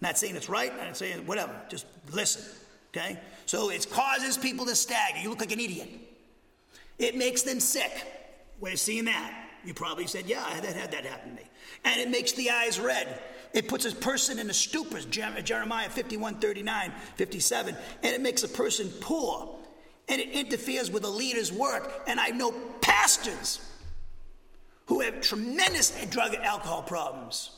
Not 0.00 0.18
saying 0.18 0.34
it's 0.34 0.48
right, 0.48 0.76
not 0.76 0.96
saying 0.96 1.26
whatever, 1.26 1.54
just 1.68 1.86
listen, 2.12 2.42
okay? 2.90 3.18
So 3.46 3.70
it 3.70 3.88
causes 3.90 4.36
people 4.36 4.66
to 4.66 4.76
stagger. 4.76 5.18
You 5.18 5.30
look 5.30 5.40
like 5.40 5.52
an 5.52 5.60
idiot. 5.60 5.88
It 6.98 7.16
makes 7.16 7.42
them 7.42 7.60
sick. 7.60 7.90
We're 8.60 8.76
seeing 8.76 9.06
that. 9.06 9.48
You 9.64 9.74
probably 9.74 10.06
said, 10.06 10.26
yeah, 10.26 10.42
I 10.44 10.50
had 10.50 10.92
that 10.92 11.04
happen 11.04 11.30
to 11.30 11.36
me. 11.36 11.48
And 11.84 12.00
it 12.00 12.10
makes 12.10 12.32
the 12.32 12.50
eyes 12.50 12.78
red. 12.78 13.20
It 13.52 13.68
puts 13.68 13.84
a 13.84 13.94
person 13.94 14.38
in 14.38 14.48
a 14.48 14.54
stupor, 14.54 15.00
Jeremiah 15.00 15.88
51, 15.88 16.36
39, 16.36 16.92
57, 17.16 17.76
and 18.02 18.14
it 18.14 18.20
makes 18.20 18.42
a 18.42 18.48
person 18.48 18.90
poor. 19.00 19.56
And 20.08 20.20
it 20.20 20.30
interferes 20.30 20.90
with 20.90 21.04
a 21.04 21.08
leader's 21.08 21.52
work. 21.52 22.02
And 22.06 22.18
I 22.18 22.28
know 22.28 22.52
pastors 22.80 23.60
who 24.86 25.00
have 25.00 25.20
tremendous 25.20 25.90
drug 26.06 26.34
and 26.34 26.44
alcohol 26.44 26.82
problems. 26.82 27.50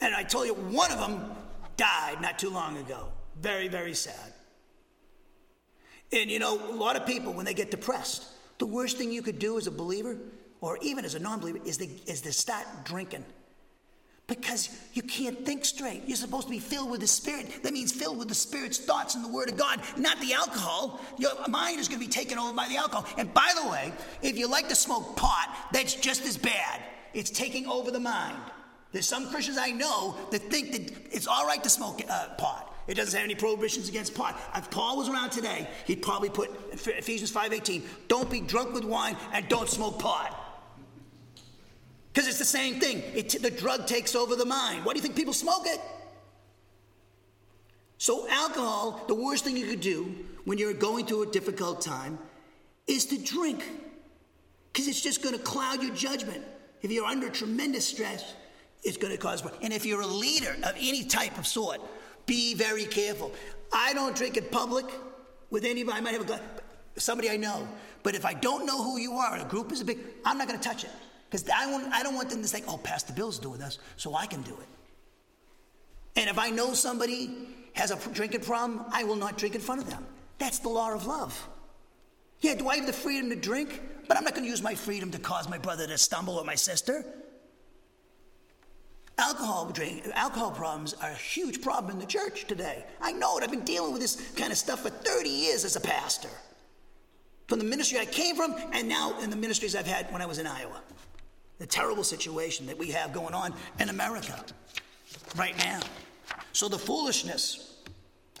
And 0.00 0.14
I 0.14 0.22
told 0.22 0.46
you, 0.46 0.54
one 0.54 0.90
of 0.90 0.98
them 0.98 1.32
died 1.76 2.20
not 2.20 2.38
too 2.38 2.50
long 2.50 2.78
ago. 2.78 3.08
Very, 3.40 3.68
very 3.68 3.94
sad. 3.94 4.32
And 6.12 6.30
you 6.30 6.38
know, 6.38 6.58
a 6.70 6.74
lot 6.74 6.96
of 6.96 7.06
people, 7.06 7.32
when 7.32 7.46
they 7.46 7.54
get 7.54 7.70
depressed, 7.70 8.26
the 8.58 8.66
worst 8.66 8.98
thing 8.98 9.10
you 9.10 9.22
could 9.22 9.38
do 9.38 9.56
as 9.58 9.66
a 9.66 9.70
believer, 9.70 10.18
or 10.60 10.78
even 10.82 11.04
as 11.04 11.14
a 11.14 11.18
non 11.18 11.40
believer, 11.40 11.60
is, 11.64 11.78
is 11.78 12.20
to 12.22 12.32
start 12.32 12.66
drinking 12.84 13.24
because 14.30 14.68
you 14.92 15.02
can't 15.02 15.44
think 15.44 15.64
straight. 15.64 16.02
You're 16.06 16.16
supposed 16.16 16.46
to 16.46 16.52
be 16.52 16.60
filled 16.60 16.90
with 16.90 17.00
the 17.00 17.06
Spirit. 17.06 17.64
That 17.64 17.72
means 17.72 17.90
filled 17.90 18.16
with 18.16 18.28
the 18.28 18.34
Spirit's 18.34 18.78
thoughts 18.78 19.16
and 19.16 19.24
the 19.24 19.28
Word 19.28 19.48
of 19.48 19.56
God, 19.56 19.80
not 19.96 20.20
the 20.20 20.34
alcohol. 20.34 21.00
Your 21.18 21.32
mind 21.48 21.80
is 21.80 21.88
going 21.88 22.00
to 22.00 22.06
be 22.06 22.12
taken 22.12 22.38
over 22.38 22.54
by 22.54 22.68
the 22.68 22.76
alcohol. 22.76 23.06
And 23.18 23.34
by 23.34 23.52
the 23.60 23.68
way, 23.68 23.92
if 24.22 24.38
you 24.38 24.48
like 24.48 24.68
to 24.68 24.76
smoke 24.76 25.16
pot, 25.16 25.68
that's 25.72 25.94
just 25.94 26.24
as 26.26 26.36
bad. 26.36 26.80
It's 27.12 27.30
taking 27.30 27.66
over 27.66 27.90
the 27.90 27.98
mind. 27.98 28.38
There's 28.92 29.06
some 29.06 29.30
Christians 29.30 29.58
I 29.58 29.70
know 29.72 30.16
that 30.30 30.42
think 30.42 30.72
that 30.72 31.14
it's 31.14 31.26
all 31.26 31.44
right 31.46 31.62
to 31.64 31.70
smoke 31.70 32.00
uh, 32.08 32.28
pot. 32.38 32.69
It 32.86 32.94
doesn't 32.94 33.16
have 33.16 33.24
any 33.24 33.34
prohibitions 33.34 33.88
against 33.88 34.14
pot. 34.14 34.40
If 34.56 34.70
Paul 34.70 34.96
was 34.96 35.08
around 35.08 35.30
today, 35.30 35.68
he'd 35.86 36.02
probably 36.02 36.30
put 36.30 36.50
Ephesians 36.72 37.30
5:18, 37.30 37.88
"Don't 38.08 38.30
be 38.30 38.40
drunk 38.40 38.74
with 38.74 38.84
wine 38.84 39.16
and 39.32 39.48
don't 39.48 39.68
smoke 39.68 39.98
pot." 39.98 40.36
Because 42.12 42.28
it's 42.28 42.38
the 42.38 42.44
same 42.44 42.80
thing. 42.80 43.02
It, 43.14 43.40
the 43.40 43.50
drug 43.50 43.86
takes 43.86 44.14
over 44.14 44.34
the 44.34 44.44
mind. 44.44 44.84
Why 44.84 44.92
do 44.92 44.98
you 44.98 45.02
think 45.02 45.14
people 45.14 45.32
smoke 45.32 45.66
it? 45.66 45.80
So, 47.98 48.26
alcohol, 48.28 49.04
the 49.06 49.14
worst 49.14 49.44
thing 49.44 49.56
you 49.56 49.66
could 49.66 49.80
do 49.80 50.24
when 50.44 50.58
you're 50.58 50.72
going 50.72 51.06
through 51.06 51.22
a 51.22 51.26
difficult 51.26 51.82
time 51.82 52.18
is 52.86 53.04
to 53.06 53.18
drink. 53.18 53.62
Because 54.72 54.88
it's 54.88 55.00
just 55.00 55.22
going 55.22 55.36
to 55.36 55.42
cloud 55.42 55.82
your 55.82 55.94
judgment. 55.94 56.42
If 56.82 56.90
you're 56.90 57.04
under 57.04 57.28
tremendous 57.28 57.86
stress, 57.86 58.34
it's 58.82 58.96
going 58.96 59.12
to 59.12 59.18
cause. 59.18 59.42
And 59.62 59.72
if 59.72 59.84
you're 59.84 60.00
a 60.00 60.06
leader 60.06 60.56
of 60.62 60.74
any 60.78 61.04
type 61.04 61.38
of 61.38 61.46
sort, 61.46 61.80
be 62.30 62.54
very 62.54 62.84
careful. 62.84 63.32
I 63.72 63.92
don't 63.92 64.14
drink 64.14 64.36
in 64.36 64.44
public 64.44 64.86
with 65.50 65.64
anybody. 65.64 65.98
I 65.98 66.00
might 66.00 66.12
have 66.12 66.22
a 66.22 66.24
glass, 66.24 66.40
somebody 66.96 67.28
I 67.28 67.36
know. 67.36 67.66
But 68.04 68.14
if 68.14 68.24
I 68.24 68.34
don't 68.34 68.64
know 68.64 68.80
who 68.82 68.98
you 68.98 69.14
are, 69.14 69.36
a 69.36 69.44
group 69.44 69.72
is 69.72 69.80
a 69.80 69.84
big, 69.84 69.98
I'm 70.24 70.38
not 70.38 70.46
going 70.46 70.58
to 70.58 70.68
touch 70.68 70.84
it. 70.84 70.90
Because 71.28 71.48
I, 71.52 71.64
I 71.92 72.04
don't 72.04 72.14
want 72.14 72.30
them 72.30 72.40
to 72.40 72.48
think, 72.48 72.66
oh, 72.68 72.78
Pastor 72.78 73.12
Bill's 73.12 73.40
doing 73.40 73.58
this, 73.58 73.80
so 73.96 74.14
I 74.14 74.26
can 74.26 74.42
do 74.42 74.52
it. 74.52 74.68
And 76.14 76.30
if 76.30 76.38
I 76.38 76.50
know 76.50 76.72
somebody 76.72 77.48
has 77.74 77.90
a 77.90 77.96
drinking 78.10 78.42
problem, 78.42 78.84
I 78.92 79.02
will 79.02 79.16
not 79.16 79.36
drink 79.36 79.56
in 79.56 79.60
front 79.60 79.80
of 79.80 79.90
them. 79.90 80.06
That's 80.38 80.60
the 80.60 80.68
law 80.68 80.94
of 80.94 81.06
love. 81.06 81.48
Yeah, 82.42 82.54
do 82.54 82.68
I 82.68 82.76
have 82.76 82.86
the 82.86 82.92
freedom 82.92 83.28
to 83.30 83.36
drink? 83.36 83.82
But 84.06 84.16
I'm 84.16 84.24
not 84.24 84.34
going 84.34 84.44
to 84.44 84.50
use 84.50 84.62
my 84.62 84.74
freedom 84.74 85.10
to 85.10 85.18
cause 85.18 85.48
my 85.48 85.58
brother 85.58 85.86
to 85.88 85.98
stumble 85.98 86.36
or 86.36 86.44
my 86.44 86.54
sister. 86.54 87.04
Alcohol 89.20 89.70
drink, 89.70 90.08
alcohol 90.14 90.50
problems 90.50 90.94
are 90.94 91.10
a 91.10 91.14
huge 91.14 91.60
problem 91.60 91.92
in 91.92 91.98
the 91.98 92.06
church 92.06 92.46
today. 92.46 92.84
I 93.02 93.12
know 93.12 93.36
it. 93.36 93.44
I've 93.44 93.50
been 93.50 93.64
dealing 93.66 93.92
with 93.92 94.00
this 94.00 94.32
kind 94.34 94.50
of 94.50 94.56
stuff 94.56 94.80
for 94.80 94.88
30 94.88 95.28
years 95.28 95.66
as 95.66 95.76
a 95.76 95.80
pastor. 95.80 96.30
From 97.46 97.58
the 97.58 97.66
ministry 97.66 97.98
I 97.98 98.06
came 98.06 98.34
from, 98.34 98.54
and 98.72 98.88
now 98.88 99.20
in 99.20 99.28
the 99.28 99.36
ministries 99.36 99.76
I've 99.76 99.86
had 99.86 100.10
when 100.10 100.22
I 100.22 100.26
was 100.26 100.38
in 100.38 100.46
Iowa 100.46 100.80
the 101.58 101.66
terrible 101.66 102.02
situation 102.02 102.66
that 102.66 102.78
we 102.78 102.88
have 102.90 103.12
going 103.12 103.34
on 103.34 103.52
in 103.78 103.90
America 103.90 104.42
right 105.36 105.56
now. 105.58 105.80
So 106.52 106.68
the 106.68 106.78
foolishness, 106.78 107.76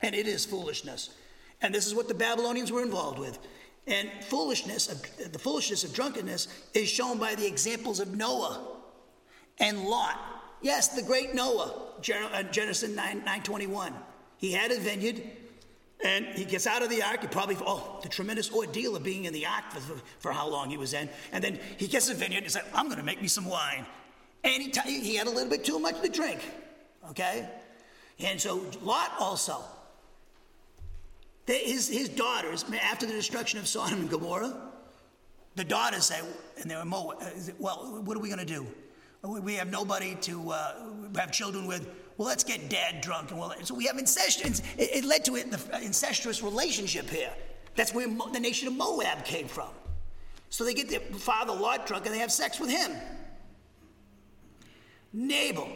and 0.02 0.14
it 0.14 0.26
is 0.26 0.46
foolishness, 0.46 1.10
and 1.60 1.74
this 1.74 1.86
is 1.86 1.94
what 1.94 2.08
the 2.08 2.14
Babylonians 2.14 2.72
were 2.72 2.82
involved 2.82 3.18
with. 3.18 3.38
And 3.86 4.08
foolishness, 4.22 4.86
the 4.86 5.38
foolishness 5.38 5.84
of 5.84 5.92
drunkenness 5.92 6.48
is 6.72 6.88
shown 6.88 7.18
by 7.18 7.34
the 7.34 7.46
examples 7.46 8.00
of 8.00 8.16
Noah 8.16 8.78
and 9.58 9.84
Lot. 9.84 10.39
Yes, 10.62 10.88
the 10.88 11.02
great 11.02 11.34
Noah, 11.34 11.72
uh, 11.98 12.42
Genesis 12.44 12.88
9, 12.88 12.96
921. 12.96 13.94
He 14.36 14.52
had 14.52 14.70
a 14.70 14.78
vineyard, 14.78 15.22
and 16.04 16.26
he 16.26 16.44
gets 16.44 16.66
out 16.66 16.82
of 16.82 16.90
the 16.90 17.02
ark. 17.02 17.22
He 17.22 17.28
probably, 17.28 17.56
oh, 17.60 17.98
the 18.02 18.08
tremendous 18.08 18.52
ordeal 18.52 18.96
of 18.96 19.02
being 19.02 19.24
in 19.24 19.32
the 19.32 19.46
ark 19.46 19.70
for, 19.70 19.94
for 20.18 20.32
how 20.32 20.48
long 20.48 20.70
he 20.70 20.76
was 20.76 20.94
in. 20.94 21.08
And 21.32 21.42
then 21.42 21.58
he 21.76 21.86
gets 21.86 22.08
a 22.10 22.14
vineyard 22.14 22.38
and 22.38 22.46
he's 22.46 22.54
like, 22.54 22.66
I'm 22.74 22.86
going 22.86 22.98
to 22.98 23.04
make 23.04 23.20
me 23.20 23.28
some 23.28 23.46
wine. 23.46 23.86
And 24.44 24.62
he, 24.62 24.70
t- 24.70 25.00
he 25.00 25.14
had 25.16 25.26
a 25.26 25.30
little 25.30 25.50
bit 25.50 25.64
too 25.64 25.78
much 25.78 26.00
to 26.00 26.08
drink. 26.08 26.40
Okay? 27.10 27.46
And 28.18 28.40
so 28.40 28.64
Lot 28.82 29.12
also, 29.18 29.62
his, 31.46 31.88
his 31.88 32.08
daughters, 32.08 32.64
after 32.82 33.06
the 33.06 33.12
destruction 33.12 33.58
of 33.58 33.66
Sodom 33.66 34.00
and 34.00 34.10
Gomorrah, 34.10 34.56
the 35.56 35.64
daughters 35.64 36.06
say, 36.06 36.20
and 36.60 36.70
they're, 36.70 36.82
well, 37.58 38.02
what 38.04 38.16
are 38.16 38.20
we 38.20 38.28
going 38.28 38.38
to 38.38 38.46
do? 38.46 38.66
We 39.22 39.54
have 39.54 39.70
nobody 39.70 40.14
to 40.22 40.50
uh, 40.50 40.74
have 41.16 41.30
children 41.30 41.66
with 41.66 41.88
well, 42.20 42.28
let's 42.28 42.44
get 42.44 42.68
dad 42.68 43.00
drunk. 43.00 43.30
And 43.30 43.40
well, 43.40 43.54
so 43.62 43.74
we 43.74 43.86
have 43.86 43.96
incestuous, 43.96 44.60
it, 44.76 45.06
led 45.06 45.24
to 45.24 45.36
an 45.36 45.56
incestuous 45.82 46.42
relationship 46.42 47.08
here. 47.08 47.32
That's 47.76 47.94
where 47.94 48.06
the 48.06 48.38
nation 48.38 48.68
of 48.68 48.74
Moab 48.74 49.24
came 49.24 49.48
from. 49.48 49.70
So 50.50 50.62
they 50.62 50.74
get 50.74 50.90
their 50.90 51.00
father 51.00 51.54
Lot 51.54 51.86
drunk 51.86 52.04
and 52.04 52.14
they 52.14 52.18
have 52.18 52.30
sex 52.30 52.60
with 52.60 52.68
him. 52.68 52.92
Nabal, 55.14 55.70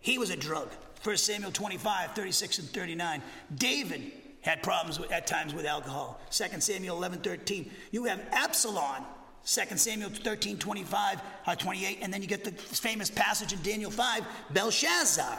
he 0.00 0.18
was 0.18 0.28
a 0.28 0.36
drug. 0.36 0.68
1 1.02 1.16
Samuel 1.16 1.50
25, 1.50 2.12
36 2.12 2.58
and 2.58 2.68
39. 2.68 3.22
David 3.54 4.12
had 4.42 4.62
problems 4.62 5.00
with, 5.00 5.10
at 5.10 5.26
times 5.26 5.54
with 5.54 5.64
alcohol. 5.64 6.20
2 6.30 6.60
Samuel 6.60 6.98
11, 6.98 7.20
13. 7.20 7.70
You 7.90 8.04
have 8.04 8.20
Absalom, 8.32 9.02
2 9.46 9.76
Samuel 9.76 10.10
13, 10.10 10.58
25, 10.58 11.20
uh, 11.46 11.54
28. 11.54 11.98
And 12.02 12.12
then 12.12 12.20
you 12.20 12.28
get 12.28 12.44
the 12.44 12.50
famous 12.50 13.08
passage 13.10 13.52
in 13.52 13.62
Daniel 13.62 13.90
5, 13.90 14.24
Belshazzar. 14.50 15.38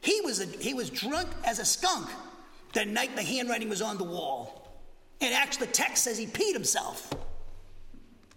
He 0.00 0.20
was, 0.22 0.40
a, 0.40 0.46
he 0.46 0.74
was 0.74 0.90
drunk 0.90 1.28
as 1.44 1.58
a 1.58 1.64
skunk 1.64 2.08
the 2.72 2.84
night 2.84 3.16
the 3.16 3.22
handwriting 3.22 3.68
was 3.68 3.82
on 3.82 3.96
the 3.96 4.04
wall. 4.04 4.68
And 5.20 5.34
actually, 5.34 5.66
the 5.66 5.72
text 5.72 6.04
says 6.04 6.18
he 6.18 6.26
peed 6.26 6.52
himself 6.52 7.12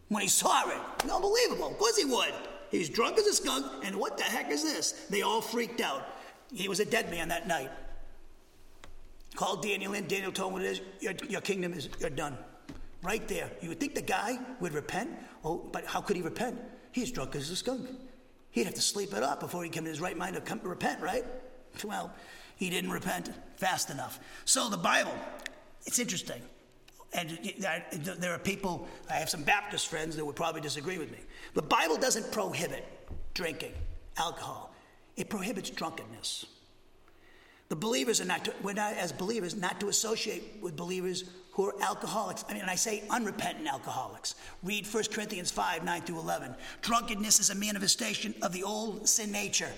when 0.08 0.22
he 0.22 0.28
saw 0.28 0.70
it. 0.70 1.10
Unbelievable. 1.12 1.68
Of 1.68 1.78
course 1.78 1.98
he 1.98 2.06
would. 2.06 2.34
He's 2.72 2.90
drunk 2.90 3.18
as 3.18 3.26
a 3.26 3.34
skunk, 3.34 3.66
and 3.84 3.96
what 3.96 4.18
the 4.18 4.24
heck 4.24 4.50
is 4.50 4.64
this? 4.64 4.94
They 5.10 5.22
all 5.22 5.42
freaked 5.42 5.82
out. 5.82 6.08
He 6.54 6.70
was 6.70 6.80
a 6.80 6.86
dead 6.86 7.12
man 7.12 7.28
that 7.28 7.48
night. 7.48 7.70
Called 9.36 9.62
Daniel 9.62 9.94
in. 9.94 10.08
Daniel 10.08 10.32
told 10.32 10.50
him 10.50 10.54
what 10.54 10.62
it 10.64 10.72
is. 10.72 10.82
Your, 11.00 11.14
your 11.30 11.42
kingdom 11.42 11.74
is 11.74 11.90
you're 12.00 12.10
done. 12.10 12.38
Right 13.04 13.28
there. 13.28 13.50
You 13.62 13.70
would 13.70 13.80
think 13.80 13.96
the 13.96 14.02
guy 14.02 14.40
would 14.60 14.74
repent. 14.74 15.10
Oh, 15.44 15.58
but 15.72 15.86
how 15.86 16.02
could 16.02 16.16
he 16.16 16.22
repent? 16.22 16.60
He's 16.92 17.12
drunk 17.12 17.36
as 17.36 17.50
a 17.50 17.56
skunk. 17.56 17.90
He'd 18.52 18.66
have 18.66 18.76
to 18.76 18.82
sleep 18.82 19.14
it 19.14 19.24
up 19.24 19.40
before 19.40 19.64
he 19.64 19.70
came 19.70 19.86
in 19.86 19.90
his 19.90 20.02
right 20.02 20.18
mind 20.18 20.36
to 20.36 20.42
come 20.42 20.60
to 20.60 20.68
repent, 20.68 21.02
right? 21.02 21.26
Well, 21.84 22.14
he 22.58 22.70
didn't 22.70 22.92
repent 22.92 23.32
fast 23.56 23.90
enough. 23.90 24.20
So 24.46 24.70
the 24.70 24.78
Bible, 24.78 25.14
it's 25.86 26.00
interesting. 26.00 26.42
And 27.14 27.40
there 28.20 28.34
are 28.34 28.40
people, 28.40 28.88
I 29.10 29.14
have 29.14 29.30
some 29.30 29.44
Baptist 29.44 29.88
friends 29.88 30.16
that 30.16 30.26
would 30.26 30.36
probably 30.36 30.62
disagree 30.62 30.98
with 30.98 31.12
me. 31.12 31.18
The 31.56 31.62
Bible 31.62 31.98
doesn't 31.98 32.32
prohibit 32.32 32.86
drinking 33.34 33.74
alcohol, 34.18 34.74
it 35.16 35.30
prohibits 35.30 35.70
drunkenness. 35.70 36.46
The 37.72 37.78
believers 37.78 38.20
are 38.20 38.26
not, 38.26 38.44
to, 38.44 38.54
we're 38.62 38.74
not, 38.74 38.96
as 38.96 39.14
believers, 39.14 39.56
not 39.56 39.80
to 39.80 39.88
associate 39.88 40.58
with 40.60 40.76
believers 40.76 41.24
who 41.54 41.68
are 41.68 41.82
alcoholics. 41.82 42.44
I 42.50 42.52
mean, 42.52 42.64
and 42.64 42.70
I 42.70 42.76
say 42.76 43.02
unrepentant 43.10 43.66
alcoholics. 43.66 44.36
Read 44.62 44.86
1 44.86 45.04
Corinthians 45.10 45.52
5 45.52 45.86
9 45.86 46.02
through 46.02 46.20
11. 46.20 46.54
Drunkenness 46.82 47.40
is 47.40 47.50
a 47.50 47.56
manifestation 47.56 48.36
of 48.42 48.52
the 48.52 48.64
old 48.64 49.08
sin 49.08 49.32
nature. 49.32 49.70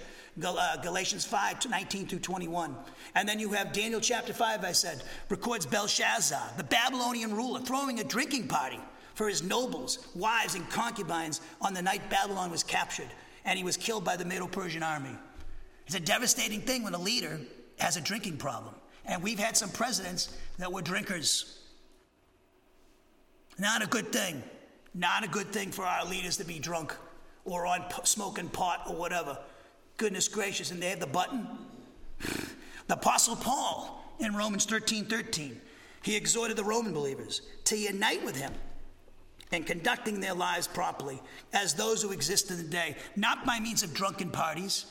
Uh, 0.44 0.78
Galatians 0.78 1.24
5 1.24 1.70
19 1.70 2.08
through 2.08 2.18
21. 2.18 2.76
And 3.14 3.30
then 3.30 3.40
you 3.40 3.52
have 3.52 3.72
Daniel 3.72 4.02
chapter 4.02 4.34
5, 4.34 4.64
I 4.64 4.72
said, 4.72 5.04
records 5.30 5.68
Belshazzar, 5.68 6.54
the 6.58 6.64
Babylonian 6.64 7.36
ruler, 7.36 7.60
throwing 7.60 8.00
a 8.00 8.04
drinking 8.04 8.48
party 8.48 8.80
for 9.14 9.30
his 9.30 9.44
nobles, 9.44 10.08
wives, 10.16 10.56
and 10.56 10.68
concubines 10.72 11.42
on 11.62 11.76
the 11.76 11.82
night 11.84 12.10
Babylon 12.10 12.50
was 12.50 12.64
captured, 12.64 13.10
and 13.46 13.56
he 13.56 13.64
was 13.64 13.78
killed 13.78 14.04
by 14.04 14.16
the 14.16 14.26
Medo 14.26 14.48
Persian 14.48 14.82
army. 14.82 15.16
It's 15.86 15.96
a 15.96 16.00
devastating 16.00 16.62
thing 16.62 16.82
when 16.82 16.96
a 16.96 17.00
leader 17.00 17.40
has 17.84 17.98
a 17.98 18.02
drinking 18.02 18.38
problem. 18.38 18.74
And 19.06 19.22
we've 19.22 19.38
had 19.38 19.58
some 19.58 19.70
presidents 19.70 20.36
that 20.58 20.72
were 20.72 20.82
drinkers. 20.82 21.60
Not 23.60 23.84
a 23.84 23.88
good 23.88 24.14
thing. 24.14 24.42
Not 24.94 25.26
a 25.26 25.28
good 25.28 25.52
thing 25.52 25.70
for 25.72 25.84
our 25.84 26.06
leaders 26.06 26.38
to 26.38 26.46
be 26.46 26.60
drunk 26.60 26.96
or 27.44 27.66
on 27.66 27.84
smoking 28.06 28.48
pot 28.48 28.84
or 28.88 28.96
whatever. 28.96 29.38
Goodness 29.98 30.30
gracious, 30.30 30.72
and 30.72 30.82
they 30.82 30.90
have 30.90 31.00
the 31.00 31.08
button. 31.08 31.48
The 32.86 32.96
Apostle 32.96 33.38
Paul 33.38 34.04
in 34.20 34.36
Romans 34.36 34.66
13 34.66 35.06
13, 35.06 35.60
he 36.02 36.18
exhorted 36.18 36.58
the 36.58 36.66
Roman 36.66 36.94
believers 36.94 37.42
to 37.64 37.78
unite 37.78 38.26
with 38.26 38.36
him 38.36 38.52
in 39.54 39.64
conducting 39.64 40.20
their 40.20 40.34
lives 40.34 40.68
properly 40.68 41.22
as 41.54 41.74
those 41.74 42.02
who 42.02 42.12
exist 42.12 42.52
in 42.52 42.58
the 42.58 42.64
day, 42.64 42.98
not 43.16 43.46
by 43.46 43.58
means 43.58 43.84
of 43.84 43.94
drunken 43.94 44.30
parties, 44.30 44.88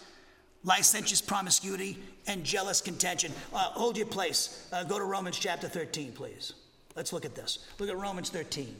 licentious 0.64 1.20
promiscuity, 1.20 1.98
and 2.26 2.44
jealous 2.44 2.80
contention. 2.80 3.32
Uh, 3.52 3.58
hold 3.58 3.96
your 3.96 4.06
place. 4.06 4.68
Uh, 4.72 4.84
go 4.84 4.98
to 4.98 5.04
Romans 5.04 5.38
chapter 5.38 5.68
13, 5.68 6.12
please. 6.12 6.52
Let's 6.94 7.12
look 7.12 7.24
at 7.24 7.34
this. 7.34 7.66
Look 7.78 7.88
at 7.88 7.96
Romans 7.96 8.30
13. 8.30 8.76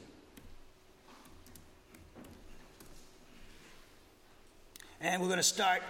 And 5.01 5.21
we're 5.21 5.27
going 5.27 5.37
to 5.37 5.43
start 5.43 5.81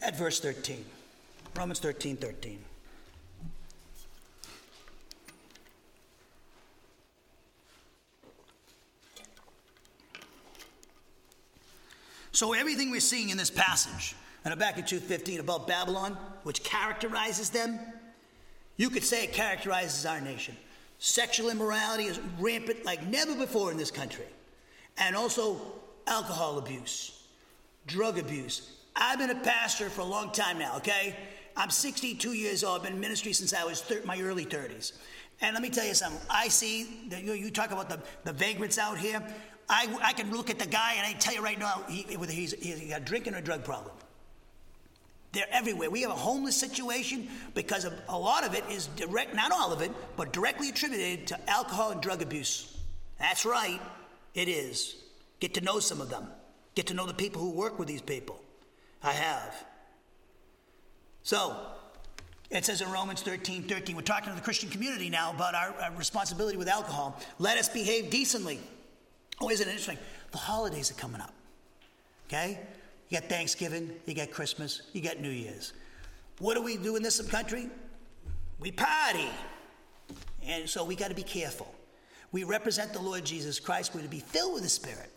at 0.00 0.16
verse 0.16 0.38
13. 0.38 0.84
Romans 1.56 1.80
13 1.80 2.16
13. 2.16 2.58
So 12.32 12.54
everything 12.54 12.90
we're 12.90 13.00
seeing 13.00 13.28
in 13.30 13.36
this 13.36 13.50
passage, 13.50 14.14
and 14.44 14.52
Habakkuk 14.52 14.86
2.15 14.86 15.38
about 15.38 15.66
Babylon, 15.66 16.16
which 16.44 16.62
characterizes 16.62 17.50
them, 17.50 17.78
you 18.76 18.88
could 18.88 19.04
say 19.04 19.24
it 19.24 19.32
characterizes 19.32 20.06
our 20.06 20.20
nation. 20.20 20.56
Sexual 20.98 21.50
immorality 21.50 22.04
is 22.04 22.18
rampant 22.38 22.84
like 22.84 23.06
never 23.06 23.34
before 23.34 23.70
in 23.70 23.76
this 23.76 23.90
country. 23.90 24.24
And 24.98 25.14
also 25.14 25.60
alcohol 26.06 26.58
abuse, 26.58 27.26
drug 27.86 28.18
abuse, 28.18 28.72
I've 28.96 29.18
been 29.18 29.30
a 29.30 29.40
pastor 29.40 29.88
for 29.88 30.02
a 30.02 30.06
long 30.06 30.32
time 30.32 30.58
now, 30.58 30.76
okay? 30.76 31.16
I'm 31.56 31.70
62 31.70 32.32
years 32.32 32.64
old. 32.64 32.78
I've 32.78 32.84
been 32.84 32.94
in 32.94 33.00
ministry 33.00 33.32
since 33.32 33.54
I 33.54 33.64
was 33.64 33.80
thir- 33.82 34.02
my 34.04 34.20
early 34.20 34.44
30s. 34.44 34.92
And 35.40 35.54
let 35.54 35.62
me 35.62 35.70
tell 35.70 35.86
you 35.86 35.94
something. 35.94 36.20
I 36.28 36.48
see 36.48 37.06
that 37.08 37.22
you, 37.22 37.32
you 37.32 37.50
talk 37.50 37.70
about 37.70 37.88
the, 37.88 38.00
the 38.24 38.32
vagrants 38.32 38.78
out 38.78 38.98
here. 38.98 39.22
I, 39.68 39.88
I 40.02 40.12
can 40.12 40.30
look 40.30 40.50
at 40.50 40.58
the 40.58 40.66
guy 40.66 40.94
and 40.96 41.06
I 41.06 41.18
tell 41.18 41.34
you 41.34 41.42
right 41.42 41.58
now 41.58 41.82
he, 41.88 42.16
whether 42.16 42.32
he's, 42.32 42.52
he's 42.52 42.90
got 42.90 43.02
a 43.02 43.04
drinking 43.04 43.34
or 43.34 43.40
drug 43.40 43.64
problem. 43.64 43.94
They're 45.32 45.46
everywhere. 45.50 45.90
We 45.90 46.02
have 46.02 46.10
a 46.10 46.16
homeless 46.16 46.56
situation 46.56 47.28
because 47.54 47.84
of, 47.84 47.92
a 48.08 48.18
lot 48.18 48.44
of 48.44 48.54
it 48.54 48.64
is 48.70 48.88
direct, 48.96 49.34
not 49.34 49.52
all 49.52 49.72
of 49.72 49.80
it, 49.80 49.92
but 50.16 50.32
directly 50.32 50.70
attributed 50.70 51.28
to 51.28 51.50
alcohol 51.50 51.92
and 51.92 52.00
drug 52.00 52.20
abuse. 52.20 52.76
That's 53.18 53.44
right, 53.44 53.80
it 54.34 54.48
is. 54.48 54.96
Get 55.38 55.54
to 55.54 55.60
know 55.60 55.78
some 55.78 56.00
of 56.00 56.10
them, 56.10 56.26
get 56.74 56.88
to 56.88 56.94
know 56.94 57.06
the 57.06 57.14
people 57.14 57.40
who 57.40 57.50
work 57.50 57.78
with 57.78 57.86
these 57.86 58.02
people. 58.02 58.40
I 59.02 59.12
have. 59.12 59.64
So, 61.22 61.56
it 62.50 62.64
says 62.64 62.80
in 62.80 62.90
Romans 62.90 63.22
13 63.22 63.62
13, 63.62 63.94
we're 63.94 64.02
talking 64.02 64.30
to 64.30 64.34
the 64.34 64.42
Christian 64.42 64.68
community 64.68 65.10
now 65.10 65.32
about 65.32 65.54
our, 65.54 65.72
our 65.80 65.92
responsibility 65.96 66.56
with 66.56 66.68
alcohol. 66.68 67.18
Let 67.38 67.56
us 67.56 67.68
behave 67.68 68.10
decently. 68.10 68.58
Oh, 69.40 69.48
isn't 69.48 69.66
it 69.66 69.70
interesting? 69.70 69.98
The 70.32 70.38
holidays 70.38 70.90
are 70.90 70.94
coming 70.94 71.20
up. 71.20 71.32
Okay? 72.28 72.58
You 73.10 73.20
got 73.20 73.28
Thanksgiving, 73.28 73.90
you 74.06 74.14
got 74.14 74.30
Christmas, 74.30 74.82
you 74.92 75.02
got 75.02 75.18
New 75.18 75.30
Year's. 75.30 75.72
What 76.38 76.54
do 76.54 76.62
we 76.62 76.76
do 76.76 76.96
in 76.96 77.02
this 77.02 77.20
country? 77.28 77.68
We 78.60 78.70
party. 78.70 79.28
And 80.46 80.68
so 80.68 80.84
we 80.84 80.94
got 80.94 81.08
to 81.08 81.14
be 81.14 81.24
careful. 81.24 81.72
We 82.32 82.44
represent 82.44 82.92
the 82.92 83.00
Lord 83.00 83.24
Jesus 83.24 83.58
Christ. 83.58 83.94
We're 83.94 84.02
to 84.02 84.08
be 84.08 84.20
filled 84.20 84.54
with 84.54 84.62
the 84.62 84.68
Spirit, 84.68 85.10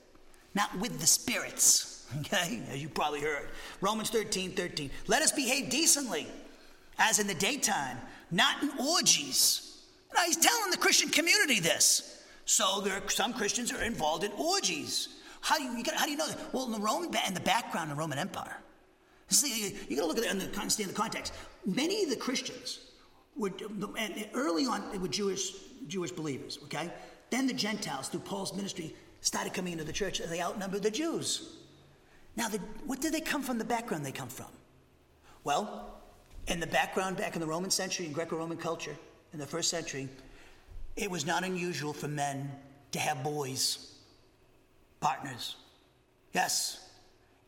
not 0.56 0.78
with 0.80 1.00
the 1.00 1.08
spirits. 1.08 1.92
Okay, 2.20 2.62
as 2.70 2.80
you 2.80 2.90
probably 2.90 3.22
heard. 3.22 3.50
Romans 3.82 4.12
13 4.12 4.52
13. 4.52 4.92
Let 5.08 5.24
us 5.24 5.32
behave 5.32 5.72
decently, 5.72 6.28
as 7.00 7.18
in 7.18 7.26
the 7.26 7.34
daytime, 7.34 7.98
not 8.30 8.62
in 8.62 8.70
orgies. 8.78 9.82
Now, 10.14 10.22
he's 10.24 10.38
telling 10.38 10.70
the 10.70 10.78
Christian 10.78 11.10
community 11.10 11.60
this. 11.60 12.24
So 12.46 12.82
there 12.82 13.02
some 13.10 13.34
Christians 13.34 13.74
are 13.74 13.82
involved 13.82 14.24
in 14.24 14.32
orgies. 14.34 15.10
How 15.44 15.58
do 15.58 15.64
you, 15.64 15.78
you 15.78 15.84
got, 15.84 15.96
how 15.96 16.06
do 16.06 16.12
you 16.12 16.18
know 16.18 16.28
that? 16.28 16.54
Well, 16.54 16.66
in 16.66 16.72
the 16.72 16.80
Roman 16.80 17.14
in 17.28 17.34
the 17.34 17.42
background 17.42 17.92
of 17.92 17.98
the 17.98 18.00
Roman 18.00 18.18
Empire, 18.18 18.56
you, 19.44 19.98
got 19.98 20.04
to 20.04 20.06
look 20.06 20.18
at 20.18 20.24
it 20.24 20.32
and 20.32 20.42
understand 20.42 20.90
the 20.90 20.94
context. 20.94 21.34
Many 21.66 22.04
of 22.04 22.10
the 22.10 22.16
Christians 22.16 22.80
were 23.36 23.52
and 23.98 24.26
early 24.34 24.66
on 24.66 24.90
they 24.92 24.98
were 24.98 25.10
Jewish 25.10 25.52
Jewish 25.88 26.12
believers. 26.12 26.60
Okay, 26.64 26.90
then 27.30 27.46
the 27.46 27.54
Gentiles 27.54 28.08
through 28.08 28.22
Paul's 28.22 28.56
ministry 28.56 28.96
started 29.20 29.54
coming 29.54 29.74
into 29.74 29.84
the 29.84 29.92
church, 29.92 30.22
and 30.22 30.32
they 30.32 30.42
outnumbered 30.42 30.82
the 30.82 30.92
Jews. 30.92 31.58
Now, 32.38 32.48
the, 32.48 32.60
what 32.86 33.02
did 33.02 33.14
they 33.14 33.22
come 33.22 33.44
from? 33.44 33.58
The 33.58 33.66
background 33.66 34.06
they 34.06 34.14
come 34.14 34.30
from? 34.30 34.48
Well, 35.44 36.00
in 36.48 36.62
the 36.62 36.68
background 36.68 37.18
back 37.18 37.36
in 37.36 37.42
the 37.42 37.48
Roman 37.48 37.70
century, 37.70 38.06
in 38.06 38.14
Greco 38.14 38.38
Roman 38.38 38.58
culture, 38.58 38.96
in 39.34 39.40
the 39.40 39.46
first 39.46 39.70
century, 39.70 40.08
it 40.96 41.12
was 41.12 41.26
not 41.26 41.44
unusual 41.44 41.92
for 41.92 42.08
men 42.08 42.50
to 42.94 43.00
have 43.00 43.24
boys, 43.24 43.93
partners. 45.04 45.58
Yes. 46.34 46.90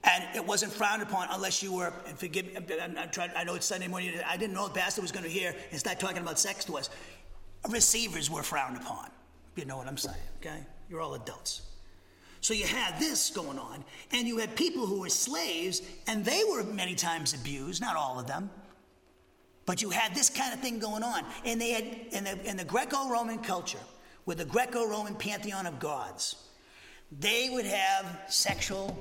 And 0.03 0.23
it 0.35 0.45
wasn't 0.45 0.71
frowned 0.73 1.01
upon 1.01 1.29
unless 1.31 1.63
you 1.63 1.73
were, 1.73 1.91
and 2.07 2.19
forgive 2.19 2.45
me, 2.45 2.57
I'm, 2.79 2.97
I'm 2.97 3.09
trying, 3.09 3.31
I 3.35 3.43
know 3.43 3.55
it's 3.55 3.65
Sunday 3.65 3.87
morning, 3.87 4.13
I 4.27 4.37
didn't 4.37 4.53
know 4.53 4.67
the 4.67 4.73
pastor 4.79 5.01
was 5.01 5.11
going 5.11 5.23
to 5.23 5.31
hear 5.31 5.55
and 5.71 5.79
start 5.79 5.99
talking 5.99 6.21
about 6.21 6.37
sex 6.37 6.65
to 6.65 6.77
us. 6.77 6.89
Receivers 7.69 8.29
were 8.29 8.43
frowned 8.43 8.77
upon. 8.77 9.09
You 9.55 9.65
know 9.65 9.77
what 9.77 9.87
I'm 9.87 9.97
saying, 9.97 10.17
okay? 10.39 10.59
You're 10.89 11.01
all 11.01 11.15
adults. 11.15 11.61
So 12.41 12.53
you 12.53 12.67
had 12.67 12.99
this 12.99 13.31
going 13.31 13.57
on, 13.57 13.83
and 14.11 14.27
you 14.27 14.37
had 14.37 14.55
people 14.55 14.85
who 14.85 14.99
were 14.99 15.09
slaves, 15.09 15.81
and 16.07 16.23
they 16.23 16.43
were 16.47 16.63
many 16.63 16.93
times 16.93 17.33
abused, 17.33 17.81
not 17.81 17.95
all 17.95 18.19
of 18.19 18.27
them. 18.27 18.51
But 19.65 19.81
you 19.81 19.89
had 19.89 20.13
this 20.13 20.29
kind 20.29 20.53
of 20.53 20.59
thing 20.59 20.77
going 20.77 21.01
on. 21.01 21.23
And 21.43 21.59
they 21.59 21.71
had, 21.71 21.85
in 22.11 22.25
the, 22.25 22.47
in 22.47 22.57
the 22.57 22.65
Greco 22.65 23.09
Roman 23.09 23.39
culture, 23.39 23.79
with 24.27 24.37
the 24.37 24.45
Greco 24.45 24.87
Roman 24.87 25.15
pantheon 25.15 25.65
of 25.65 25.79
gods, 25.79 26.35
they 27.11 27.49
would 27.51 27.65
have 27.65 28.19
sexual 28.27 28.97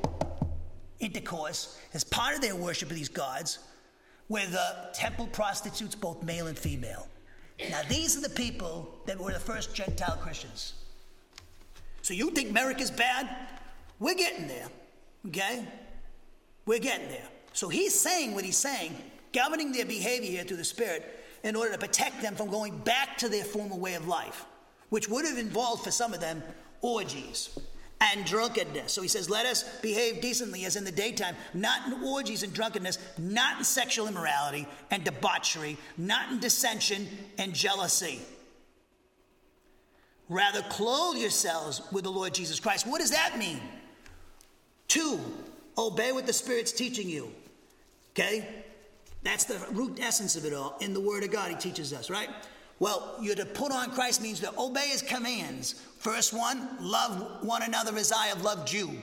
intercourse 1.00 1.78
as 1.92 2.05
part 2.05 2.34
of 2.34 2.40
their 2.40 2.57
worship 2.57 2.90
of 2.90 2.96
these 2.96 3.09
gods 3.09 3.59
with 4.28 4.55
uh, 4.55 4.92
temple 4.92 5.26
prostitutes, 5.26 5.94
both 5.94 6.22
male 6.22 6.46
and 6.46 6.59
female. 6.59 7.07
Now, 7.70 7.82
these 7.88 8.16
are 8.16 8.20
the 8.20 8.30
people 8.30 8.98
that 9.07 9.18
were 9.18 9.32
the 9.32 9.38
first 9.38 9.74
Gentile 9.74 10.16
Christians. 10.16 10.74
So 12.02 12.14
you 12.14 12.30
think 12.30 12.50
America's 12.50 12.90
bad? 12.90 13.28
We're 14.00 14.14
getting 14.14 14.48
there, 14.48 14.66
okay? 15.28 15.64
We're 16.66 16.80
getting 16.80 17.09
there. 17.09 17.28
So 17.52 17.68
he's 17.68 17.98
saying 17.98 18.34
what 18.34 18.44
he's 18.44 18.57
saying, 18.57 18.96
governing 19.32 19.72
their 19.72 19.84
behavior 19.84 20.30
here 20.30 20.44
through 20.44 20.57
the 20.57 20.64
Spirit 20.64 21.24
in 21.44 21.55
order 21.55 21.72
to 21.72 21.78
protect 21.78 22.20
them 22.22 22.34
from 22.34 22.50
going 22.50 22.76
back 22.78 23.16
to 23.18 23.28
their 23.28 23.44
former 23.44 23.76
way 23.76 23.94
of 23.94 24.09
life, 24.09 24.44
which 24.88 25.09
would 25.09 25.24
have 25.24 25.38
involved 25.38 25.84
for 25.84 25.90
some 25.90 26.12
of 26.12 26.20
them 26.20 26.42
orgies 26.80 27.57
and 28.12 28.24
drunkenness. 28.24 28.92
So 28.92 29.02
he 29.02 29.09
says, 29.09 29.30
Let 29.30 29.46
us 29.46 29.64
behave 29.80 30.20
decently 30.20 30.64
as 30.64 30.76
in 30.76 30.84
the 30.84 30.92
daytime, 30.92 31.34
not 31.55 31.86
in 31.86 32.05
orgies 32.05 32.42
and 32.42 32.52
drunkenness, 32.52 32.98
not 33.18 33.59
in 33.59 33.64
sexual 33.64 34.07
immorality 34.07 34.66
and 34.90 35.02
debauchery, 35.05 35.76
not 35.96 36.30
in 36.30 36.38
dissension 36.38 37.09
and 37.38 37.55
jealousy. 37.55 38.20
Rather, 40.28 40.62
clothe 40.62 41.16
yourselves 41.16 41.82
with 41.92 42.05
the 42.05 42.11
Lord 42.11 42.34
Jesus 42.34 42.61
Christ. 42.61 42.86
What 42.86 43.00
does 43.00 43.11
that 43.11 43.38
mean? 43.38 43.61
Two, 44.88 45.20
obey 45.76 46.12
what 46.12 46.26
the 46.26 46.32
Spirit's 46.32 46.72
teaching 46.72 47.09
you. 47.09 47.30
Okay? 48.12 48.48
That's 49.22 49.44
the 49.44 49.59
root 49.72 49.98
essence 50.00 50.36
of 50.36 50.44
it 50.44 50.52
all. 50.52 50.76
In 50.80 50.94
the 50.94 51.00
Word 51.00 51.24
of 51.24 51.30
God, 51.30 51.50
He 51.50 51.57
teaches 51.57 51.92
us, 51.92 52.11
right? 52.11 52.28
Well, 52.80 53.16
you're 53.20 53.36
to 53.36 53.46
put 53.46 53.72
on 53.72 53.90
Christ 53.90 54.20
means 54.20 54.40
to 54.40 54.52
obey 54.58 54.88
His 54.88 55.02
commands. 55.02 55.74
First 55.98 56.32
one, 56.32 56.68
love 56.80 57.44
one 57.44 57.62
another 57.62 57.96
as 57.96 58.12
I 58.12 58.26
have 58.26 58.42
loved 58.42 58.72
you. 58.72 58.98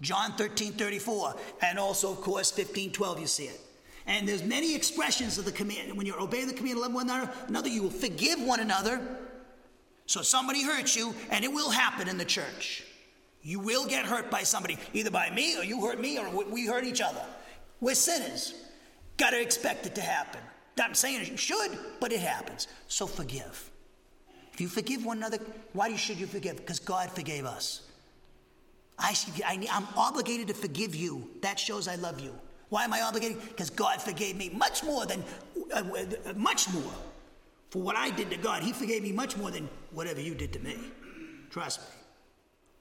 John 0.00 0.32
13, 0.32 0.72
34. 0.72 1.36
And 1.62 1.78
also, 1.78 2.10
of 2.10 2.20
course, 2.20 2.50
15, 2.50 2.92
12, 2.92 3.20
you 3.20 3.26
see 3.26 3.44
it. 3.44 3.60
And 4.06 4.26
there's 4.26 4.42
many 4.42 4.74
expressions 4.74 5.38
of 5.38 5.44
the 5.44 5.52
command. 5.52 5.96
When 5.96 6.06
you're 6.06 6.20
obeying 6.20 6.48
the 6.48 6.54
command 6.54 6.78
love 6.78 6.94
one 6.94 7.10
another, 7.48 7.68
you 7.68 7.82
will 7.82 7.90
forgive 7.90 8.42
one 8.42 8.60
another. 8.60 9.00
So 10.06 10.22
somebody 10.22 10.64
hurts 10.64 10.96
you, 10.96 11.14
and 11.30 11.44
it 11.44 11.52
will 11.52 11.70
happen 11.70 12.08
in 12.08 12.18
the 12.18 12.24
church. 12.24 12.84
You 13.42 13.60
will 13.60 13.86
get 13.86 14.04
hurt 14.04 14.30
by 14.30 14.42
somebody, 14.42 14.78
either 14.92 15.10
by 15.10 15.30
me, 15.30 15.56
or 15.56 15.64
you 15.64 15.80
hurt 15.80 16.00
me, 16.00 16.18
or 16.18 16.28
we 16.28 16.66
hurt 16.66 16.84
each 16.84 17.00
other. 17.00 17.22
We're 17.80 17.94
sinners. 17.94 18.54
Got 19.16 19.30
to 19.30 19.40
expect 19.40 19.86
it 19.86 19.94
to 19.94 20.00
happen. 20.00 20.40
Not 20.76 20.96
saying 20.96 21.26
you 21.26 21.36
should, 21.36 21.78
but 22.00 22.12
it 22.12 22.20
happens. 22.20 22.68
So 22.88 23.06
forgive. 23.06 23.70
If 24.52 24.60
you 24.60 24.68
forgive 24.68 25.04
one 25.04 25.18
another, 25.18 25.38
why 25.72 25.94
should 25.96 26.18
you 26.18 26.26
forgive? 26.26 26.56
Because 26.56 26.78
God 26.78 27.10
forgave 27.10 27.44
us. 27.44 27.82
I, 28.98 29.12
should, 29.12 29.42
I, 29.42 29.66
I'm 29.70 29.86
obligated 29.96 30.48
to 30.48 30.54
forgive 30.54 30.94
you. 30.94 31.28
That 31.40 31.58
shows 31.58 31.88
I 31.88 31.96
love 31.96 32.20
you. 32.20 32.34
Why 32.68 32.84
am 32.84 32.92
I 32.92 33.00
obligated? 33.02 33.40
Because 33.48 33.70
God 33.70 34.00
forgave 34.00 34.36
me 34.36 34.50
much 34.50 34.84
more 34.84 35.06
than, 35.06 35.24
uh, 35.72 35.82
uh, 35.82 36.32
much 36.36 36.72
more 36.72 36.92
for 37.70 37.82
what 37.82 37.96
I 37.96 38.10
did 38.10 38.30
to 38.30 38.36
God. 38.36 38.62
He 38.62 38.72
forgave 38.72 39.02
me 39.02 39.12
much 39.12 39.36
more 39.36 39.50
than 39.50 39.68
whatever 39.92 40.20
you 40.20 40.34
did 40.34 40.52
to 40.52 40.58
me. 40.60 40.76
Trust 41.50 41.80
me. 41.80 41.86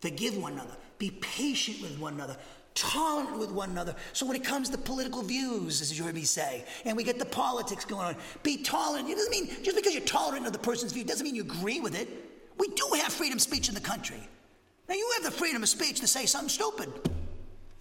Forgive 0.02 0.38
one 0.38 0.54
another. 0.54 0.76
Be 0.98 1.12
patient 1.12 1.82
with 1.82 1.98
one 1.98 2.14
another. 2.14 2.38
Tolerant 2.80 3.38
with 3.38 3.52
one 3.52 3.72
another. 3.72 3.94
So 4.14 4.26
when 4.26 4.38
it 4.38 4.44
comes 4.46 4.70
to 4.70 4.78
political 4.78 5.22
views, 5.22 5.82
as 5.82 5.98
you 6.00 6.06
heard 6.06 6.16
me 6.16 6.24
say, 6.24 6.64
and 6.86 6.96
we 6.96 7.04
get 7.04 7.20
the 7.20 7.26
politics 7.26 7.84
going 7.84 8.06
on, 8.06 8.16
be 8.42 8.64
tolerant. 8.64 9.10
It 9.10 9.16
doesn't 9.16 9.32
mean 9.32 9.48
just 9.64 9.76
because 9.76 9.94
you're 9.94 10.02
tolerant 10.06 10.48
of 10.48 10.54
the 10.54 10.60
person's 10.60 10.94
view 10.94 11.04
doesn't 11.04 11.26
mean 11.26 11.36
you 11.36 11.42
agree 11.42 11.82
with 11.82 11.94
it. 11.94 12.08
We 12.58 12.70
do 12.70 12.88
have 13.02 13.12
freedom 13.12 13.38
of 13.38 13.42
speech 13.42 13.68
in 13.68 13.76
the 13.76 13.82
country. 13.82 14.26
Now 14.88 14.96
you 14.96 15.12
have 15.16 15.26
the 15.26 15.38
freedom 15.38 15.62
of 15.62 15.68
speech 15.68 16.00
to 16.00 16.08
say 16.08 16.26
something 16.26 16.48
stupid. 16.48 16.90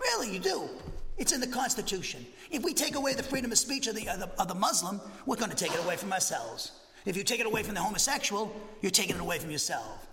Really, 0.01 0.33
you 0.33 0.41
do. 0.41 0.69
It's 1.17 1.31
in 1.31 1.41
the 1.41 1.47
Constitution. 1.47 2.27
If 2.51 2.65
we 2.65 2.75
take 2.75 2.97
away 2.97 3.15
the 3.15 3.23
freedom 3.23 3.53
of 3.53 3.59
speech 3.59 3.87
of 3.87 3.95
the, 3.95 4.09
of 4.09 4.19
the, 4.19 4.31
of 4.41 4.49
the 4.49 4.55
Muslim, 4.57 5.01
we're 5.27 5.37
going 5.37 5.51
to 5.51 5.57
take 5.57 5.73
it 5.73 5.85
away 5.85 5.95
from 5.95 6.13
ourselves. 6.13 6.73
If 7.05 7.17
you 7.17 7.23
take 7.23 7.39
it 7.39 7.47
away 7.47 7.63
from 7.63 7.75
the 7.75 7.83
homosexual, 7.83 8.53
you're 8.83 8.91
taking 8.91 9.15
it 9.15 9.23
away 9.23 9.39
from 9.39 9.53
yourself. 9.53 10.09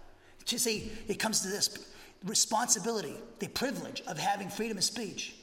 You 0.47 0.59
see, 0.59 0.91
it 1.07 1.17
comes 1.17 1.39
to 1.41 1.47
this 1.47 1.91
responsibility, 2.24 3.16
the 3.39 3.47
privilege 3.49 4.01
of 4.07 4.18
having 4.18 4.49
freedom 4.49 4.78
of 4.78 4.84
speech 4.84 5.36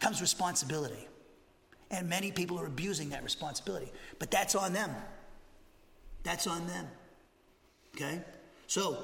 comes 0.00 0.20
responsibility. 0.20 1.08
And 1.90 2.08
many 2.08 2.32
people 2.32 2.58
are 2.58 2.66
abusing 2.66 3.10
that 3.10 3.22
responsibility. 3.22 3.92
But 4.18 4.30
that's 4.30 4.54
on 4.54 4.72
them. 4.72 4.90
That's 6.22 6.46
on 6.46 6.66
them. 6.66 6.86
Okay? 7.94 8.20
So, 8.66 8.96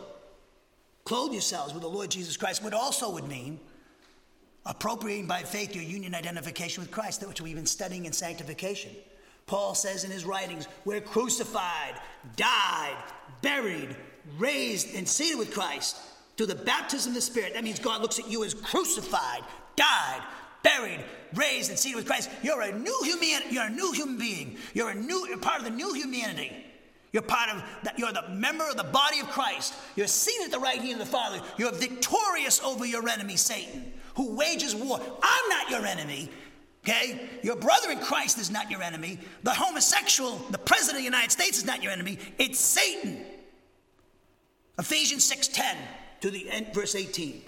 clothe 1.05 1.33
yourselves 1.33 1.75
with 1.75 1.83
the 1.83 1.89
Lord 1.89 2.11
Jesus 2.11 2.37
Christ, 2.37 2.63
what 2.63 2.73
also 2.73 3.11
would 3.11 3.29
mean 3.29 3.61
appropriating 4.65 5.27
by 5.27 5.43
faith 5.43 5.75
your 5.75 5.85
union 5.85 6.15
identification 6.15 6.83
with 6.83 6.91
Christ, 6.91 7.27
which 7.27 7.41
we've 7.41 7.57
been 7.57 7.67
studying 7.67 8.07
in 8.07 8.13
sanctification. 8.13 8.93
Paul 9.47 9.75
says 9.75 10.05
in 10.05 10.11
his 10.11 10.25
writings, 10.25 10.69
we're 10.85 11.01
crucified, 11.01 11.95
died, 12.37 12.97
buried, 13.41 13.97
raised, 14.39 14.95
and 14.95 15.09
seated 15.09 15.39
with 15.39 15.53
Christ 15.53 15.97
through 16.39 16.47
the 16.47 16.55
baptism 16.55 17.11
of 17.11 17.14
the 17.16 17.20
Spirit. 17.20 17.53
That 17.53 17.64
means 17.64 17.78
God 17.78 18.01
looks 18.01 18.18
at 18.18 18.30
you 18.30 18.43
as 18.45 18.55
crucified, 18.55 19.43
died, 19.76 20.22
buried, 20.62 21.05
raised, 21.34 21.68
and 21.68 21.78
seated 21.78 21.97
with 21.97 22.07
Christ. 22.07 22.30
You're 22.43 22.62
a 22.62 22.72
new 22.72 22.99
human. 23.05 23.43
You're 23.51 23.66
a 23.66 23.70
new 23.70 23.93
human 23.93 24.16
being. 24.16 24.57
You're 24.72 24.89
a 24.89 24.95
new. 24.95 25.26
You're 25.28 25.36
part 25.36 25.59
of 25.59 25.64
the 25.64 25.70
new 25.70 25.93
humanity. 25.93 26.64
You're 27.12 27.22
part 27.22 27.51
of. 27.51 27.62
The, 27.82 27.93
you're 27.99 28.12
the 28.12 28.30
member 28.30 28.66
of 28.66 28.78
the 28.78 28.84
body 28.84 29.20
of 29.20 29.28
Christ. 29.28 29.74
You're 29.97 30.07
seated 30.07 30.47
at 30.47 30.53
the 30.53 30.61
right 30.61 30.78
hand 30.78 30.95
of 30.95 31.01
the 31.01 31.12
Father. 31.12 31.43
You're 31.59 31.72
victorious 31.72 32.62
over 32.62 32.86
your 32.86 33.07
enemy, 33.07 33.36
Satan 33.36 33.93
who 34.18 34.34
wages 34.34 34.74
war. 34.74 35.01
I'm 35.22 35.49
not 35.49 35.70
your 35.70 35.86
enemy. 35.86 36.28
Okay? 36.84 37.28
Your 37.45 37.55
brother 37.55 37.93
in 37.93 38.01
Christ 38.01 38.36
is 38.39 38.51
not 38.51 38.68
your 38.68 38.82
enemy. 38.82 39.20
The 39.45 39.55
homosexual, 39.55 40.39
the 40.51 40.59
president 40.59 40.97
of 40.97 41.03
the 41.03 41.05
United 41.05 41.30
States 41.30 41.59
is 41.59 41.64
not 41.64 41.84
your 41.84 41.93
enemy. 41.93 42.18
It's 42.36 42.59
Satan. 42.59 43.24
Ephesians 44.76 45.24
6:10 45.24 45.76
to 46.21 46.31
the 46.31 46.49
end, 46.51 46.75
verse 46.75 46.95
18. 46.95 47.43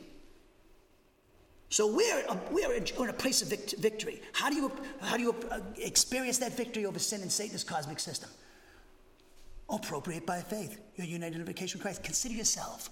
So 1.71 1.87
we're, 1.87 2.25
we're 2.51 2.75
in 2.75 3.09
a 3.09 3.13
place 3.13 3.43
of 3.43 3.49
victory. 3.79 4.21
How 4.33 4.51
do 4.51 4.57
you, 4.57 4.73
how 5.01 5.17
do 5.17 5.23
you 5.23 5.35
uh, 5.51 5.61
experience 5.79 6.39
that 6.39 6.57
victory 6.57 6.85
over 6.85 6.99
sin 6.99 7.23
and 7.23 7.31
Satan's 7.31 7.63
cosmic 7.63 8.01
system? 8.01 8.29
Appropriate 9.69 10.27
by 10.27 10.41
faith. 10.41 10.81
Your 10.97 11.07
united 11.07 11.37
identification 11.37 11.79
with 11.79 11.85
Christ. 11.85 12.03
Consider 12.03 12.35
yourself 12.35 12.91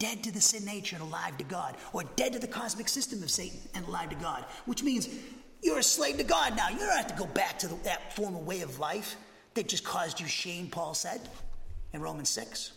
dead 0.00 0.24
to 0.24 0.32
the 0.32 0.40
sin 0.40 0.64
nature 0.64 0.96
and 0.96 1.04
alive 1.04 1.36
to 1.38 1.44
God, 1.44 1.76
or 1.92 2.02
dead 2.16 2.32
to 2.32 2.40
the 2.40 2.48
cosmic 2.48 2.88
system 2.88 3.22
of 3.22 3.30
Satan 3.30 3.60
and 3.74 3.86
alive 3.86 4.08
to 4.08 4.16
God, 4.16 4.44
which 4.64 4.82
means 4.82 5.08
you're 5.62 5.78
a 5.78 5.82
slave 5.82 6.16
to 6.16 6.24
God 6.24 6.56
now. 6.56 6.70
You 6.70 6.78
don't 6.78 6.96
have 6.96 7.06
to 7.06 7.14
go 7.14 7.26
back 7.26 7.58
to 7.60 7.68
the, 7.68 7.76
that 7.84 8.16
former 8.16 8.38
way 8.38 8.62
of 8.62 8.80
life 8.80 9.16
that 9.54 9.68
just 9.68 9.84
caused 9.84 10.18
you 10.18 10.26
shame, 10.26 10.68
Paul 10.68 10.94
said 10.94 11.20
in 11.92 12.00
Romans 12.00 12.30
6. 12.30 12.72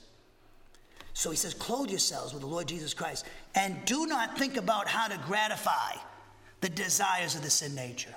So 1.14 1.30
he 1.30 1.38
says, 1.38 1.54
Clothe 1.54 1.90
yourselves 1.90 2.34
with 2.34 2.42
the 2.42 2.48
Lord 2.48 2.68
Jesus 2.68 2.94
Christ 2.94 3.26
and 3.56 3.84
do 3.86 4.08
not 4.08 4.38
think 4.38 4.58
about 4.58 4.88
how 4.88 5.08
to 5.08 5.18
gratify 5.26 5.96
the 6.62 6.70
desires 6.70 7.36
of 7.36 7.44
the 7.44 7.50
sin 7.50 7.76
nature. 7.76 8.16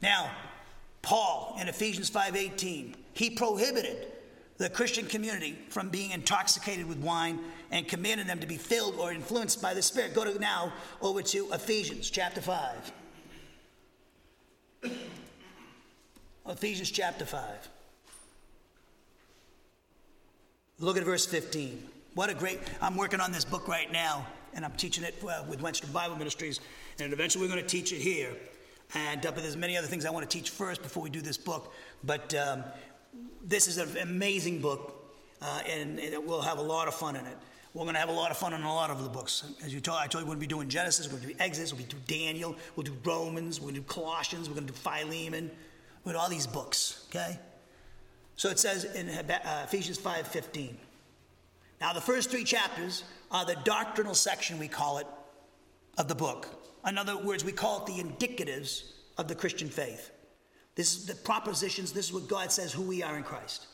Now, 0.00 0.30
Paul 1.02 1.56
in 1.60 1.68
Ephesians 1.68 2.10
5:18, 2.10 2.94
he 3.12 3.30
prohibited 3.30 4.12
the 4.58 4.70
Christian 4.70 5.06
community 5.06 5.58
from 5.68 5.90
being 5.90 6.12
intoxicated 6.12 6.86
with 6.86 6.98
wine 6.98 7.38
and 7.70 7.86
commanded 7.86 8.26
them 8.26 8.40
to 8.40 8.46
be 8.46 8.56
filled 8.56 8.96
or 8.96 9.12
influenced 9.12 9.60
by 9.60 9.74
the 9.74 9.82
Spirit. 9.82 10.14
Go 10.14 10.24
to 10.24 10.38
now 10.38 10.72
over 11.02 11.22
to 11.22 11.52
Ephesians 11.52 12.10
chapter 12.10 12.40
5. 12.40 12.92
Ephesians 16.48 16.90
chapter 16.90 17.26
5. 17.26 17.68
Look 20.78 20.98
at 20.98 21.04
verse 21.04 21.24
15. 21.24 21.82
What 22.12 22.28
a 22.28 22.34
great, 22.34 22.60
I'm 22.82 22.96
working 22.96 23.18
on 23.18 23.32
this 23.32 23.46
book 23.46 23.66
right 23.66 23.90
now, 23.90 24.26
and 24.52 24.62
I'm 24.62 24.72
teaching 24.72 25.04
it 25.04 25.14
uh, 25.26 25.42
with 25.48 25.62
Wenstrom 25.62 25.90
Bible 25.90 26.16
Ministries, 26.16 26.60
and 26.98 27.14
eventually 27.14 27.46
we're 27.46 27.50
going 27.50 27.64
to 27.64 27.68
teach 27.68 27.94
it 27.94 28.00
here. 28.02 28.30
And 28.94 29.24
uh, 29.24 29.32
but 29.32 29.42
there's 29.42 29.56
many 29.56 29.78
other 29.78 29.86
things 29.86 30.04
I 30.04 30.10
want 30.10 30.28
to 30.28 30.38
teach 30.38 30.50
first 30.50 30.82
before 30.82 31.02
we 31.02 31.08
do 31.08 31.22
this 31.22 31.38
book. 31.38 31.72
But 32.04 32.34
um, 32.34 32.62
this 33.42 33.68
is 33.68 33.78
an 33.78 33.96
amazing 34.02 34.60
book, 34.60 35.02
uh, 35.40 35.62
and, 35.66 35.98
and, 35.98 36.26
we'll 36.26 36.42
have 36.42 36.58
a 36.58 36.62
lot 36.62 36.88
of 36.88 36.94
fun 36.94 37.16
in 37.16 37.24
it. 37.24 37.38
We're 37.72 37.84
going 37.84 37.94
to 37.94 38.00
have 38.00 38.10
a 38.10 38.12
lot 38.12 38.30
of 38.30 38.36
fun 38.36 38.52
in 38.52 38.60
a 38.60 38.74
lot 38.74 38.90
of 38.90 39.02
the 39.02 39.08
books. 39.08 39.44
As 39.64 39.72
you 39.72 39.80
told, 39.80 39.96
I 39.98 40.08
told 40.08 40.24
you, 40.24 40.26
we're 40.26 40.34
going 40.34 40.40
to 40.40 40.46
be 40.46 40.54
doing 40.54 40.68
Genesis, 40.68 41.06
we're 41.06 41.18
going 41.18 41.28
to 41.28 41.34
do 41.34 41.42
Exodus, 41.42 41.72
we'll 41.72 41.86
do 41.86 41.96
Daniel, 42.06 42.54
we'll 42.76 42.84
do 42.84 42.96
Romans, 43.02 43.62
we'll 43.62 43.74
do 43.74 43.82
Colossians, 43.82 44.50
we're 44.50 44.56
going 44.56 44.66
to 44.66 44.74
do 44.74 44.78
Philemon, 44.78 45.50
we're 46.04 46.12
going 46.12 46.12
to 46.12 46.12
do 46.12 46.18
all 46.18 46.28
these 46.28 46.46
books, 46.46 47.06
okay? 47.08 47.38
So 48.36 48.50
it 48.50 48.58
says 48.58 48.84
in 48.84 49.08
uh, 49.08 49.64
Ephesians 49.64 49.98
5.15. 49.98 50.74
Now, 51.80 51.92
the 51.92 52.00
first 52.00 52.30
three 52.30 52.44
chapters 52.44 53.04
are 53.30 53.44
the 53.44 53.56
doctrinal 53.64 54.14
section, 54.14 54.58
we 54.58 54.68
call 54.68 54.98
it, 54.98 55.06
of 55.98 56.08
the 56.08 56.14
book. 56.14 56.48
In 56.86 56.98
other 56.98 57.16
words, 57.16 57.44
we 57.44 57.52
call 57.52 57.80
it 57.80 57.86
the 57.86 58.02
indicatives 58.02 58.92
of 59.18 59.28
the 59.28 59.34
Christian 59.34 59.68
faith. 59.68 60.10
This 60.74 60.96
is 60.96 61.06
the 61.06 61.14
propositions, 61.14 61.92
this 61.92 62.06
is 62.06 62.12
what 62.12 62.28
God 62.28 62.52
says 62.52 62.72
who 62.72 62.82
we 62.82 63.02
are 63.02 63.16
in 63.16 63.22
Christ. 63.22 63.66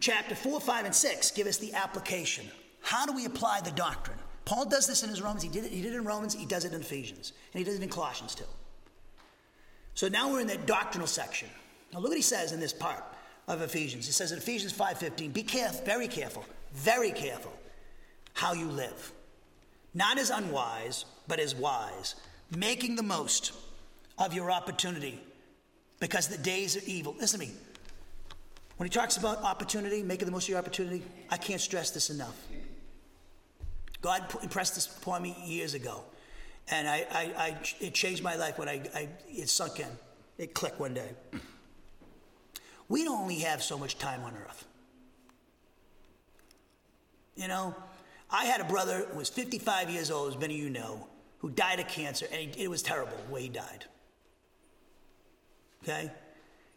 Chapter 0.00 0.34
4, 0.34 0.60
5, 0.60 0.86
and 0.86 0.94
6 0.94 1.30
give 1.32 1.46
us 1.46 1.58
the 1.58 1.72
application. 1.74 2.46
How 2.80 3.06
do 3.06 3.12
we 3.12 3.26
apply 3.26 3.60
the 3.60 3.70
doctrine? 3.70 4.18
Paul 4.44 4.66
does 4.66 4.86
this 4.86 5.02
in 5.02 5.10
his 5.10 5.22
Romans. 5.22 5.42
He 5.42 5.48
did 5.48 5.64
it, 5.64 5.70
he 5.70 5.82
did 5.82 5.92
it 5.92 5.96
in 5.96 6.04
Romans, 6.04 6.34
he 6.34 6.46
does 6.46 6.64
it 6.64 6.72
in 6.72 6.80
Ephesians, 6.80 7.32
and 7.52 7.58
he 7.58 7.64
does 7.64 7.78
it 7.78 7.82
in 7.82 7.88
Colossians 7.88 8.34
too. 8.34 8.44
So 9.94 10.08
now 10.08 10.30
we're 10.30 10.40
in 10.40 10.46
that 10.48 10.66
doctrinal 10.66 11.06
section. 11.06 11.48
Now 11.92 12.00
look 12.00 12.08
what 12.08 12.16
he 12.16 12.22
says 12.22 12.52
in 12.52 12.60
this 12.60 12.72
part 12.72 13.04
of 13.48 13.62
Ephesians. 13.62 14.06
He 14.06 14.12
says 14.12 14.32
in 14.32 14.38
Ephesians 14.38 14.72
5:15, 14.72 15.32
be 15.32 15.42
careful, 15.42 15.84
very 15.84 16.08
careful, 16.08 16.44
very 16.72 17.10
careful 17.10 17.52
how 18.34 18.52
you 18.52 18.66
live. 18.66 19.12
Not 19.94 20.18
as 20.18 20.30
unwise, 20.30 21.04
but 21.28 21.38
as 21.38 21.54
wise, 21.54 22.16
making 22.54 22.96
the 22.96 23.02
most 23.02 23.52
of 24.18 24.34
your 24.34 24.50
opportunity 24.50 25.20
because 26.00 26.28
the 26.28 26.38
days 26.38 26.76
are 26.76 26.82
evil. 26.86 27.14
Listen 27.18 27.40
to 27.40 27.46
me. 27.46 27.52
When 28.76 28.88
he 28.88 28.90
talks 28.90 29.16
about 29.16 29.42
opportunity, 29.42 30.02
making 30.02 30.26
the 30.26 30.32
most 30.32 30.44
of 30.44 30.48
your 30.50 30.58
opportunity, 30.58 31.02
I 31.30 31.36
can't 31.36 31.60
stress 31.60 31.90
this 31.90 32.10
enough. 32.10 32.36
God 34.02 34.22
impressed 34.42 34.74
this 34.74 34.86
upon 34.98 35.22
me 35.22 35.36
years 35.46 35.74
ago, 35.74 36.02
and 36.70 36.88
I, 36.88 37.06
I, 37.10 37.22
I 37.38 37.56
it 37.80 37.94
changed 37.94 38.22
my 38.22 38.34
life 38.34 38.58
when 38.58 38.68
I, 38.68 38.82
I, 38.94 39.08
it 39.28 39.48
sunk 39.48 39.80
in. 39.80 39.86
It 40.36 40.52
clicked 40.52 40.80
one 40.80 40.92
day. 40.92 41.08
We 42.88 43.04
don't 43.04 43.20
only 43.20 43.40
have 43.40 43.62
so 43.62 43.78
much 43.78 43.98
time 43.98 44.22
on 44.24 44.34
earth. 44.36 44.66
You 47.36 47.48
know, 47.48 47.74
I 48.30 48.44
had 48.44 48.60
a 48.60 48.64
brother 48.64 49.06
who 49.10 49.18
was 49.18 49.28
55 49.28 49.90
years 49.90 50.10
old, 50.10 50.34
as 50.34 50.40
many 50.40 50.54
of 50.54 50.60
you 50.60 50.70
know, 50.70 51.08
who 51.38 51.50
died 51.50 51.80
of 51.80 51.88
cancer, 51.88 52.26
and 52.32 52.54
it 52.56 52.68
was 52.68 52.82
terrible 52.82 53.16
the 53.26 53.32
way 53.32 53.42
he 53.42 53.48
died. 53.48 53.84
Okay? 55.82 56.10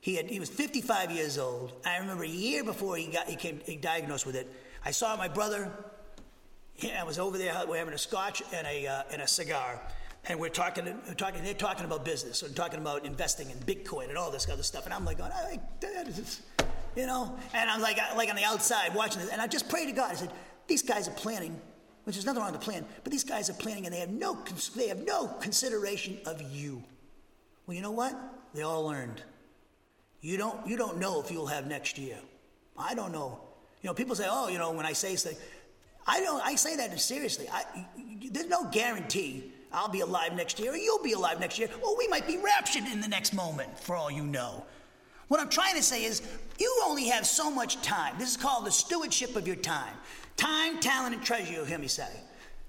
He, 0.02 0.16
had, 0.16 0.30
he 0.30 0.40
was 0.40 0.50
55 0.50 1.12
years 1.12 1.38
old. 1.38 1.74
I 1.86 1.98
remember 1.98 2.24
a 2.24 2.28
year 2.28 2.64
before 2.64 2.98
he 2.98 3.08
got 3.08 3.28
he 3.28 3.36
came 3.36 3.62
he 3.66 3.76
diagnosed 3.76 4.26
with 4.26 4.36
it. 4.36 4.52
I 4.86 4.92
saw 4.92 5.16
my 5.18 5.28
brother. 5.28 5.72
I 6.96 7.04
was 7.04 7.18
over 7.18 7.38
there. 7.38 7.54
We 7.64 7.72
were 7.72 7.78
having 7.78 7.94
a 7.94 7.98
scotch 7.98 8.44
and 8.54 8.68
a 8.68 8.88
uh, 8.88 9.04
and 9.12 9.22
a 9.22 9.28
cigar, 9.28 9.82
and 10.30 10.40
we're 10.40 10.50
talking, 10.50 10.86
we're 11.08 11.14
talking, 11.14 11.44
they're 11.44 11.54
talking 11.54 11.86
about 11.86 12.04
business, 12.04 12.42
and 12.42 12.56
talking 12.56 12.80
about 12.80 13.06
investing 13.06 13.50
in 13.50 13.58
Bitcoin 13.60 14.10
and 14.10 14.18
all 14.18 14.32
this 14.32 14.50
other 14.50 14.64
stuff, 14.64 14.86
and 14.86 14.94
I'm 14.94 15.06
like, 15.06 15.18
going, 15.18 15.32
I, 15.32 15.60
you 16.96 17.06
know, 17.06 17.38
and 17.54 17.70
I'm 17.70 17.82
like, 17.82 17.98
like 18.16 18.30
on 18.30 18.36
the 18.36 18.44
outside 18.44 18.94
watching 18.94 19.22
this, 19.22 19.30
and 19.30 19.42
I 19.42 19.48
just 19.48 19.70
pray 19.70 19.86
to 19.86 19.92
God. 19.92 20.12
I 20.12 20.16
said, 20.16 20.32
these 20.68 20.82
guys 20.82 21.08
are 21.08 21.12
planning, 21.12 21.60
which 22.04 22.18
is 22.18 22.26
nothing 22.26 22.42
wrong 22.42 22.52
with 22.52 22.60
the 22.60 22.66
plan, 22.66 22.86
but 23.04 23.12
these 23.12 23.24
guys 23.24 23.50
are 23.50 23.54
planning, 23.54 23.86
and 23.86 23.94
they 23.94 24.00
have 24.00 24.10
no, 24.10 24.38
they 24.76 24.88
have 24.90 25.06
no 25.06 25.28
consideration 25.40 26.18
of 26.26 26.42
you. 26.42 26.84
Well, 27.66 27.76
you 27.76 27.82
know 27.82 27.92
what? 27.92 28.16
They 28.54 28.64
all 28.64 28.86
learned. 28.86 29.22
You 30.22 30.38
don't, 30.38 30.68
you 30.68 30.78
don't 30.78 30.98
know 30.98 31.22
if 31.22 31.32
you'll 31.32 31.48
have 31.48 31.68
next 31.68 31.98
year. 31.98 32.18
I 32.78 32.96
don't 32.96 33.12
know. 33.12 33.40
You 33.82 33.90
know, 33.90 33.94
people 33.94 34.16
say, 34.16 34.28
oh, 34.30 34.48
you 34.50 34.58
know, 34.58 34.72
when 34.72 34.86
I 34.86 34.94
say 34.94 35.16
something, 35.16 35.40
I 36.06 36.22
don't. 36.22 36.42
I 36.44 36.56
say 36.56 36.78
that 36.78 36.98
seriously. 37.00 37.48
I, 37.52 37.64
there's 38.32 38.48
no 38.48 38.66
guarantee 38.72 39.52
I'll 39.72 39.90
be 39.90 40.02
alive 40.02 40.34
next 40.34 40.60
year, 40.60 40.74
or 40.74 40.78
you'll 40.78 41.04
be 41.04 41.14
alive 41.14 41.40
next 41.40 41.60
year, 41.60 41.70
or 41.82 41.98
we 41.98 42.08
might 42.08 42.28
be 42.28 42.38
raptured 42.38 42.86
in 42.86 43.02
the 43.02 43.08
next 43.08 43.34
moment, 43.34 43.78
for 43.80 43.96
all 43.96 44.10
you 44.10 44.24
know. 44.24 44.66
What 45.28 45.40
I'm 45.40 45.50
trying 45.50 45.76
to 45.76 45.84
say 45.84 46.06
is, 46.06 46.22
you 46.58 46.82
only 46.86 47.08
have 47.10 47.26
so 47.26 47.52
much 47.52 47.82
time. 47.82 48.16
This 48.18 48.32
is 48.32 48.38
called 48.38 48.66
the 48.66 48.72
stewardship 48.72 49.36
of 49.36 49.46
your 49.46 49.58
time. 49.58 49.94
Time, 50.38 50.80
talent, 50.80 51.16
and 51.16 51.24
treasure, 51.24 51.54
you'll 51.54 51.66
hear 51.66 51.78
me 51.78 51.88
say. 51.88 52.10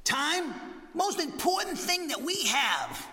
Time, 0.04 0.54
most 0.94 1.20
important 1.20 1.78
thing 1.78 2.08
that 2.08 2.20
we 2.20 2.46
have. 2.46 3.06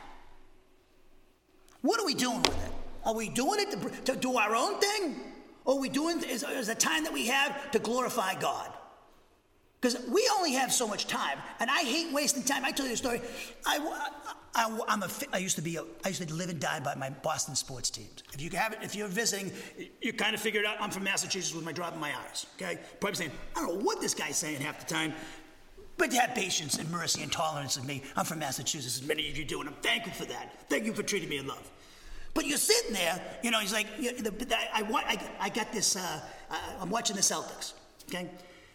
What 1.82 2.00
are 2.00 2.06
we 2.06 2.16
doing 2.16 2.42
with 2.42 2.66
it? 2.66 2.72
Are 3.06 3.14
we 3.14 3.30
doing 3.30 3.60
it 3.60 3.72
to, 3.72 4.14
to 4.14 4.20
do 4.20 4.38
our 4.38 4.56
own 4.56 4.80
thing? 4.80 5.16
Or 5.66 5.76
are 5.76 5.80
we 5.80 5.90
doing 5.90 6.24
is, 6.24 6.44
is 6.44 6.68
the 6.68 6.76
time 6.76 7.04
that 7.04 7.14
we 7.14 7.28
have 7.28 7.72
to 7.72 7.80
glorify 7.80 8.34
God? 8.40 8.72
Because 9.82 10.02
we 10.08 10.28
only 10.38 10.54
have 10.54 10.72
so 10.72 10.88
much 10.88 11.06
time, 11.06 11.38
and 11.60 11.70
I 11.70 11.82
hate 11.82 12.12
wasting 12.12 12.44
time. 12.44 12.66
I 12.66 12.72
tell 12.72 12.88
you 12.88 12.94
a 12.94 12.98
story. 12.98 13.22
I, 13.66 13.78
I, 14.56 14.80
I'm 14.88 15.04
a, 15.04 15.10
I 15.34 15.38
used 15.38 15.58
to 15.58 15.62
be, 15.62 15.76
a, 15.76 15.84
I 16.04 16.08
used 16.08 16.26
to 16.28 16.34
live 16.34 16.50
and 16.50 16.60
die 16.60 16.80
by 16.80 16.96
my 16.96 17.10
Boston 17.10 17.56
sports 17.56 17.90
teams. 17.90 18.24
If 18.34 18.42
you 18.42 18.50
have 18.52 18.74
it, 18.74 18.80
if 18.82 18.96
you're 18.96 19.08
visiting, 19.08 19.52
you 20.02 20.14
kind 20.14 20.34
of 20.34 20.42
figure 20.42 20.62
it 20.62 20.66
out. 20.66 20.78
I'm 20.80 20.92
from 20.92 21.04
Massachusetts 21.04 21.54
with 21.54 21.66
my 21.66 21.74
drop 21.74 21.94
in 21.94 22.00
my 22.00 22.12
eyes. 22.26 22.46
Okay, 22.56 22.80
probably 23.00 23.18
saying, 23.18 23.32
I 23.56 23.62
don't 23.62 23.78
know 23.78 23.84
what 23.84 24.00
this 24.00 24.14
guy's 24.14 24.38
saying 24.38 24.62
half 24.62 24.80
the 24.80 24.92
time, 24.92 25.14
but 25.98 26.10
to 26.12 26.18
have 26.18 26.34
patience 26.36 26.78
and 26.78 26.90
mercy 26.90 27.22
and 27.22 27.32
tolerance 27.32 27.78
of 27.78 27.86
me. 27.86 28.02
I'm 28.16 28.26
from 28.26 28.40
Massachusetts, 28.40 29.02
as 29.02 29.08
many 29.08 29.30
of 29.30 29.38
you 29.38 29.46
do, 29.46 29.60
and 29.60 29.70
I'm 29.70 29.76
thankful 29.76 30.14
for 30.14 30.26
that. 30.26 30.70
Thank 30.70 30.86
you 30.86 30.94
for 30.94 31.04
treating 31.04 31.30
me 31.30 31.38
in 31.38 31.48
love. 31.48 31.70
But 32.34 32.48
you're 32.48 32.58
sitting 32.58 32.94
there, 32.94 33.22
you 33.44 33.52
know. 33.52 33.60
He's 33.60 33.72
like, 33.72 33.88
I, 33.98 34.84
I, 34.84 35.20
I 35.40 35.50
got 35.50 35.72
this. 35.72 35.96
Uh, 35.96 36.20
uh, 36.50 36.56
I'm 36.82 36.90
watching 36.90 37.16
the 37.16 37.22
Celtics. 37.22 37.74
Okay 38.10 38.30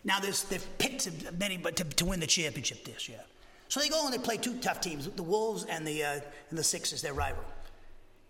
now 0.05 0.21
there's 0.21 0.45
they've 0.45 0.79
picked 0.79 1.09
many, 1.39 1.57
but 1.57 1.77
to, 1.77 1.85
to, 1.85 2.05
win 2.05 2.21
the 2.21 2.27
championship 2.27 2.85
this 2.85 3.09
year. 3.09 3.21
So 3.69 3.81
they 3.81 3.89
go 3.89 4.05
and 4.05 4.13
they 4.13 4.19
play 4.19 4.37
two 4.37 4.59
tough 4.59 4.81
teams, 4.81 5.09
the 5.09 5.23
Wolves 5.23 5.65
and 5.65 5.87
the 5.87 6.05
uh, 6.05 6.21
and 6.51 6.59
the 6.59 6.65
Sixers, 6.65 7.03
their 7.03 7.15
rival, 7.15 7.45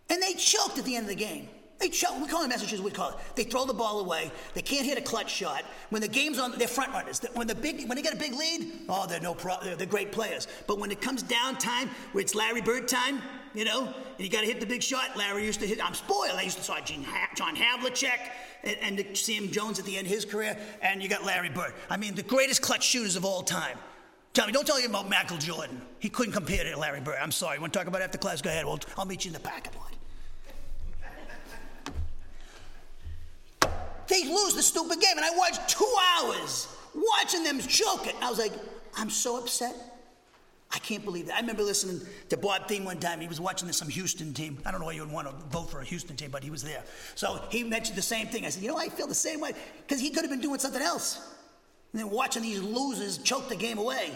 and 0.08 0.22
they 0.22 0.34
choked 0.34 0.78
at 0.78 0.84
the 0.84 0.96
end 0.96 1.04
of 1.04 1.10
the 1.10 1.14
game. 1.14 1.48
They 1.80 1.88
choke. 1.88 2.20
We 2.20 2.28
call 2.28 2.40
them 2.42 2.50
messages. 2.50 2.82
We 2.82 2.90
call 2.90 3.10
it. 3.10 3.16
They 3.36 3.44
throw 3.44 3.64
the 3.64 3.72
ball 3.72 4.00
away. 4.00 4.30
They 4.52 4.60
can't 4.60 4.84
hit 4.84 4.98
a 4.98 5.00
clutch 5.00 5.32
shot. 5.32 5.64
When 5.88 6.02
the 6.02 6.08
game's 6.08 6.38
on, 6.38 6.58
they're 6.58 6.68
front 6.68 6.92
runners. 6.92 7.22
When 7.32 7.46
the 7.46 7.54
big, 7.54 7.88
when 7.88 7.96
they 7.96 8.02
get 8.02 8.12
a 8.12 8.18
big 8.18 8.34
lead, 8.34 8.70
oh, 8.90 9.06
they're 9.06 9.18
no 9.18 9.32
pro. 9.32 9.54
They're, 9.62 9.76
they're 9.76 9.86
great 9.86 10.12
players. 10.12 10.46
But 10.66 10.78
when 10.78 10.90
it 10.90 11.00
comes 11.00 11.22
down 11.22 11.56
time, 11.56 11.88
where 12.12 12.20
it's 12.20 12.34
Larry 12.34 12.60
Bird 12.60 12.86
time, 12.86 13.22
you 13.54 13.64
know, 13.64 13.86
and 13.86 13.94
you 14.18 14.28
got 14.28 14.40
to 14.40 14.46
hit 14.46 14.60
the 14.60 14.66
big 14.66 14.82
shot. 14.82 15.16
Larry 15.16 15.44
used 15.44 15.60
to 15.60 15.66
hit. 15.66 15.84
I'm 15.84 15.94
spoiled. 15.94 16.36
I 16.36 16.42
used 16.42 16.58
to 16.58 16.64
saw 16.64 16.78
John 16.80 17.56
Havlicek 17.56 18.30
and, 18.64 19.00
and 19.00 19.16
Sam 19.16 19.50
Jones 19.50 19.78
at 19.78 19.84
the 19.84 19.96
end 19.96 20.06
of 20.06 20.12
his 20.12 20.24
career, 20.24 20.56
and 20.82 21.02
you 21.02 21.08
got 21.08 21.24
Larry 21.24 21.50
Bird. 21.50 21.72
I 21.88 21.96
mean, 21.96 22.14
the 22.14 22.22
greatest 22.22 22.62
clutch 22.62 22.84
shooters 22.84 23.16
of 23.16 23.24
all 23.24 23.42
time. 23.42 23.76
Tell 24.32 24.46
me, 24.46 24.52
don't 24.52 24.66
tell 24.66 24.78
me 24.78 24.84
about 24.84 25.10
Michael 25.10 25.38
Jordan. 25.38 25.80
He 25.98 26.08
couldn't 26.08 26.32
compare 26.32 26.62
to 26.62 26.78
Larry 26.78 27.00
Bird. 27.00 27.16
I'm 27.20 27.32
sorry. 27.32 27.56
You 27.56 27.62
want 27.62 27.72
to 27.72 27.78
talk 27.78 27.88
about 27.88 28.00
after 28.00 28.18
class? 28.18 28.40
Go 28.40 28.50
ahead. 28.50 28.64
Well, 28.64 28.78
I'll 28.96 29.04
meet 29.04 29.24
you 29.24 29.30
in 29.30 29.32
the 29.34 29.40
parking 29.40 29.72
lot. 29.76 29.86
They 34.06 34.24
lose 34.24 34.54
the 34.54 34.62
stupid 34.62 35.00
game, 35.00 35.16
and 35.16 35.24
I 35.24 35.36
watched 35.36 35.68
two 35.68 35.94
hours 36.16 36.68
watching 36.94 37.44
them 37.44 37.60
choke 37.60 38.06
it. 38.08 38.16
I 38.20 38.28
was 38.28 38.38
like, 38.38 38.52
I'm 38.96 39.10
so 39.10 39.38
upset. 39.38 39.89
I 40.72 40.78
can't 40.78 41.04
believe 41.04 41.26
that. 41.26 41.36
I 41.36 41.40
remember 41.40 41.64
listening 41.64 42.00
to 42.28 42.36
Bob 42.36 42.68
Thieme 42.68 42.84
one 42.84 43.00
time. 43.00 43.20
He 43.20 43.26
was 43.26 43.40
watching 43.40 43.66
this 43.66 43.76
some 43.76 43.88
Houston 43.88 44.32
team. 44.32 44.58
I 44.64 44.70
don't 44.70 44.78
know 44.78 44.86
why 44.86 44.92
you 44.92 45.00
would 45.00 45.12
want 45.12 45.28
to 45.28 45.34
vote 45.46 45.68
for 45.70 45.80
a 45.80 45.84
Houston 45.84 46.14
team, 46.16 46.30
but 46.30 46.44
he 46.44 46.50
was 46.50 46.62
there. 46.62 46.84
So 47.16 47.42
he 47.50 47.64
mentioned 47.64 47.98
the 47.98 48.02
same 48.02 48.28
thing. 48.28 48.46
I 48.46 48.50
said, 48.50 48.62
you 48.62 48.68
know, 48.68 48.76
I 48.76 48.88
feel 48.88 49.08
the 49.08 49.14
same 49.14 49.40
way 49.40 49.52
because 49.78 50.00
he 50.00 50.10
could 50.10 50.22
have 50.22 50.30
been 50.30 50.40
doing 50.40 50.60
something 50.60 50.82
else. 50.82 51.34
And 51.92 52.00
then 52.00 52.10
watching 52.10 52.42
these 52.42 52.60
losers 52.60 53.18
choke 53.18 53.48
the 53.48 53.56
game 53.56 53.78
away. 53.78 54.12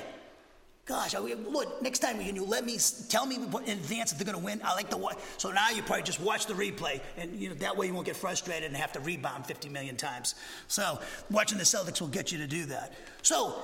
Gosh, 0.86 1.14
I, 1.14 1.18
Lord, 1.18 1.68
next 1.80 2.00
time 2.00 2.22
can 2.22 2.36
you 2.36 2.44
let 2.44 2.66
me 2.66 2.78
tell 3.08 3.24
me 3.24 3.36
in 3.36 3.78
advance 3.78 4.12
if 4.12 4.18
they're 4.18 4.26
going 4.26 4.38
to 4.38 4.44
win? 4.44 4.60
I 4.62 4.74
like 4.74 4.90
to 4.90 4.98
watch. 4.98 5.16
So 5.38 5.50
now 5.50 5.70
you 5.70 5.82
probably 5.82 6.02
just 6.02 6.20
watch 6.20 6.46
the 6.46 6.52
replay, 6.52 7.00
and 7.16 7.34
you 7.40 7.48
know 7.48 7.54
that 7.54 7.74
way 7.74 7.86
you 7.86 7.94
won't 7.94 8.04
get 8.04 8.16
frustrated 8.16 8.64
and 8.64 8.76
have 8.76 8.92
to 8.92 9.00
rebound 9.00 9.46
50 9.46 9.70
million 9.70 9.96
times. 9.96 10.34
So 10.68 11.00
watching 11.30 11.56
the 11.56 11.64
Celtics 11.64 12.02
will 12.02 12.08
get 12.08 12.30
you 12.30 12.38
to 12.38 12.46
do 12.46 12.66
that. 12.66 12.92
So 13.22 13.62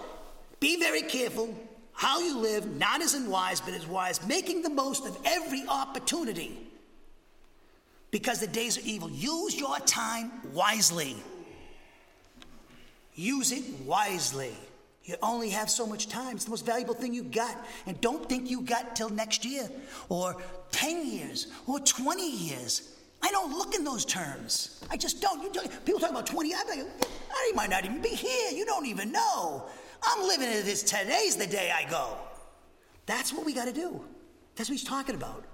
be 0.61 0.80
very 0.80 1.03
careful 1.03 1.55
how 2.01 2.18
you 2.18 2.38
live, 2.38 2.78
not 2.78 3.03
as 3.03 3.12
unwise, 3.12 3.61
but 3.61 3.74
as 3.74 3.86
wise, 3.86 4.26
making 4.26 4.62
the 4.62 4.70
most 4.70 5.05
of 5.05 5.18
every 5.26 5.62
opportunity. 5.68 6.59
Because 8.11 8.40
the 8.40 8.46
days 8.46 8.78
are 8.78 8.86
evil. 8.86 9.11
Use 9.11 9.55
your 9.61 9.78
time 9.80 10.32
wisely. 10.55 11.14
Use 13.14 13.53
it 13.53 13.64
wisely. 13.84 14.55
You 15.05 15.16
only 15.22 15.51
have 15.51 15.68
so 15.68 15.86
much 15.86 16.09
time. 16.09 16.36
It's 16.36 16.46
the 16.46 16.51
most 16.51 16.64
valuable 16.64 16.94
thing 16.94 17.12
you 17.12 17.22
got. 17.22 17.55
And 17.86 18.01
don't 18.01 18.26
think 18.26 18.48
you 18.48 18.62
got 18.62 18.96
till 18.96 19.11
next 19.11 19.44
year 19.44 19.68
or 20.09 20.42
10 20.72 21.07
years 21.07 21.48
or 21.66 21.80
20 21.80 22.30
years. 22.30 22.96
I 23.22 23.30
don't 23.30 23.53
look 23.53 23.74
in 23.74 23.84
those 23.84 24.07
terms. 24.07 24.82
I 24.90 24.96
just 24.96 25.20
don't. 25.20 25.42
You 25.42 25.53
don't. 25.53 25.84
People 25.84 26.01
talk 26.01 26.12
about 26.12 26.24
20. 26.24 26.55
I'm 26.55 26.66
like, 26.66 26.86
I 27.30 27.53
might 27.55 27.68
not 27.68 27.84
even 27.84 28.01
be 28.01 28.09
here. 28.09 28.53
You 28.53 28.64
don't 28.64 28.86
even 28.86 29.12
know. 29.12 29.66
I'm 30.03 30.26
living 30.26 30.48
in 30.48 30.64
this. 30.64 30.82
Today's 30.82 31.36
the 31.36 31.46
day 31.46 31.72
I 31.74 31.88
go. 31.88 32.16
That's 33.07 33.32
what 33.32 33.44
we 33.44 33.53
got 33.53 33.66
to 33.66 33.72
do. 33.72 34.05
That's 34.57 34.68
what 34.68 34.78
he's 34.78 34.88
talking 34.88 35.14
about. 35.14 35.44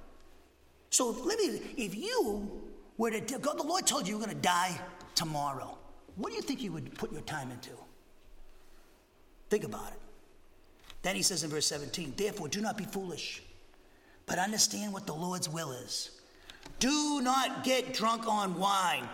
So 0.90 1.10
let 1.10 1.38
me, 1.38 1.60
if 1.76 1.94
you 1.94 2.50
were 2.96 3.10
to, 3.10 3.38
God, 3.38 3.58
the 3.58 3.62
Lord 3.62 3.86
told 3.86 4.06
you 4.06 4.16
you're 4.16 4.24
going 4.24 4.34
to 4.34 4.42
die 4.42 4.78
tomorrow, 5.14 5.76
what 6.16 6.30
do 6.30 6.36
you 6.36 6.42
think 6.42 6.62
you 6.62 6.72
would 6.72 6.94
put 6.94 7.12
your 7.12 7.22
time 7.22 7.50
into? 7.50 7.70
Think 9.50 9.64
about 9.64 9.88
it. 9.88 10.00
Then 11.02 11.16
he 11.16 11.22
says 11.22 11.44
in 11.44 11.50
verse 11.50 11.66
17, 11.66 12.14
therefore 12.16 12.48
do 12.48 12.60
not 12.60 12.76
be 12.76 12.84
foolish, 12.84 13.42
but 14.26 14.38
understand 14.38 14.92
what 14.92 15.06
the 15.06 15.14
Lord's 15.14 15.48
will 15.48 15.72
is. 15.72 16.10
Do 16.78 17.20
not 17.20 17.64
get 17.64 17.94
drunk 17.94 18.26
on 18.26 18.58
wine, 18.58 19.08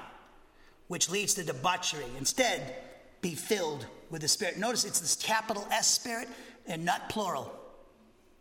which 0.89 1.11
leads 1.11 1.35
to 1.35 1.45
debauchery. 1.45 2.07
Instead, 2.19 2.75
be 3.23 3.35
filled 3.35 3.87
with 4.11 4.21
the 4.21 4.29
Spirit. 4.29 4.59
Notice 4.59 4.85
it's 4.85 5.01
this 5.01 5.17
capital 5.17 5.67
S 5.71 5.89
Spirit 5.89 6.29
and 6.67 6.85
not 6.85 7.09
plural. 7.09 7.59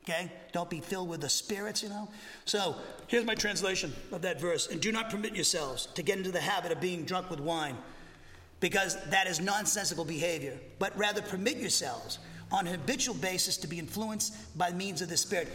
Okay? 0.03 0.31
Don't 0.51 0.69
be 0.69 0.81
filled 0.81 1.07
with 1.07 1.21
the 1.21 1.29
spirits, 1.29 1.81
you 1.83 1.89
know? 1.89 2.09
So 2.45 2.75
here's 3.07 3.23
my 3.23 3.35
translation 3.35 3.93
of 4.11 4.23
that 4.23 4.41
verse. 4.41 4.67
And 4.67 4.81
do 4.81 4.91
not 4.91 5.09
permit 5.09 5.35
yourselves 5.35 5.85
to 5.93 6.03
get 6.03 6.17
into 6.17 6.31
the 6.31 6.41
habit 6.41 6.71
of 6.71 6.81
being 6.81 7.05
drunk 7.05 7.29
with 7.29 7.39
wine, 7.39 7.77
because 8.59 9.01
that 9.11 9.27
is 9.27 9.39
nonsensical 9.39 10.03
behavior, 10.03 10.57
but 10.79 10.97
rather 10.97 11.21
permit 11.21 11.57
yourselves 11.57 12.19
on 12.51 12.67
a 12.67 12.71
habitual 12.71 13.15
basis 13.15 13.57
to 13.57 13.67
be 13.67 13.79
influenced 13.79 14.57
by 14.57 14.71
means 14.71 15.01
of 15.01 15.09
the 15.09 15.17
Spirit. 15.17 15.47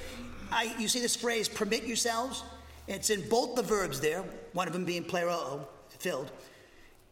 I, 0.51 0.75
you 0.79 0.87
see 0.87 1.01
this 1.01 1.17
phrase, 1.17 1.49
permit 1.49 1.85
yourselves? 1.85 2.45
It's 2.87 3.11
in 3.11 3.29
both 3.29 3.57
the 3.57 3.63
verbs 3.63 4.01
there, 4.01 4.23
one 4.53 4.69
of 4.69 4.73
them 4.73 4.85
being 4.85 5.05
pleroo, 5.05 5.67
filled, 5.99 6.31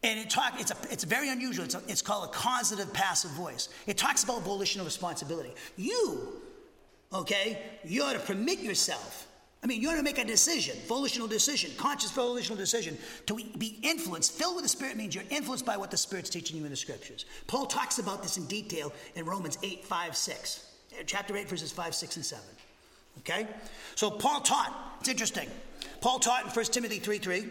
and 0.05 0.19
it 0.19 0.29
talk, 0.29 0.53
it's, 0.59 0.69
a, 0.69 0.77
it's 0.91 1.03
very 1.03 1.29
unusual. 1.29 1.65
It's, 1.65 1.73
a, 1.73 1.81
it's 1.87 2.01
called 2.01 2.29
a 2.29 2.31
causative 2.31 2.93
passive 2.93 3.31
voice. 3.31 3.69
It 3.87 3.97
talks 3.97 4.23
about 4.23 4.43
volitional 4.43 4.85
responsibility. 4.85 5.51
You, 5.77 6.41
okay, 7.11 7.59
you 7.83 8.03
ought 8.03 8.13
to 8.13 8.19
permit 8.19 8.59
yourself. 8.59 9.27
I 9.63 9.67
mean, 9.67 9.81
you 9.81 9.89
ought 9.89 9.95
to 9.95 10.03
make 10.03 10.19
a 10.19 10.23
decision, 10.23 10.77
volitional 10.87 11.27
decision, 11.27 11.71
conscious 11.75 12.11
volitional 12.11 12.55
decision, 12.55 12.99
to 13.25 13.35
be 13.57 13.79
influenced. 13.81 14.33
Filled 14.33 14.55
with 14.55 14.63
the 14.63 14.69
Spirit 14.69 14.95
means 14.95 15.15
you're 15.15 15.23
influenced 15.31 15.65
by 15.65 15.75
what 15.75 15.89
the 15.89 15.97
Spirit's 15.97 16.29
teaching 16.29 16.55
you 16.55 16.65
in 16.65 16.69
the 16.69 16.77
Scriptures. 16.77 17.25
Paul 17.47 17.65
talks 17.65 17.97
about 17.97 18.21
this 18.21 18.37
in 18.37 18.45
detail 18.45 18.93
in 19.15 19.25
Romans 19.25 19.57
8, 19.63 19.83
5, 19.83 20.15
6. 20.15 20.71
Uh, 20.91 21.03
chapter 21.07 21.35
8, 21.35 21.49
verses 21.49 21.71
5, 21.71 21.95
6, 21.95 22.15
and 22.17 22.25
7. 22.25 22.43
Okay? 23.21 23.47
So 23.95 24.11
Paul 24.11 24.41
taught, 24.41 24.97
it's 24.99 25.09
interesting. 25.09 25.49
Paul 25.99 26.19
taught 26.19 26.43
in 26.43 26.49
1 26.51 26.65
Timothy 26.65 26.99
3, 26.99 27.17
3 27.17 27.49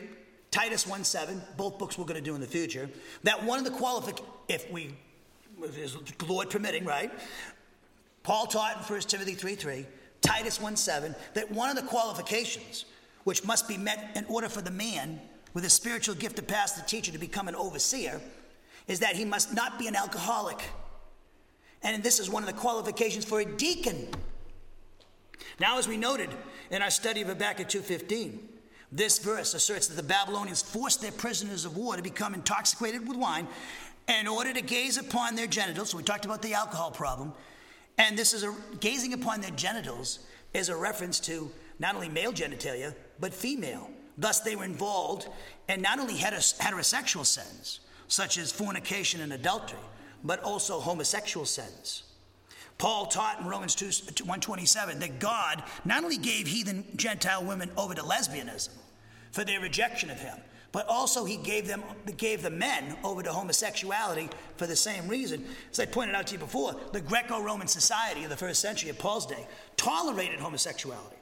Titus 0.54 0.86
1 0.86 1.02
7, 1.02 1.42
both 1.56 1.80
books 1.80 1.98
we're 1.98 2.04
going 2.04 2.14
to 2.14 2.22
do 2.24 2.36
in 2.36 2.40
the 2.40 2.46
future, 2.46 2.88
that 3.24 3.42
one 3.42 3.58
of 3.58 3.64
the 3.64 3.72
qualifications, 3.72 4.30
if 4.46 4.70
we, 4.70 4.94
if 5.60 6.28
Lord 6.28 6.48
permitting, 6.48 6.84
right? 6.84 7.10
Paul 8.22 8.46
taught 8.46 8.76
in 8.76 8.82
1 8.84 9.00
Timothy 9.00 9.34
3 9.34 9.56
3, 9.56 9.84
Titus 10.20 10.60
1 10.60 10.76
7, 10.76 11.16
that 11.34 11.50
one 11.50 11.70
of 11.70 11.76
the 11.76 11.82
qualifications 11.82 12.84
which 13.24 13.44
must 13.44 13.66
be 13.66 13.76
met 13.76 14.12
in 14.14 14.24
order 14.26 14.48
for 14.48 14.62
the 14.62 14.70
man 14.70 15.20
with 15.54 15.64
a 15.64 15.70
spiritual 15.70 16.14
gift 16.14 16.36
to 16.36 16.42
pass 16.42 16.74
the 16.74 16.86
teacher 16.86 17.10
to 17.10 17.18
become 17.18 17.48
an 17.48 17.56
overseer 17.56 18.20
is 18.86 19.00
that 19.00 19.16
he 19.16 19.24
must 19.24 19.54
not 19.54 19.76
be 19.76 19.88
an 19.88 19.96
alcoholic. 19.96 20.62
And 21.82 22.00
this 22.00 22.20
is 22.20 22.30
one 22.30 22.44
of 22.44 22.46
the 22.46 22.54
qualifications 22.54 23.24
for 23.24 23.40
a 23.40 23.44
deacon. 23.44 24.06
Now, 25.58 25.78
as 25.78 25.88
we 25.88 25.96
noted 25.96 26.30
in 26.70 26.80
our 26.80 26.90
study 26.90 27.22
of 27.22 27.26
Habakkuk 27.26 27.68
2.15, 27.68 28.53
this 28.94 29.18
verse 29.18 29.54
asserts 29.54 29.88
that 29.88 29.96
the 29.96 30.08
Babylonians 30.08 30.62
forced 30.62 31.02
their 31.02 31.10
prisoners 31.10 31.64
of 31.64 31.76
war 31.76 31.96
to 31.96 32.02
become 32.02 32.32
intoxicated 32.32 33.06
with 33.08 33.16
wine 33.16 33.48
in 34.06 34.28
order 34.28 34.52
to 34.52 34.62
gaze 34.62 34.98
upon 34.98 35.34
their 35.34 35.48
genitals. 35.48 35.90
So 35.90 35.96
we 35.96 36.04
talked 36.04 36.24
about 36.24 36.42
the 36.42 36.54
alcohol 36.54 36.92
problem. 36.92 37.32
And 37.98 38.16
this 38.16 38.32
is 38.32 38.44
a 38.44 38.54
gazing 38.78 39.12
upon 39.12 39.40
their 39.40 39.50
genitals 39.50 40.20
is 40.52 40.68
a 40.68 40.76
reference 40.76 41.18
to 41.20 41.50
not 41.80 41.96
only 41.96 42.08
male 42.08 42.32
genitalia, 42.32 42.94
but 43.18 43.34
female. 43.34 43.90
Thus, 44.16 44.40
they 44.40 44.54
were 44.54 44.64
involved 44.64 45.28
in 45.68 45.82
not 45.82 45.98
only 45.98 46.14
heterosexual 46.14 47.26
sins, 47.26 47.80
such 48.06 48.38
as 48.38 48.52
fornication 48.52 49.20
and 49.22 49.32
adultery, 49.32 49.80
but 50.22 50.40
also 50.44 50.78
homosexual 50.78 51.46
sins. 51.46 52.04
Paul 52.78 53.06
taught 53.06 53.40
in 53.40 53.46
Romans 53.46 53.74
2, 53.74 53.86
127 53.86 55.00
that 55.00 55.18
God 55.18 55.64
not 55.84 56.04
only 56.04 56.16
gave 56.16 56.46
heathen 56.46 56.84
Gentile 56.94 57.44
women 57.44 57.70
over 57.76 57.94
to 57.94 58.02
lesbianism 58.02 58.70
for 59.34 59.42
their 59.42 59.58
rejection 59.58 60.10
of 60.10 60.20
him, 60.20 60.38
but 60.70 60.86
also 60.86 61.24
he 61.24 61.36
gave 61.36 61.66
them 61.66 61.82
gave 62.16 62.40
the 62.40 62.50
men 62.50 62.96
over 63.02 63.20
to 63.20 63.32
homosexuality 63.32 64.30
for 64.56 64.68
the 64.68 64.76
same 64.76 65.08
reason. 65.08 65.44
As 65.72 65.80
I 65.80 65.86
pointed 65.86 66.14
out 66.14 66.28
to 66.28 66.34
you 66.34 66.38
before, 66.38 66.76
the 66.92 67.00
Greco-Roman 67.00 67.66
society 67.66 68.22
of 68.22 68.30
the 68.30 68.36
first 68.36 68.60
century 68.60 68.90
of 68.90 68.98
Paul's 68.98 69.26
day 69.26 69.44
tolerated 69.76 70.38
homosexuality 70.38 71.16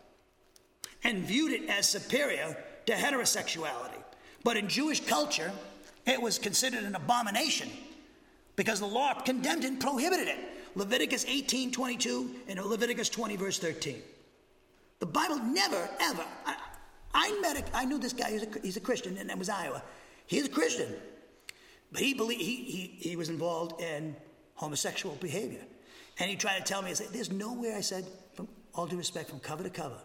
and 1.04 1.24
viewed 1.24 1.52
it 1.52 1.70
as 1.70 1.88
superior 1.88 2.54
to 2.84 2.92
heterosexuality. 2.92 4.02
But 4.44 4.58
in 4.58 4.68
Jewish 4.68 5.00
culture, 5.00 5.50
it 6.04 6.20
was 6.20 6.38
considered 6.38 6.84
an 6.84 6.94
abomination 6.94 7.70
because 8.56 8.80
the 8.80 8.86
law 8.86 9.14
condemned 9.14 9.64
and 9.64 9.80
prohibited 9.80 10.28
it. 10.28 10.38
Leviticus 10.74 11.24
18 11.26 11.72
22 11.72 12.30
and 12.48 12.62
Leviticus 12.62 13.08
20, 13.08 13.36
verse 13.36 13.58
13. 13.58 14.02
The 14.98 15.06
Bible 15.06 15.38
never, 15.38 15.88
ever. 15.98 16.24
I, 16.44 16.56
I 17.14 17.38
met 17.40 17.56
a, 17.58 17.76
I 17.76 17.84
knew 17.84 17.98
this 17.98 18.12
guy, 18.12 18.30
he's 18.30 18.42
a, 18.42 18.48
he's 18.62 18.76
a 18.76 18.80
Christian, 18.80 19.16
and 19.18 19.28
that 19.28 19.38
was 19.38 19.48
Iowa. 19.48 19.82
He's 20.26 20.46
a 20.46 20.48
Christian, 20.48 20.88
but 21.90 22.00
he, 22.00 22.14
believed, 22.14 22.40
he, 22.40 22.56
he, 22.56 23.08
he 23.10 23.16
was 23.16 23.28
involved 23.28 23.80
in 23.80 24.16
homosexual 24.54 25.16
behavior. 25.16 25.60
And 26.18 26.30
he 26.30 26.36
tried 26.36 26.58
to 26.58 26.64
tell 26.64 26.82
me, 26.82 26.90
I 26.90 26.94
said, 26.94 27.08
there's 27.12 27.30
nowhere, 27.30 27.76
I 27.76 27.80
said, 27.80 28.06
from 28.34 28.48
all 28.74 28.86
due 28.86 28.96
respect, 28.96 29.30
from 29.30 29.40
cover 29.40 29.62
to 29.62 29.70
cover, 29.70 29.98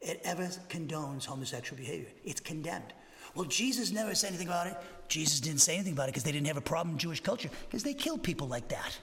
it 0.00 0.20
ever 0.24 0.44
condones 0.68 1.24
homosexual 1.24 1.78
behavior. 1.78 2.08
It's 2.24 2.40
condemned. 2.40 2.92
Well, 3.34 3.46
Jesus 3.46 3.92
never 3.92 4.14
said 4.14 4.28
anything 4.28 4.48
about 4.48 4.68
it. 4.68 4.76
Jesus 5.08 5.40
didn't 5.40 5.60
say 5.60 5.74
anything 5.74 5.92
about 5.92 6.04
it 6.04 6.12
because 6.12 6.24
they 6.24 6.32
didn't 6.32 6.46
have 6.46 6.56
a 6.56 6.62
problem 6.62 6.94
in 6.94 6.98
Jewish 6.98 7.20
culture 7.20 7.50
because 7.68 7.82
they 7.82 7.94
killed 7.94 8.22
people 8.22 8.48
like 8.48 8.68
that. 8.68 8.98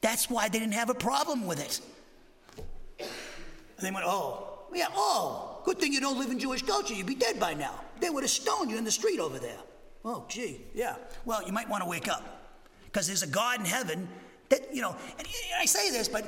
That's 0.00 0.30
why 0.30 0.48
they 0.48 0.58
didn't 0.58 0.74
have 0.74 0.90
a 0.90 0.94
problem 0.94 1.46
with 1.46 1.60
it. 1.60 1.80
And 2.98 3.86
they 3.86 3.90
went, 3.90 4.06
oh, 4.06 4.66
yeah, 4.74 4.86
oh, 4.94 5.57
good 5.68 5.78
thing 5.78 5.92
you 5.92 6.00
don't 6.00 6.18
live 6.18 6.30
in 6.30 6.38
Jewish 6.38 6.62
culture. 6.62 6.94
You'd 6.94 7.06
be 7.06 7.14
dead 7.14 7.38
by 7.38 7.52
now. 7.52 7.78
They 8.00 8.08
would 8.08 8.24
have 8.24 8.30
stoned 8.30 8.70
you 8.70 8.78
in 8.78 8.84
the 8.84 8.90
street 8.90 9.20
over 9.20 9.38
there. 9.38 9.58
Oh, 10.02 10.24
gee, 10.26 10.62
yeah. 10.74 10.96
Well, 11.26 11.46
you 11.46 11.52
might 11.52 11.68
want 11.68 11.82
to 11.82 11.88
wake 11.88 12.08
up 12.08 12.22
because 12.86 13.06
there's 13.06 13.22
a 13.22 13.26
God 13.26 13.60
in 13.60 13.66
heaven 13.66 14.08
that, 14.48 14.74
you 14.74 14.80
know, 14.80 14.96
and 15.18 15.28
I 15.60 15.66
say 15.66 15.90
this, 15.90 16.08
but 16.08 16.24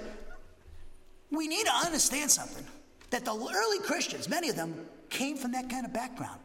we 1.30 1.48
need 1.48 1.64
to 1.64 1.72
understand 1.72 2.30
something 2.30 2.64
that 3.08 3.24
the 3.24 3.32
early 3.32 3.78
Christians, 3.78 4.28
many 4.28 4.50
of 4.50 4.56
them, 4.56 4.74
came 5.08 5.38
from 5.38 5.52
that 5.52 5.70
kind 5.70 5.86
of 5.86 5.92
background. 5.94 6.40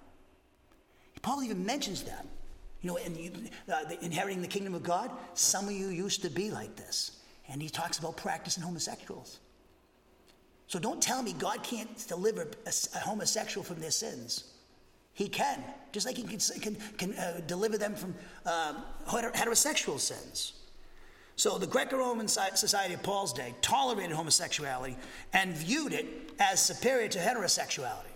Paul 1.21 1.43
even 1.43 1.65
mentions 1.65 2.03
that. 2.03 2.25
You 2.81 2.91
know, 2.91 2.95
in, 2.97 3.49
uh, 3.67 3.95
inheriting 4.01 4.41
the 4.41 4.47
kingdom 4.47 4.73
of 4.73 4.83
God, 4.83 5.11
some 5.33 5.65
of 5.65 5.73
you 5.73 5.89
used 5.89 6.21
to 6.21 6.29
be 6.29 6.49
like 6.49 6.77
this. 6.77 7.19
And 7.49 7.61
he 7.61 7.67
talks 7.67 7.99
about 7.99 8.15
practicing 8.15 8.63
homosexuals. 8.63 9.39
So 10.67 10.79
don't 10.79 11.01
tell 11.01 11.21
me 11.21 11.33
God 11.33 11.63
can't 11.63 12.07
deliver 12.07 12.47
a, 12.65 12.99
homosexual 12.99 13.63
from 13.63 13.79
their 13.79 13.91
sins. 13.91 14.45
He 15.13 15.29
can, 15.29 15.63
just 15.91 16.05
like 16.05 16.17
he 16.17 16.23
can, 16.23 16.39
can, 16.59 16.75
can 16.97 17.13
uh, 17.13 17.41
deliver 17.47 17.77
them 17.77 17.95
from 17.95 18.15
uh, 18.45 18.73
heterosexual 19.07 19.99
sins. 19.99 20.53
So 21.37 21.57
the 21.57 21.67
Greco 21.67 21.97
Roman 21.97 22.27
society 22.27 22.93
of 22.93 23.03
Paul's 23.03 23.33
day 23.33 23.53
tolerated 23.61 24.15
homosexuality 24.15 24.97
and 25.33 25.53
viewed 25.53 25.93
it 25.93 26.31
as 26.39 26.61
superior 26.61 27.07
to 27.09 27.19
heterosexuality. 27.19 28.13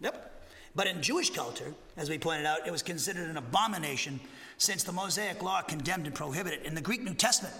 Yep. 0.00 0.28
But 0.74 0.86
in 0.86 1.02
Jewish 1.02 1.30
culture, 1.30 1.74
as 1.96 2.08
we 2.08 2.18
pointed 2.18 2.46
out, 2.46 2.66
it 2.66 2.70
was 2.70 2.82
considered 2.82 3.28
an 3.28 3.36
abomination 3.36 4.20
since 4.62 4.82
the 4.84 4.92
Mosaic 4.92 5.42
law 5.42 5.60
condemned 5.62 6.06
and 6.06 6.14
prohibited. 6.14 6.64
In 6.64 6.74
the 6.74 6.80
Greek 6.80 7.02
New 7.02 7.14
Testament, 7.14 7.54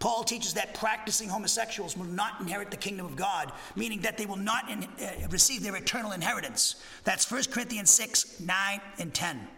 Paul 0.00 0.24
teaches 0.24 0.54
that 0.54 0.74
practicing 0.74 1.28
homosexuals 1.28 1.96
will 1.96 2.06
not 2.06 2.40
inherit 2.40 2.70
the 2.70 2.76
kingdom 2.76 3.06
of 3.06 3.16
God, 3.16 3.52
meaning 3.76 4.00
that 4.02 4.18
they 4.18 4.26
will 4.26 4.36
not 4.36 4.68
in, 4.70 4.84
uh, 4.84 5.28
receive 5.30 5.62
their 5.62 5.76
eternal 5.76 6.12
inheritance. 6.12 6.76
That's 7.04 7.30
1 7.30 7.44
Corinthians 7.50 7.90
6, 7.90 8.40
9, 8.40 8.80
and 8.98 9.14
10. 9.14 9.48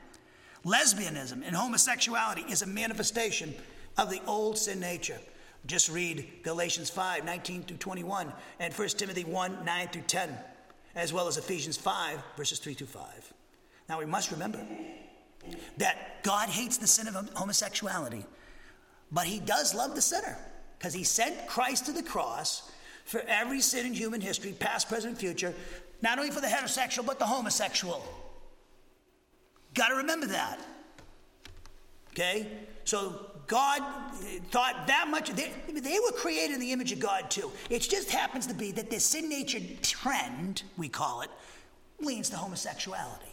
Lesbianism 0.64 1.42
and 1.44 1.57
homosexuality 1.57 2.42
is 2.51 2.62
a 2.62 2.66
manifestation 2.66 3.55
of 3.96 4.11
the 4.11 4.20
old 4.26 4.59
sin 4.59 4.80
nature. 4.80 5.18
Just 5.66 5.90
read 5.90 6.26
Galatians 6.42 6.90
5, 6.90 7.24
19 7.24 7.62
through 7.64 7.76
21, 7.78 8.32
and 8.59 8.72
1 8.72 8.88
Timothy 8.88 9.24
1, 9.24 9.64
9 9.64 9.88
through 9.88 10.03
10 10.03 10.38
as 10.94 11.12
well 11.12 11.28
as 11.28 11.36
Ephesians 11.36 11.76
5, 11.76 12.18
verses 12.36 12.59
3 12.59 12.74
to 12.76 12.86
5. 12.86 13.32
Now 13.88 13.98
we 13.98 14.07
must 14.07 14.30
remember 14.30 14.64
that 15.78 16.22
God 16.22 16.49
hates 16.49 16.76
the 16.76 16.86
sin 16.86 17.09
of 17.09 17.14
homosexuality, 17.34 18.24
but 19.11 19.26
he 19.26 19.41
does 19.41 19.74
love 19.74 19.95
the 19.95 20.03
sinner 20.03 20.36
because 20.78 20.95
he 20.95 21.05
sent 21.05 21.47
Christ 21.47 21.86
to 21.86 21.93
the 21.93 22.03
cross 22.03 22.70
for 23.05 23.22
every 23.26 23.61
sin 23.61 23.86
in 23.86 23.93
human 23.93 24.20
history, 24.20 24.53
past, 24.53 24.88
present, 24.88 25.18
future, 25.18 25.55
not 26.03 26.18
only 26.18 26.30
for 26.30 26.41
the 26.41 26.47
heterosexual, 26.47 27.05
but 27.05 27.18
the 27.18 27.26
homosexual. 27.26 28.05
Got 29.74 29.88
to 29.88 29.97
remember 29.97 30.26
that. 30.26 30.59
Okay? 32.12 32.47
So 32.84 33.30
God 33.47 33.82
eh, 34.24 34.38
thought 34.51 34.86
that 34.86 35.09
much. 35.09 35.30
They, 35.30 35.53
they, 35.72 35.99
were 35.99 36.12
created 36.12 36.55
in 36.55 36.61
the 36.61 36.72
image 36.72 36.93
of 36.93 37.01
God 37.01 37.30
too. 37.30 37.51
It 37.68 37.80
just 37.80 38.11
happens 38.11 38.47
to 38.47 38.55
be 38.55 38.72
that 38.72 38.91
this 38.91 39.05
sin 39.05 39.28
nature 39.28 39.61
trend, 39.82 40.62
we 40.76 40.88
call 40.88 41.22
it, 41.22 41.30
leans 42.01 42.30
to 42.30 42.36
homosexuality. 42.36 43.30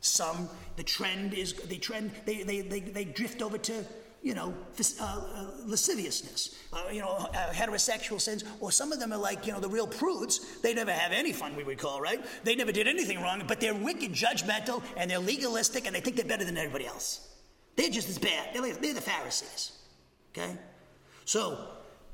Some, 0.00 0.48
the 0.76 0.82
trend 0.82 1.34
is, 1.34 1.52
the 1.52 1.78
trend, 1.78 2.10
they, 2.24 2.42
they, 2.42 2.60
they, 2.62 2.80
they 2.80 3.04
drift 3.04 3.42
over 3.42 3.58
to, 3.58 3.84
you 4.22 4.34
know, 4.34 4.54
uh, 5.00 5.04
uh, 5.04 5.46
lasciviousness, 5.66 6.56
uh, 6.72 6.84
you 6.92 7.00
know, 7.00 7.10
uh, 7.10 7.52
heterosexual 7.52 8.20
sins, 8.20 8.44
or 8.60 8.70
some 8.70 8.92
of 8.92 9.00
them 9.00 9.12
are 9.12 9.18
like, 9.18 9.46
you 9.46 9.52
know, 9.52 9.60
the 9.60 9.68
real 9.68 9.86
prudes. 9.86 10.60
They 10.60 10.74
never 10.74 10.92
have 10.92 11.12
any 11.12 11.32
fun, 11.32 11.56
we 11.56 11.64
would 11.64 11.78
call, 11.78 12.00
right? 12.00 12.24
They 12.44 12.54
never 12.54 12.72
did 12.72 12.86
anything 12.88 13.20
wrong, 13.20 13.42
but 13.46 13.60
they're 13.60 13.74
wicked, 13.74 14.12
judgmental, 14.12 14.82
and 14.96 15.10
they're 15.10 15.18
legalistic, 15.18 15.86
and 15.86 15.94
they 15.94 16.00
think 16.00 16.16
they're 16.16 16.24
better 16.24 16.44
than 16.44 16.56
everybody 16.56 16.86
else. 16.86 17.28
They're 17.76 17.90
just 17.90 18.08
as 18.08 18.18
bad. 18.18 18.54
They're, 18.54 18.74
they're 18.74 18.94
the 18.94 19.00
Pharisees. 19.00 19.72
Okay? 20.32 20.56
So 21.24 21.58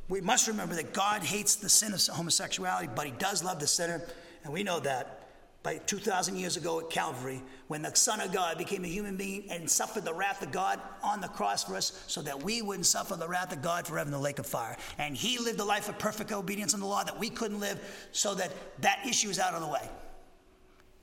we 0.08 0.20
must 0.20 0.46
remember 0.46 0.74
that 0.74 0.92
God 0.92 1.22
hates 1.22 1.56
the 1.56 1.68
sin 1.68 1.92
of 1.92 2.00
homosexuality, 2.06 2.88
but 2.94 3.06
he 3.06 3.12
does 3.12 3.42
love 3.42 3.58
the 3.58 3.66
sinner. 3.66 4.02
And 4.44 4.52
we 4.52 4.62
know 4.62 4.78
that 4.80 5.25
by 5.66 5.78
2,000 5.78 6.36
years 6.36 6.56
ago 6.56 6.78
at 6.78 6.90
Calvary, 6.90 7.42
when 7.66 7.82
the 7.82 7.92
Son 7.92 8.20
of 8.20 8.32
God 8.32 8.56
became 8.56 8.84
a 8.84 8.86
human 8.86 9.16
being 9.16 9.50
and 9.50 9.68
suffered 9.68 10.04
the 10.04 10.14
wrath 10.14 10.40
of 10.40 10.52
God 10.52 10.80
on 11.02 11.20
the 11.20 11.26
cross 11.26 11.64
for 11.64 11.74
us 11.74 12.04
so 12.06 12.22
that 12.22 12.40
we 12.40 12.62
wouldn't 12.62 12.86
suffer 12.86 13.16
the 13.16 13.26
wrath 13.26 13.52
of 13.52 13.62
God 13.62 13.84
forever 13.84 14.06
in 14.06 14.12
the 14.12 14.18
lake 14.20 14.38
of 14.38 14.46
fire. 14.46 14.76
And 14.96 15.16
he 15.16 15.38
lived 15.38 15.58
a 15.58 15.64
life 15.64 15.88
of 15.88 15.98
perfect 15.98 16.30
obedience 16.30 16.72
in 16.72 16.78
the 16.78 16.86
law 16.86 17.02
that 17.02 17.18
we 17.18 17.30
couldn't 17.30 17.58
live 17.58 17.80
so 18.12 18.32
that 18.36 18.52
that 18.82 19.00
issue 19.08 19.28
is 19.28 19.40
out 19.40 19.54
of 19.54 19.60
the 19.60 19.66
way. 19.66 19.90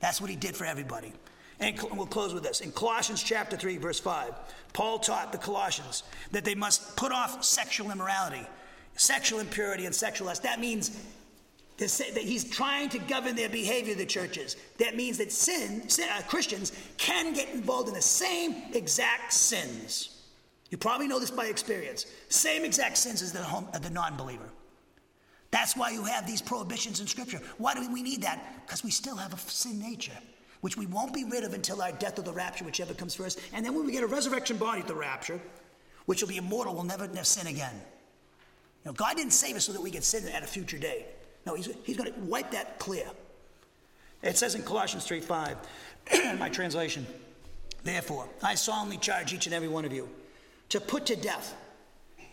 That's 0.00 0.18
what 0.18 0.30
he 0.30 0.36
did 0.36 0.56
for 0.56 0.64
everybody. 0.64 1.12
And 1.60 1.78
we'll 1.92 2.06
close 2.06 2.32
with 2.32 2.42
this. 2.42 2.62
In 2.62 2.72
Colossians 2.72 3.22
chapter 3.22 3.58
3, 3.58 3.76
verse 3.76 4.00
5, 4.00 4.32
Paul 4.72 4.98
taught 4.98 5.30
the 5.30 5.36
Colossians 5.36 6.04
that 6.32 6.46
they 6.46 6.54
must 6.54 6.96
put 6.96 7.12
off 7.12 7.44
sexual 7.44 7.90
immorality, 7.90 8.46
sexual 8.96 9.40
impurity, 9.40 9.84
and 9.84 9.94
sexual 9.94 10.28
lust. 10.28 10.42
That 10.42 10.58
means 10.58 10.98
that 11.76 12.22
he's 12.22 12.44
trying 12.44 12.88
to 12.90 12.98
govern 13.00 13.34
their 13.34 13.48
behavior, 13.48 13.94
the 13.94 14.06
churches. 14.06 14.56
That 14.78 14.96
means 14.96 15.18
that 15.18 15.32
sin, 15.32 15.88
sin 15.88 16.08
uh, 16.12 16.22
Christians 16.22 16.72
can 16.98 17.32
get 17.32 17.48
involved 17.50 17.88
in 17.88 17.94
the 17.94 18.02
same 18.02 18.62
exact 18.72 19.32
sins. 19.32 20.22
You 20.70 20.78
probably 20.78 21.08
know 21.08 21.18
this 21.18 21.30
by 21.30 21.46
experience. 21.46 22.06
Same 22.28 22.64
exact 22.64 22.96
sins 22.96 23.22
as 23.22 23.32
the, 23.32 23.42
home, 23.42 23.68
uh, 23.74 23.78
the 23.78 23.90
non 23.90 24.16
believer. 24.16 24.48
That's 25.50 25.76
why 25.76 25.90
you 25.90 26.04
have 26.04 26.26
these 26.26 26.42
prohibitions 26.42 27.00
in 27.00 27.06
Scripture. 27.06 27.40
Why 27.58 27.74
do 27.74 27.92
we 27.92 28.02
need 28.02 28.22
that? 28.22 28.66
Because 28.66 28.82
we 28.82 28.90
still 28.90 29.16
have 29.16 29.32
a 29.32 29.38
sin 29.38 29.78
nature 29.78 30.18
which 30.64 30.78
we 30.78 30.86
won't 30.86 31.12
be 31.12 31.24
rid 31.24 31.44
of 31.44 31.52
until 31.52 31.82
our 31.82 31.92
death 31.92 32.18
or 32.18 32.22
the 32.22 32.32
rapture, 32.32 32.64
whichever 32.64 32.94
comes 32.94 33.14
first. 33.14 33.38
And 33.52 33.62
then 33.62 33.74
when 33.74 33.84
we 33.84 33.92
get 33.92 34.02
a 34.02 34.06
resurrection 34.06 34.56
body 34.56 34.80
at 34.80 34.88
the 34.88 34.94
rapture, 34.94 35.38
which 36.06 36.22
will 36.22 36.28
be 36.30 36.38
immortal, 36.38 36.72
we'll 36.72 36.84
never, 36.84 37.06
never 37.06 37.22
sin 37.22 37.48
again. 37.48 37.74
You 38.82 38.88
know, 38.88 38.92
God 38.94 39.18
didn't 39.18 39.34
save 39.34 39.56
us 39.56 39.66
so 39.66 39.72
that 39.72 39.82
we 39.82 39.90
could 39.90 40.02
sin 40.02 40.26
at 40.26 40.42
a 40.42 40.46
future 40.46 40.78
date. 40.78 41.04
No, 41.46 41.54
He's, 41.54 41.68
he's 41.84 41.96
going 41.96 42.12
to 42.12 42.20
wipe 42.20 42.50
that 42.52 42.78
clear. 42.78 43.06
It 44.22 44.38
says 44.38 44.54
in 44.54 44.62
Colossians 44.62 45.04
3 45.04 45.20
5, 45.20 45.56
my 46.38 46.48
translation, 46.48 47.06
Therefore, 47.84 48.26
I 48.42 48.54
solemnly 48.54 48.96
charge 48.96 49.34
each 49.34 49.46
and 49.46 49.54
every 49.54 49.68
one 49.68 49.84
of 49.84 49.92
you 49.92 50.08
to 50.70 50.80
put 50.80 51.06
to 51.06 51.16
death 51.16 51.54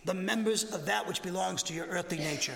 the 0.04 0.14
members 0.14 0.64
of 0.72 0.86
that 0.86 1.06
which 1.06 1.22
belongs 1.22 1.62
to 1.64 1.74
your 1.74 1.86
earthly 1.86 2.18
nature 2.18 2.54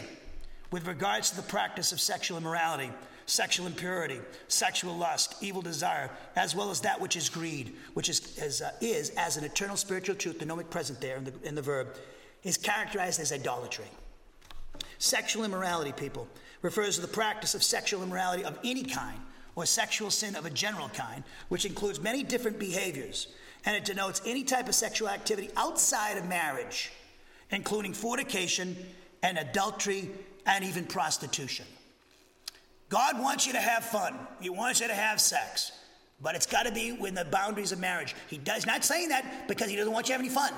with 0.73 0.87
regards 0.87 1.31
to 1.31 1.37
the 1.37 1.43
practice 1.43 1.93
of 1.93 2.01
sexual 2.01 2.39
immorality, 2.39 2.91
sexual 3.27 3.67
impurity, 3.67 4.19
sexual 4.49 4.97
lust, 4.97 5.37
evil 5.43 5.61
desire, 5.61 6.11
as 6.35 6.57
well 6.57 6.71
as 6.71 6.81
that 6.81 7.01
which 7.01 7.17
is 7.17 7.29
greed, 7.29 7.75
which 7.95 8.09
is, 8.09 8.37
is, 8.39 8.63
uh, 8.63 8.71
is 8.81 9.11
as 9.11 9.37
an 9.37 9.45
eternal 9.45 9.77
spiritual 9.77 10.17
truth, 10.17 10.39
the 10.39 10.47
gnomic 10.47 10.71
present 10.71 11.01
there 11.01 11.19
in 11.19 11.25
the, 11.25 11.33
in 11.45 11.55
the 11.55 11.63
verb, 11.63 11.89
is 12.43 12.57
characterized 12.57 13.21
as 13.21 13.31
idolatry. 13.31 13.87
Sexual 14.99 15.45
immorality, 15.45 15.93
people, 15.93 16.27
refers 16.67 16.97
to 16.97 17.01
the 17.01 17.09
practice 17.09 17.55
of 17.55 17.63
sexual 17.63 18.03
immorality 18.03 18.45
of 18.45 18.59
any 18.65 18.83
kind 18.83 19.19
or 19.55 19.65
sexual 19.65 20.11
sin 20.11 20.35
of 20.35 20.45
a 20.45 20.51
general 20.51 20.89
kind, 20.89 21.23
which 21.49 21.65
includes 21.65 22.01
many 22.01 22.25
different 22.25 22.59
behaviors, 22.59 23.29
and 23.65 23.77
it 23.77 23.85
denotes 23.85 24.21
any 24.27 24.43
type 24.43 24.69
of 24.69 24.75
sexual 24.75 25.09
activity 25.09 25.49
outside 25.57 26.19
of 26.19 26.29
marriage, 26.29 26.91
including 27.51 27.95
fornication 27.95 28.77
and 29.23 29.39
adultery 29.39 30.11
and 30.45 30.65
even 30.65 30.85
prostitution. 30.85 31.65
God 32.89 33.21
wants 33.21 33.47
you 33.47 33.53
to 33.53 33.61
have 33.61 33.85
fun. 33.85 34.19
He 34.41 34.51
wants 34.51 34.81
you 34.81 34.89
to 34.89 34.95
have 34.95 35.21
sex. 35.21 35.71
But 36.21 36.35
it's 36.35 36.47
got 36.47 36.67
to 36.67 36.73
be 36.73 36.93
within 36.93 37.15
the 37.15 37.25
boundaries 37.25 37.71
of 37.71 37.79
marriage. 37.79 38.17
He 38.29 38.39
does 38.39 38.67
not 38.67 38.85
saying 38.85 39.11
that 39.11 39.47
because 39.47 39.71
he 39.71 39.77
doesn't 39.77 39.93
want 39.93 40.09
you 40.09 40.15
to 40.15 40.19
have 40.19 40.21
any 40.21 40.35
fun. 40.35 40.53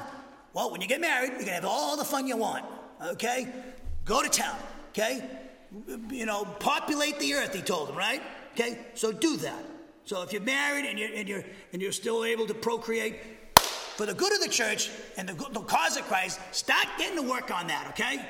Well, 0.54 0.70
when 0.70 0.80
you 0.80 0.88
get 0.88 1.02
married, 1.02 1.32
you 1.32 1.44
can 1.44 1.48
have 1.48 1.66
all 1.66 1.98
the 1.98 2.04
fun 2.04 2.26
you 2.26 2.36
want. 2.38 2.64
Okay? 3.02 3.46
Go 4.06 4.22
to 4.22 4.28
town. 4.28 4.56
Okay? 4.90 5.22
You 6.10 6.26
know, 6.26 6.44
populate 6.44 7.18
the 7.18 7.34
earth, 7.34 7.54
he 7.54 7.62
told 7.62 7.90
him, 7.90 7.96
right? 7.96 8.22
Okay? 8.52 8.78
So 8.94 9.12
do 9.12 9.36
that. 9.38 9.64
So 10.04 10.22
if 10.22 10.32
you're 10.32 10.42
married 10.42 10.86
and 10.86 10.98
you're, 10.98 11.10
and 11.14 11.28
you're, 11.28 11.44
and 11.72 11.82
you're 11.82 11.92
still 11.92 12.24
able 12.24 12.46
to 12.46 12.54
procreate, 12.54 13.16
for 13.58 14.06
the 14.06 14.14
good 14.14 14.32
of 14.32 14.40
the 14.40 14.48
church 14.48 14.90
and 15.16 15.28
the, 15.28 15.34
the 15.34 15.60
cause 15.60 15.96
of 15.96 16.04
Christ, 16.04 16.40
start 16.52 16.86
getting 16.98 17.16
to 17.16 17.28
work 17.28 17.50
on 17.50 17.66
that, 17.66 17.88
okay? 17.90 18.24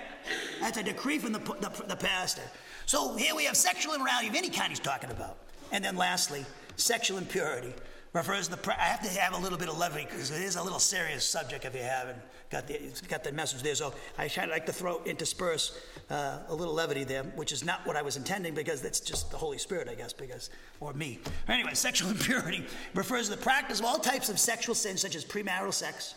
That's 0.60 0.78
a 0.78 0.82
decree 0.82 1.18
from 1.18 1.32
the, 1.32 1.38
the, 1.38 1.84
the 1.86 1.96
pastor. 1.96 2.42
So 2.86 3.14
here 3.16 3.34
we 3.34 3.44
have 3.44 3.56
sexual 3.56 3.94
immorality 3.94 4.28
of 4.28 4.34
any 4.34 4.48
kind 4.48 4.70
he's 4.70 4.80
talking 4.80 5.10
about. 5.10 5.36
And 5.70 5.84
then 5.84 5.94
lastly, 5.94 6.44
sexual 6.76 7.18
impurity 7.18 7.74
refers 8.12 8.48
to 8.48 8.56
the. 8.56 8.80
I 8.80 8.84
have 8.84 9.02
to 9.02 9.20
have 9.20 9.34
a 9.34 9.38
little 9.38 9.58
bit 9.58 9.68
of 9.68 9.78
levity 9.78 10.06
because 10.08 10.30
it 10.30 10.42
is 10.42 10.56
a 10.56 10.62
little 10.62 10.78
serious 10.78 11.24
subject 11.24 11.64
if 11.64 11.74
you 11.74 11.82
haven't 11.82 12.18
got 12.50 12.66
the 12.66 12.80
got 13.08 13.24
the 13.24 13.32
message 13.32 13.62
there. 13.62 13.74
So 13.74 13.94
I 14.16 14.28
try 14.28 14.46
to 14.46 14.50
like 14.50 14.66
to 14.66 14.72
throw 14.72 15.02
intersperse 15.04 15.78
uh, 16.10 16.40
a 16.48 16.54
little 16.54 16.74
levity 16.74 17.04
there, 17.04 17.22
which 17.22 17.52
is 17.52 17.64
not 17.64 17.86
what 17.86 17.96
I 17.96 18.02
was 18.02 18.16
intending 18.16 18.54
because 18.54 18.80
that's 18.80 19.00
just 19.00 19.30
the 19.30 19.36
Holy 19.36 19.58
Spirit, 19.58 19.88
I 19.88 19.94
guess, 19.94 20.12
because 20.12 20.50
or 20.80 20.92
me. 20.92 21.20
Anyway, 21.48 21.70
sexual 21.74 22.10
impurity 22.10 22.64
refers 22.94 23.28
to 23.28 23.36
the 23.36 23.42
practice 23.42 23.80
of 23.80 23.86
all 23.86 23.98
types 23.98 24.28
of 24.28 24.38
sexual 24.38 24.74
sins 24.74 25.00
such 25.00 25.14
as 25.14 25.24
premarital 25.24 25.74
sex, 25.74 26.14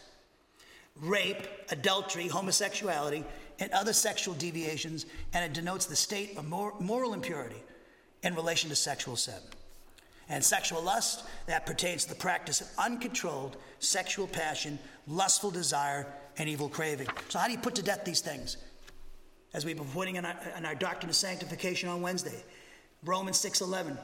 rape, 1.01 1.47
adultery, 1.69 2.27
homosexuality, 2.27 3.23
and 3.59 3.71
other 3.71 3.93
sexual 3.93 4.33
deviations, 4.33 5.05
and 5.33 5.45
it 5.45 5.53
denotes 5.53 5.85
the 5.85 5.95
state 5.95 6.37
of 6.37 6.47
moral 6.47 7.13
impurity 7.13 7.61
in 8.23 8.35
relation 8.35 8.69
to 8.69 8.75
sexual 8.75 9.15
sin. 9.15 9.35
And 10.31 10.41
sexual 10.41 10.81
lust, 10.81 11.25
that 11.47 11.65
pertains 11.65 12.05
to 12.05 12.09
the 12.09 12.15
practice 12.15 12.61
of 12.61 12.69
uncontrolled 12.77 13.57
sexual 13.79 14.27
passion, 14.27 14.79
lustful 15.05 15.51
desire, 15.51 16.07
and 16.37 16.47
evil 16.47 16.69
craving. 16.69 17.07
So, 17.27 17.37
how 17.37 17.47
do 17.47 17.51
you 17.51 17.59
put 17.59 17.75
to 17.75 17.83
death 17.83 18.05
these 18.05 18.21
things? 18.21 18.55
As 19.53 19.65
we've 19.65 19.75
been 19.75 19.87
pointing 19.87 20.15
in 20.15 20.23
our, 20.23 20.37
in 20.57 20.65
our 20.65 20.73
doctrine 20.73 21.09
of 21.09 21.17
sanctification 21.17 21.89
on 21.89 22.01
Wednesday, 22.01 22.43
Romans 23.03 23.37
6 23.39 23.59
11 23.59 23.97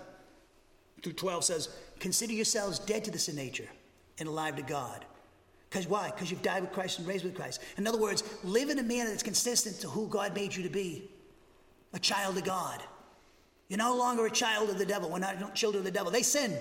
through 1.02 1.14
12 1.14 1.46
says, 1.46 1.70
Consider 2.00 2.34
yourselves 2.34 2.80
dead 2.80 3.06
to 3.06 3.12
this 3.12 3.30
in 3.30 3.38
nature 3.38 3.70
and 4.20 4.28
alive 4.28 4.58
to 4.58 4.64
God. 4.64 5.06
Because 5.70 5.88
why? 5.88 6.12
Because 6.12 6.30
you've 6.30 6.42
died 6.42 6.62
with 6.62 6.74
Christ 6.74 7.00
and 7.00 7.08
raised 7.08 7.24
with 7.24 7.36
Christ. 7.36 7.62
In 7.78 7.88
other 7.88 8.00
words, 8.00 8.24
live 8.44 8.70
in 8.70 8.80
a 8.80 8.84
manner 8.84 9.10
that's 9.10 9.24
consistent 9.24 9.80
to 9.80 9.88
who 9.88 10.10
God 10.10 10.36
made 10.36 10.54
you 10.54 10.64
to 10.64 10.70
be 10.70 11.10
a 11.94 12.00
child 12.00 12.38
of 12.38 12.44
God. 12.44 12.84
You're 13.70 13.78
no 13.78 13.96
longer 13.96 14.26
a 14.26 14.32
child 14.32 14.70
of 14.70 14.78
the 14.78 14.86
devil. 14.86 15.10
We're 15.10 15.20
not 15.20 15.56
children 15.56 15.80
of 15.80 15.86
the 15.86 15.92
devil. 15.92 16.12
They 16.12 16.24
sin, 16.24 16.58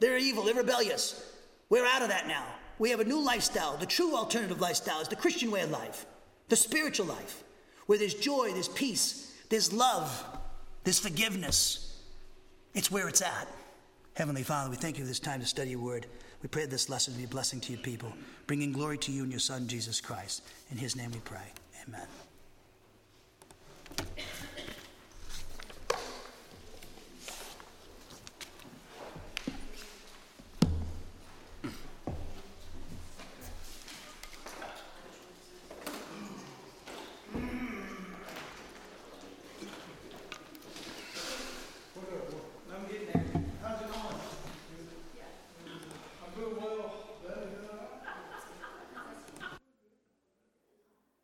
they're 0.00 0.18
evil, 0.18 0.44
they're 0.44 0.54
rebellious. 0.54 1.32
We're 1.68 1.86
out 1.86 2.02
of 2.02 2.08
that 2.08 2.28
now. 2.28 2.44
We 2.78 2.90
have 2.90 3.00
a 3.00 3.04
new 3.04 3.20
lifestyle. 3.24 3.76
The 3.76 3.86
true 3.86 4.14
alternative 4.14 4.60
lifestyle 4.60 5.00
is 5.00 5.08
the 5.08 5.16
Christian 5.16 5.50
way 5.50 5.62
of 5.62 5.70
life, 5.70 6.06
the 6.48 6.56
spiritual 6.56 7.06
life, 7.06 7.42
where 7.86 7.98
there's 7.98 8.14
joy, 8.14 8.52
there's 8.52 8.68
peace, 8.68 9.32
there's 9.48 9.72
love, 9.72 10.24
there's 10.84 10.98
forgiveness. 10.98 12.00
It's 12.74 12.90
where 12.90 13.08
it's 13.08 13.22
at. 13.22 13.48
Heavenly 14.14 14.42
Father, 14.42 14.70
we 14.70 14.76
thank 14.76 14.98
you 14.98 15.04
for 15.04 15.08
this 15.08 15.20
time 15.20 15.40
to 15.40 15.46
study 15.46 15.70
your 15.70 15.80
word. 15.80 16.06
We 16.42 16.48
pray 16.48 16.66
this 16.66 16.90
lesson 16.90 17.14
to 17.14 17.18
be 17.18 17.24
a 17.24 17.28
blessing 17.28 17.60
to 17.60 17.72
your 17.72 17.80
people, 17.80 18.12
bringing 18.46 18.72
glory 18.72 18.98
to 18.98 19.12
you 19.12 19.22
and 19.22 19.32
your 19.32 19.40
Son, 19.40 19.66
Jesus 19.66 20.00
Christ. 20.00 20.42
In 20.70 20.76
his 20.76 20.94
name 20.94 21.10
we 21.12 21.20
pray. 21.20 21.52
Amen. 21.86 22.06